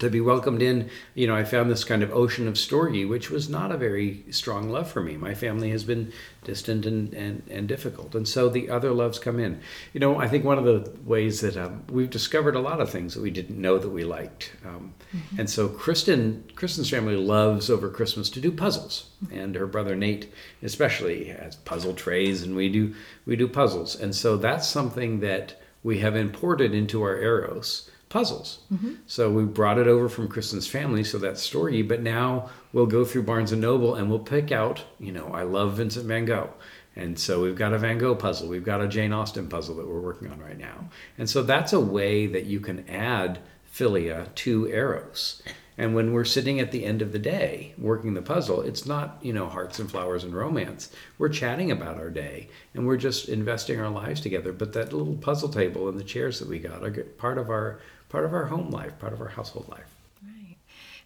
to 0.00 0.10
be 0.10 0.20
welcomed 0.20 0.60
in, 0.60 0.90
you 1.14 1.26
know, 1.26 1.36
I 1.36 1.44
found 1.44 1.70
this 1.70 1.84
kind 1.84 2.02
of 2.02 2.12
ocean 2.12 2.48
of 2.48 2.54
storge, 2.54 3.08
which 3.08 3.30
was 3.30 3.48
not 3.48 3.70
a 3.70 3.76
very 3.76 4.24
strong 4.30 4.68
love 4.68 4.90
for 4.90 5.00
me. 5.00 5.16
My 5.16 5.34
family 5.34 5.70
has 5.70 5.84
been 5.84 6.12
distant 6.42 6.84
and, 6.84 7.14
and, 7.14 7.42
and 7.48 7.68
difficult. 7.68 8.14
And 8.14 8.26
so 8.26 8.48
the 8.48 8.70
other 8.70 8.90
loves 8.90 9.20
come 9.20 9.38
in. 9.38 9.60
You 9.92 10.00
know, 10.00 10.18
I 10.18 10.26
think 10.26 10.44
one 10.44 10.58
of 10.58 10.64
the 10.64 10.90
ways 11.04 11.40
that 11.42 11.56
um, 11.56 11.84
we've 11.88 12.10
discovered 12.10 12.56
a 12.56 12.60
lot 12.60 12.80
of 12.80 12.90
things 12.90 13.14
that 13.14 13.20
we 13.22 13.30
didn't 13.30 13.60
know 13.60 13.78
that 13.78 13.88
we 13.88 14.04
liked. 14.04 14.52
Um, 14.64 14.94
mm-hmm. 15.14 15.40
And 15.40 15.48
so 15.48 15.68
Christin, 15.68 16.52
Christin's 16.56 16.90
family 16.90 17.16
loves 17.16 17.70
over 17.70 17.88
Christmas 17.88 18.28
to 18.30 18.40
do 18.40 18.50
puzzles. 18.50 19.10
And 19.32 19.54
her 19.54 19.66
brother 19.66 19.94
Nate 19.94 20.32
especially 20.62 21.26
has 21.26 21.54
puzzle 21.54 21.94
trays 21.94 22.42
and 22.42 22.56
we 22.56 22.68
do, 22.68 22.94
we 23.26 23.36
do 23.36 23.46
puzzles. 23.46 23.94
And 23.94 24.14
so 24.14 24.36
that's 24.36 24.66
something 24.66 25.20
that 25.20 25.60
we 25.84 26.00
have 26.00 26.16
imported 26.16 26.74
into 26.74 27.02
our 27.02 27.16
Eros 27.16 27.90
puzzles. 28.14 28.60
Mm-hmm. 28.72 28.92
So 29.08 29.28
we 29.28 29.42
brought 29.42 29.76
it 29.76 29.88
over 29.88 30.08
from 30.08 30.28
Christin's 30.28 30.68
family, 30.68 31.02
so 31.02 31.18
that's 31.18 31.44
storge. 31.44 31.88
But 31.88 32.00
now 32.00 32.48
we'll 32.72 32.86
go 32.86 33.04
through 33.04 33.24
Barnes 33.24 33.50
and 33.50 33.60
Noble 33.60 33.96
and 33.96 34.08
we'll 34.08 34.20
pick 34.20 34.52
out. 34.52 34.84
You 35.00 35.10
know, 35.10 35.32
I 35.34 35.42
love 35.42 35.78
Vincent 35.78 36.06
Van 36.06 36.24
Gogh, 36.24 36.54
and 36.94 37.18
so 37.18 37.42
we've 37.42 37.56
got 37.56 37.72
a 37.72 37.78
Van 37.78 37.98
Gogh 37.98 38.14
puzzle. 38.14 38.46
We've 38.46 38.64
got 38.64 38.80
a 38.80 38.86
Jane 38.86 39.12
Austen 39.12 39.48
puzzle 39.48 39.74
that 39.78 39.88
we're 39.88 39.98
working 39.98 40.30
on 40.30 40.38
right 40.38 40.56
now. 40.56 40.90
And 41.18 41.28
so 41.28 41.42
that's 41.42 41.72
a 41.72 41.80
way 41.80 42.28
that 42.28 42.44
you 42.44 42.60
can 42.60 42.88
add 42.88 43.40
philia 43.68 44.32
to 44.36 44.68
Eros. 44.68 45.42
And 45.76 45.94
when 45.94 46.12
we're 46.12 46.24
sitting 46.24 46.60
at 46.60 46.70
the 46.70 46.84
end 46.84 47.02
of 47.02 47.10
the 47.10 47.18
day 47.18 47.74
working 47.76 48.14
the 48.14 48.22
puzzle, 48.22 48.62
it's 48.62 48.86
not, 48.86 49.18
you 49.22 49.32
know, 49.32 49.48
hearts 49.48 49.80
and 49.80 49.90
flowers 49.90 50.22
and 50.22 50.32
romance. 50.32 50.90
We're 51.18 51.30
chatting 51.30 51.72
about 51.72 51.96
our 51.96 52.10
day 52.10 52.48
and 52.74 52.86
we're 52.86 52.96
just 52.96 53.28
investing 53.28 53.80
our 53.80 53.90
lives 53.90 54.20
together. 54.20 54.52
But 54.52 54.72
that 54.74 54.92
little 54.92 55.16
puzzle 55.16 55.48
table 55.48 55.88
and 55.88 55.98
the 55.98 56.04
chairs 56.04 56.38
that 56.38 56.48
we 56.48 56.60
got 56.60 56.84
are 56.84 57.02
part 57.18 57.38
of 57.38 57.50
our 57.50 57.80
part 58.14 58.24
of 58.24 58.32
our 58.32 58.44
home 58.44 58.70
life, 58.70 58.96
part 59.00 59.12
of 59.12 59.20
our 59.20 59.26
household 59.26 59.68
life. 59.68 59.92
Right. 60.22 60.56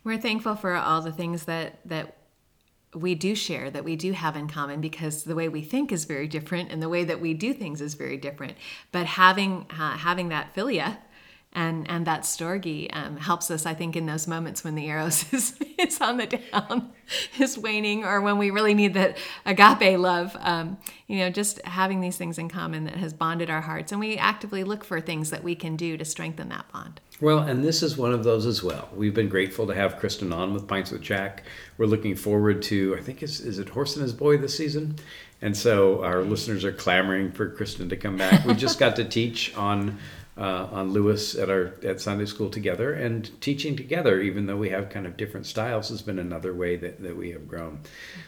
We're 0.04 0.18
thankful 0.18 0.56
for 0.56 0.74
all 0.74 1.00
the 1.00 1.10
things 1.10 1.44
that 1.44 1.78
that 1.86 2.18
we 2.94 3.14
do 3.14 3.34
share 3.34 3.70
that 3.70 3.82
we 3.82 3.96
do 3.96 4.12
have 4.12 4.36
in 4.36 4.46
common 4.46 4.82
because 4.82 5.24
the 5.24 5.34
way 5.34 5.48
we 5.48 5.62
think 5.62 5.90
is 5.90 6.04
very 6.04 6.28
different 6.28 6.70
and 6.70 6.82
the 6.82 6.88
way 6.88 7.04
that 7.04 7.18
we 7.18 7.32
do 7.32 7.54
things 7.54 7.82
is 7.82 7.94
very 7.94 8.16
different 8.16 8.56
but 8.92 9.04
having 9.04 9.66
uh, 9.70 9.96
having 9.98 10.30
that 10.30 10.54
philia 10.54 10.96
and 11.52 11.88
and 11.90 12.06
that 12.06 12.22
storge 12.22 12.88
um, 12.92 13.16
helps 13.16 13.50
us 13.50 13.64
i 13.64 13.74
think 13.74 13.96
in 13.96 14.06
those 14.06 14.26
moments 14.26 14.62
when 14.62 14.74
the 14.74 14.86
eros 14.86 15.24
is, 15.32 15.58
is 15.78 16.00
on 16.00 16.16
the 16.18 16.26
down 16.26 16.90
is 17.38 17.56
waning 17.56 18.04
or 18.04 18.20
when 18.20 18.38
we 18.38 18.50
really 18.50 18.74
need 18.74 18.94
that 18.94 19.16
agape 19.46 19.98
love 19.98 20.36
um, 20.40 20.76
you 21.06 21.18
know 21.18 21.30
just 21.30 21.60
having 21.64 22.00
these 22.00 22.16
things 22.16 22.38
in 22.38 22.48
common 22.48 22.84
that 22.84 22.96
has 22.96 23.12
bonded 23.12 23.50
our 23.50 23.60
hearts. 23.60 23.92
And 23.92 24.00
we 24.00 24.16
actively 24.16 24.64
look 24.64 24.84
for 24.84 25.00
things 25.00 25.30
that 25.30 25.42
we 25.42 25.54
can 25.54 25.76
do 25.76 25.96
to 25.96 26.04
strengthen 26.04 26.48
that 26.50 26.70
bond. 26.72 27.00
Well 27.20 27.38
and 27.38 27.64
this 27.64 27.82
is 27.82 27.96
one 27.96 28.12
of 28.12 28.24
those 28.24 28.46
as 28.46 28.62
well. 28.62 28.88
We've 28.94 29.14
been 29.14 29.28
grateful 29.28 29.66
to 29.66 29.74
have 29.74 29.98
christin 29.98 30.34
on 30.34 30.52
with 30.52 30.66
pints 30.66 30.90
with 30.90 31.02
jack. 31.02 31.44
We're 31.76 31.86
looking 31.86 32.14
forward 32.14 32.62
to 32.62 32.96
i 32.98 33.02
think 33.02 33.22
is, 33.22 33.40
is 33.40 33.58
it 33.58 33.70
horse 33.70 33.96
and 33.96 34.02
his 34.02 34.12
boy 34.12 34.36
this 34.38 34.56
season? 34.56 34.96
And 35.40 35.56
so 35.56 36.02
our 36.02 36.22
listeners 36.22 36.64
are 36.64 36.72
clamoring 36.72 37.32
for 37.32 37.50
christin 37.50 37.88
to 37.88 37.96
come 37.96 38.16
back. 38.16 38.44
We 38.44 38.54
just 38.54 38.78
got 38.78 38.96
to 38.96 39.04
teach 39.04 39.56
on 39.56 39.98
uh, 40.38 40.68
on 40.70 40.92
Lewis 40.92 41.34
at 41.34 41.50
our 41.50 41.74
at 41.82 42.00
Sunday 42.00 42.24
school 42.24 42.48
together, 42.48 42.92
and 42.92 43.28
teaching 43.40 43.74
together, 43.76 44.20
even 44.20 44.46
though 44.46 44.56
we 44.56 44.68
have 44.68 44.88
kind 44.88 45.06
of 45.06 45.16
different 45.16 45.46
styles, 45.46 45.88
has 45.88 46.00
been 46.00 46.18
another 46.18 46.54
way 46.54 46.76
that, 46.76 47.02
that 47.02 47.16
we 47.16 47.32
have 47.32 47.48
grown. 47.48 47.80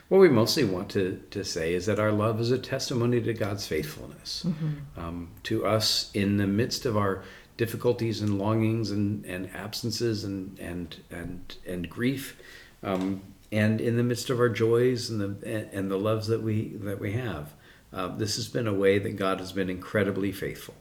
What 0.09 0.19
we 0.19 0.29
mostly 0.29 0.65
want 0.65 0.91
to, 0.91 1.23
to 1.31 1.45
say 1.45 1.73
is 1.73 1.87
that 1.87 2.01
our 2.01 2.11
love 2.11 2.41
is 2.41 2.51
a 2.51 2.59
testimony 2.59 3.21
to 3.21 3.33
God's 3.33 3.67
faithfulness 3.67 4.45
mm-hmm. 4.47 5.01
um, 5.01 5.29
to 5.45 5.65
us 5.65 6.11
in 6.13 6.37
the 6.37 6.49
midst 6.49 6.85
of 6.85 6.97
our 6.97 7.23
difficulties 7.57 8.23
and 8.23 8.39
longings 8.39 8.91
and, 8.91 9.25
and 9.27 9.49
absences 9.55 10.25
and 10.25 10.59
and 10.59 10.97
and 11.11 11.57
and 11.65 11.89
grief. 11.89 12.41
Um, 12.83 13.23
and 13.53 13.81
in 13.81 13.97
the 13.97 14.03
midst 14.03 14.31
of 14.31 14.41
our 14.41 14.49
joys 14.49 15.11
and 15.11 15.21
the 15.21 15.69
and 15.73 15.89
the 15.89 15.99
loves 15.99 16.27
that 16.27 16.43
we 16.43 16.71
that 16.77 16.99
we 16.99 17.13
have, 17.13 17.53
uh, 17.93 18.09
this 18.17 18.35
has 18.35 18.49
been 18.49 18.67
a 18.67 18.75
way 18.75 18.99
that 18.99 19.15
God 19.17 19.39
has 19.39 19.53
been 19.53 19.71
incredibly 19.71 20.33
faithful, 20.33 20.75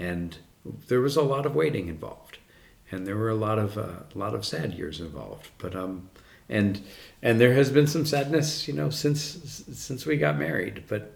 and 0.00 0.38
there 0.88 1.00
was 1.00 1.16
a 1.16 1.22
lot 1.22 1.46
of 1.46 1.54
waiting 1.54 1.88
involved, 1.88 2.38
and 2.90 3.06
there 3.06 3.16
were 3.16 3.30
a 3.30 3.34
lot 3.34 3.58
of 3.58 3.76
uh, 3.76 4.00
a 4.14 4.18
lot 4.18 4.34
of 4.34 4.44
sad 4.44 4.74
years 4.74 5.00
involved. 5.00 5.48
But 5.58 5.74
um, 5.74 6.08
and 6.48 6.80
and 7.22 7.40
there 7.40 7.54
has 7.54 7.70
been 7.70 7.86
some 7.86 8.06
sadness, 8.06 8.66
you 8.68 8.74
know, 8.74 8.90
since 8.90 9.64
since 9.72 10.06
we 10.06 10.16
got 10.16 10.38
married. 10.38 10.84
But 10.88 11.14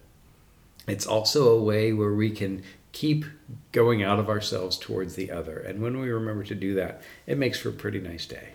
it's 0.87 1.07
also 1.07 1.49
a 1.57 1.63
way 1.63 1.93
where 1.93 2.15
we 2.15 2.31
can 2.31 2.63
keep 2.93 3.25
going 3.73 4.03
out 4.03 4.19
of 4.19 4.29
ourselves 4.29 4.79
towards 4.79 5.15
the 5.15 5.31
other, 5.31 5.59
and 5.59 5.83
when 5.83 6.01
we 6.01 6.09
remember 6.11 6.45
to 6.45 6.55
do 6.55 6.75
that, 6.75 7.03
it 7.27 7.39
makes 7.39 7.59
for 7.59 7.69
a 7.69 7.73
pretty 7.73 8.01
nice 8.01 8.27
day. 8.27 8.51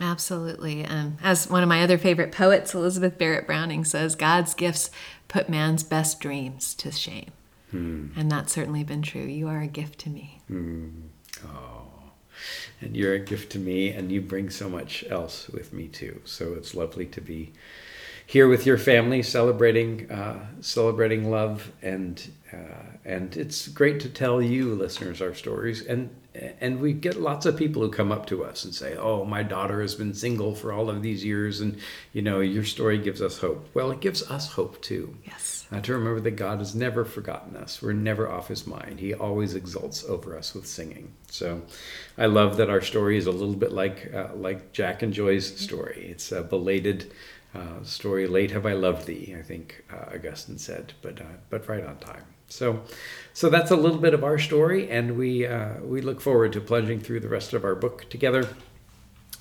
Absolutely. 0.00 0.84
Um, 0.84 1.16
as 1.22 1.48
one 1.48 1.62
of 1.62 1.68
my 1.68 1.82
other 1.82 1.96
favorite 1.96 2.32
poets, 2.32 2.74
Elizabeth 2.74 3.16
Barrett 3.16 3.46
Browning, 3.46 3.84
says, 3.84 4.14
God's 4.14 4.52
gifts 4.52 4.90
put 5.26 5.48
man's 5.48 5.82
best 5.82 6.20
dreams 6.20 6.74
to 6.74 6.92
shame. 6.92 7.32
Hmm. 7.70 8.08
And 8.16 8.30
that's 8.30 8.52
certainly 8.52 8.84
been 8.84 9.02
true. 9.02 9.22
You 9.22 9.48
are 9.48 9.60
a 9.60 9.66
gift 9.66 9.98
to 10.00 10.10
me. 10.10 10.40
Oh, 10.50 11.88
and 12.80 12.96
you're 12.96 13.14
a 13.14 13.18
gift 13.18 13.52
to 13.52 13.58
me, 13.58 13.88
and 13.88 14.12
you 14.12 14.20
bring 14.20 14.50
so 14.50 14.68
much 14.68 15.04
else 15.08 15.48
with 15.48 15.72
me 15.72 15.88
too. 15.88 16.20
So 16.24 16.54
it's 16.54 16.74
lovely 16.74 17.06
to 17.06 17.20
be 17.20 17.52
here 18.24 18.48
with 18.48 18.66
your 18.66 18.78
family, 18.78 19.22
celebrating 19.22 20.10
uh, 20.10 20.46
celebrating 20.60 21.30
love, 21.30 21.72
and 21.82 22.30
uh, 22.52 22.96
and 23.04 23.36
it's 23.36 23.68
great 23.68 24.00
to 24.00 24.08
tell 24.08 24.42
you 24.42 24.74
listeners 24.74 25.22
our 25.22 25.34
stories 25.34 25.86
and 25.86 26.10
and 26.60 26.80
we 26.80 26.92
get 26.92 27.20
lots 27.20 27.46
of 27.46 27.56
people 27.56 27.80
who 27.80 27.90
come 27.90 28.12
up 28.12 28.26
to 28.26 28.44
us 28.44 28.64
and 28.64 28.74
say 28.74 28.96
oh 28.96 29.24
my 29.24 29.42
daughter 29.42 29.80
has 29.80 29.94
been 29.94 30.12
single 30.12 30.54
for 30.54 30.72
all 30.72 30.90
of 30.90 31.02
these 31.02 31.24
years 31.24 31.60
and 31.60 31.78
you 32.12 32.20
know 32.20 32.40
your 32.40 32.64
story 32.64 32.98
gives 32.98 33.22
us 33.22 33.38
hope 33.38 33.68
well 33.74 33.90
it 33.90 34.00
gives 34.00 34.28
us 34.30 34.52
hope 34.52 34.80
too 34.82 35.16
yes 35.24 35.55
uh, 35.72 35.80
to 35.80 35.92
remember 35.94 36.20
that 36.20 36.32
god 36.32 36.58
has 36.58 36.74
never 36.74 37.04
forgotten 37.04 37.56
us. 37.56 37.82
We're 37.82 37.92
never 37.92 38.30
off 38.30 38.48
his 38.48 38.66
mind. 38.66 39.00
He 39.00 39.14
always 39.14 39.54
exults 39.54 40.04
over 40.04 40.36
us 40.36 40.54
with 40.54 40.66
singing. 40.66 41.12
So 41.30 41.62
i 42.18 42.26
love 42.26 42.56
that 42.56 42.70
our 42.70 42.80
story 42.80 43.16
is 43.16 43.26
a 43.26 43.32
little 43.32 43.54
bit 43.54 43.72
like 43.72 44.12
uh, 44.14 44.28
like 44.34 44.72
jack 44.72 45.02
and 45.02 45.12
joy's 45.12 45.58
story. 45.58 46.08
It's 46.10 46.32
a 46.32 46.42
belated 46.42 47.12
uh, 47.54 47.82
story 47.82 48.26
late 48.26 48.50
have 48.50 48.66
i 48.66 48.74
loved 48.74 49.06
thee 49.06 49.34
i 49.38 49.40
think 49.40 49.82
uh, 49.90 50.14
augustine 50.14 50.58
said 50.58 50.92
but 51.00 51.18
uh, 51.20 51.36
but 51.48 51.66
right 51.68 51.84
on 51.84 51.96
time. 51.98 52.24
So, 52.48 52.82
so 53.32 53.50
that's 53.50 53.70
a 53.70 53.76
little 53.76 53.98
bit 53.98 54.14
of 54.14 54.22
our 54.22 54.38
story, 54.38 54.88
and 54.88 55.16
we 55.16 55.46
uh, 55.46 55.80
we 55.82 56.00
look 56.00 56.20
forward 56.20 56.52
to 56.52 56.60
plunging 56.60 57.00
through 57.00 57.20
the 57.20 57.28
rest 57.28 57.52
of 57.52 57.64
our 57.64 57.74
book 57.74 58.08
together, 58.08 58.48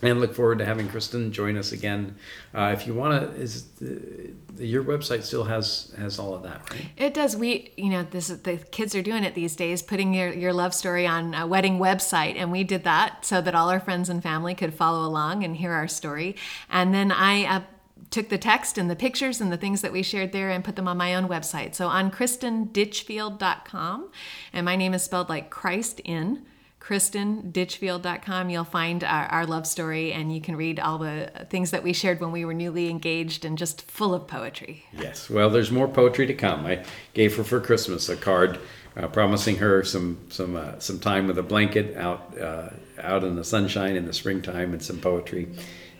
and 0.02 0.20
look 0.20 0.36
forward 0.36 0.60
to 0.60 0.66
having 0.66 0.88
Christin 0.88 1.32
join 1.32 1.58
us 1.58 1.72
again. 1.72 2.16
Uh, 2.54 2.76
if 2.78 2.86
you 2.86 2.94
want 2.94 3.22
to, 3.22 3.40
is 3.40 3.64
the, 3.80 4.34
your 4.58 4.84
website 4.84 5.24
still 5.24 5.46
has 5.46 5.94
has 5.98 6.20
all 6.20 6.36
of 6.36 6.44
that, 6.44 6.70
right? 6.72 6.86
It 6.98 7.14
does. 7.14 7.36
We, 7.36 7.72
you 7.78 7.90
know, 7.90 8.04
this 8.04 8.28
the 8.28 8.58
kids 8.58 8.96
are 8.96 9.02
doing 9.02 9.24
it 9.24 9.36
these 9.36 9.56
days, 9.56 9.82
putting 9.82 10.14
your 10.14 10.34
your 10.34 10.54
love 10.54 10.74
story 10.74 11.08
on 11.08 11.34
a 11.34 11.48
wedding 11.48 11.80
website, 11.80 12.36
and 12.36 12.52
we 12.52 12.64
did 12.64 12.84
that 12.84 13.26
so 13.26 13.42
that 13.42 13.56
all 13.56 13.70
our 13.70 13.80
friends 13.80 14.10
and 14.10 14.22
family 14.22 14.56
could 14.56 14.74
follow 14.74 15.08
along 15.08 15.44
and 15.44 15.58
hear 15.58 15.72
our 15.72 15.88
story. 15.88 16.36
And 16.70 16.94
then 16.94 17.12
I 17.12 17.46
uh, 17.46 17.62
took 18.10 18.30
the 18.30 18.38
text 18.38 18.78
and 18.78 18.90
the 18.90 18.96
pictures 18.96 19.42
and 19.42 19.52
the 19.52 19.58
things 19.58 19.82
that 19.82 19.92
we 19.92 20.04
shared 20.04 20.32
there 20.32 20.50
and 20.50 20.64
put 20.64 20.76
them 20.76 20.88
on 20.88 20.98
my 20.98 21.16
own 21.16 21.28
website. 21.28 21.76
So 21.76 21.88
on 21.88 22.12
christinditchfield.com, 22.12 24.12
and 24.54 24.66
my 24.66 24.76
name 24.76 24.94
is 24.94 25.04
spelled 25.04 25.30
like 25.30 25.50
Christ 25.50 26.02
in 26.04 26.46
christinditchfield.com 26.86 28.50
you'll 28.50 28.64
find 28.64 29.04
our, 29.04 29.26
our, 29.26 29.46
love 29.48 29.66
story 29.66 30.14
and 30.14 30.32
you 30.32 30.40
can 30.40 30.56
read 30.56 30.80
all 30.80 31.00
the 31.00 31.32
things 31.50 31.72
that 31.72 31.82
we 31.82 31.92
shared 31.92 32.22
when 32.22 32.32
we 32.32 32.46
were 32.46 32.54
newly 32.54 32.92
engaged 32.92 33.44
and 33.44 33.58
just 33.58 33.90
full 33.90 34.14
of 34.14 34.28
poetry. 34.28 34.86
Yes. 34.94 35.28
Well 35.28 35.50
there's 35.50 35.72
more 35.72 35.88
poetry 35.88 36.28
to 36.28 36.34
come. 36.36 36.66
I 36.68 36.86
gave 37.14 37.36
her 37.38 37.44
for 37.44 37.60
christmas 37.60 38.08
a 38.08 38.16
card 38.16 38.60
uh, 38.96 39.08
promising 39.08 39.58
her 39.58 39.84
some 39.84 40.20
some 40.30 40.56
uh, 40.56 40.78
some 40.78 41.00
time 41.00 41.26
with 41.26 41.40
a 41.40 41.44
blanket 41.44 41.98
out 41.98 42.38
uh, 42.40 42.70
out 43.02 43.24
in 43.24 43.36
the 43.36 43.44
sunshine 43.44 43.96
in 43.96 44.06
the 44.06 44.14
springtime 44.14 44.72
and 44.72 44.84
some 44.84 45.00
poetry. 45.00 45.50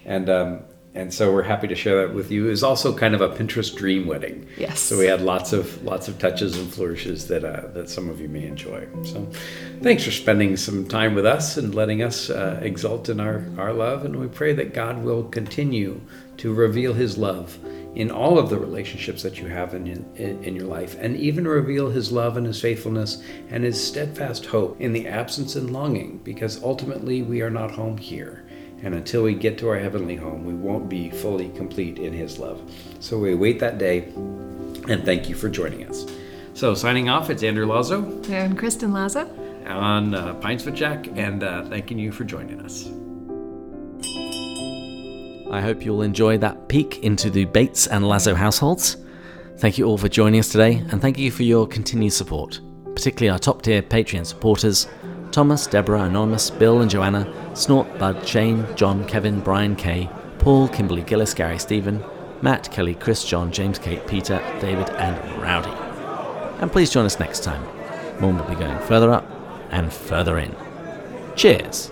And 0.06 0.30
um, 0.30 0.62
and 0.96 1.14
so 1.14 1.32
we're 1.32 1.44
happy 1.44 1.68
to 1.68 1.76
share 1.76 2.08
that 2.08 2.16
with 2.16 2.32
you. 2.32 2.50
Is 2.50 2.64
also 2.64 2.98
kind 2.98 3.14
of 3.14 3.22
a 3.22 3.30
Pinterest 3.30 3.76
dream 3.76 4.08
wedding. 4.08 4.48
Yes. 4.58 4.80
So 4.80 4.98
we 4.98 5.06
had 5.06 5.22
lots 5.22 5.52
of 5.52 5.84
lots 5.84 6.08
of 6.08 6.18
touches 6.18 6.58
and 6.58 6.74
flourishes 6.74 7.28
that 7.28 7.44
uh, 7.44 7.68
that 7.74 7.90
some 7.90 8.10
of 8.10 8.22
you 8.22 8.30
may 8.30 8.46
enjoy. 8.46 8.88
So, 9.04 9.28
thanks 9.82 10.06
for 10.06 10.12
spending 10.12 10.56
some 10.56 10.88
time 10.88 11.14
with 11.14 11.26
us 11.26 11.58
and 11.58 11.76
letting 11.76 12.02
us 12.02 12.30
uh, 12.30 12.60
exult 12.62 13.10
in 13.10 13.20
our 13.20 13.44
our 13.58 13.74
love. 13.74 14.06
And 14.06 14.16
we 14.16 14.28
pray 14.28 14.54
that 14.54 14.74
God 14.74 15.04
will 15.04 15.24
continue 15.24 16.00
to 16.38 16.54
reveal 16.54 16.94
His 16.94 17.18
love 17.18 17.58
in 17.96 18.12
all 18.12 18.38
of 18.38 18.50
the 18.50 18.58
relationships 18.58 19.24
that 19.24 19.40
you 19.40 19.48
have 19.48 19.74
in, 19.74 19.88
in, 19.88 20.44
in 20.44 20.56
your 20.56 20.66
life, 20.66 20.98
and 21.00 21.16
even 21.16 21.48
reveal 21.48 21.90
His 21.90 22.12
love 22.12 22.36
and 22.36 22.46
His 22.46 22.60
faithfulness 22.62 23.24
and 23.50 23.64
His 23.64 23.82
steadfast 23.82 24.46
hope 24.46 24.80
in 24.82 24.92
the 24.92 25.08
absence 25.08 25.56
and 25.56 25.72
longing, 25.72 26.20
because 26.24 26.62
ultimately 26.62 27.22
we 27.22 27.42
are 27.42 27.50
not 27.50 27.72
home 27.72 27.98
here. 27.98 28.45
And 28.84 28.94
until 28.94 29.24
we 29.24 29.34
get 29.34 29.58
to 29.60 29.70
our 29.70 29.80
heavenly 29.80 30.16
home, 30.16 30.46
we 30.46 30.54
won't 30.54 30.90
be 30.90 31.10
fully 31.10 31.50
complete 31.50 31.98
in 31.98 32.14
His 32.14 32.38
love. 32.38 32.62
So 33.00 33.18
we 33.18 33.36
wait 33.36 33.60
that 33.60 33.78
day, 33.78 34.04
and 34.88 35.04
thank 35.04 35.30
you 35.30 35.36
for 35.36 35.50
joining 35.50 35.88
us. 35.88 36.06
So, 36.54 36.74
signing 36.74 37.10
off, 37.10 37.30
it's 37.30 37.44
Andrew 37.44 37.66
Lazo. 37.66 38.04
And 38.30 38.58
Christin 38.58 38.94
Lazo. 38.94 39.28
On 39.68 40.14
uh, 40.14 40.36
Pints 40.36 40.66
with 40.66 40.76
Jack, 40.76 41.08
and 41.18 41.44
uh, 41.44 41.66
thanking 41.66 42.00
you 42.00 42.12
for 42.12 42.24
joining 42.24 42.62
us. 42.62 42.90
I 45.52 45.62
hope 45.62 45.84
you'll 45.84 46.02
enjoy 46.02 46.38
that 46.40 46.68
peek 46.70 47.04
into 47.04 47.30
the 47.30 47.46
Bates 47.46 47.88
and 47.88 48.08
Lazo 48.08 48.36
households. 48.36 48.98
Thank 49.58 49.78
you 49.78 49.86
all 49.86 49.98
for 49.98 50.10
joining 50.10 50.40
us 50.40 50.50
today, 50.50 50.84
and 50.92 51.02
thank 51.02 51.18
you 51.18 51.32
for 51.32 51.44
your 51.44 51.68
continued 51.68 52.14
support, 52.14 52.60
particularly 52.94 53.30
our 53.30 53.40
top 53.40 53.62
tier 53.62 53.82
Patreon 53.82 54.26
supporters 54.26 54.88
Thomas, 55.32 55.68
Deborah, 55.68 56.04
Anonymous, 56.04 56.50
Bill 56.50 56.82
and 56.82 56.90
Joanna, 56.90 57.26
Snort, 57.56 57.98
Bud, 57.98 58.28
Shane, 58.28 58.68
John, 58.76 59.06
Kevin, 59.06 59.40
Brian, 59.40 59.76
Kay, 59.76 60.10
Paul, 60.40 60.68
Kimberly, 60.68 61.02
Gillis, 61.02 61.34
Gary, 61.34 61.58
Stephen, 61.58 62.04
Matt, 62.42 62.70
Kelly, 62.72 62.96
Chris, 62.96 63.24
John, 63.24 63.52
James, 63.52 63.80
Kate, 63.80 64.06
Peter, 64.08 64.40
David, 64.60 64.90
and 64.92 65.42
Rowdy. 65.42 65.72
And 66.60 66.72
please 66.72 66.92
join 66.92 67.06
us 67.06 67.20
next 67.20 67.44
time 67.44 67.62
when 68.22 68.36
we'll 68.36 68.48
be 68.48 68.56
going 68.56 68.78
further 68.80 69.12
up 69.12 69.26
and 69.72 69.92
further 69.92 70.38
in. 70.38 70.54
Cheers! 71.36 71.92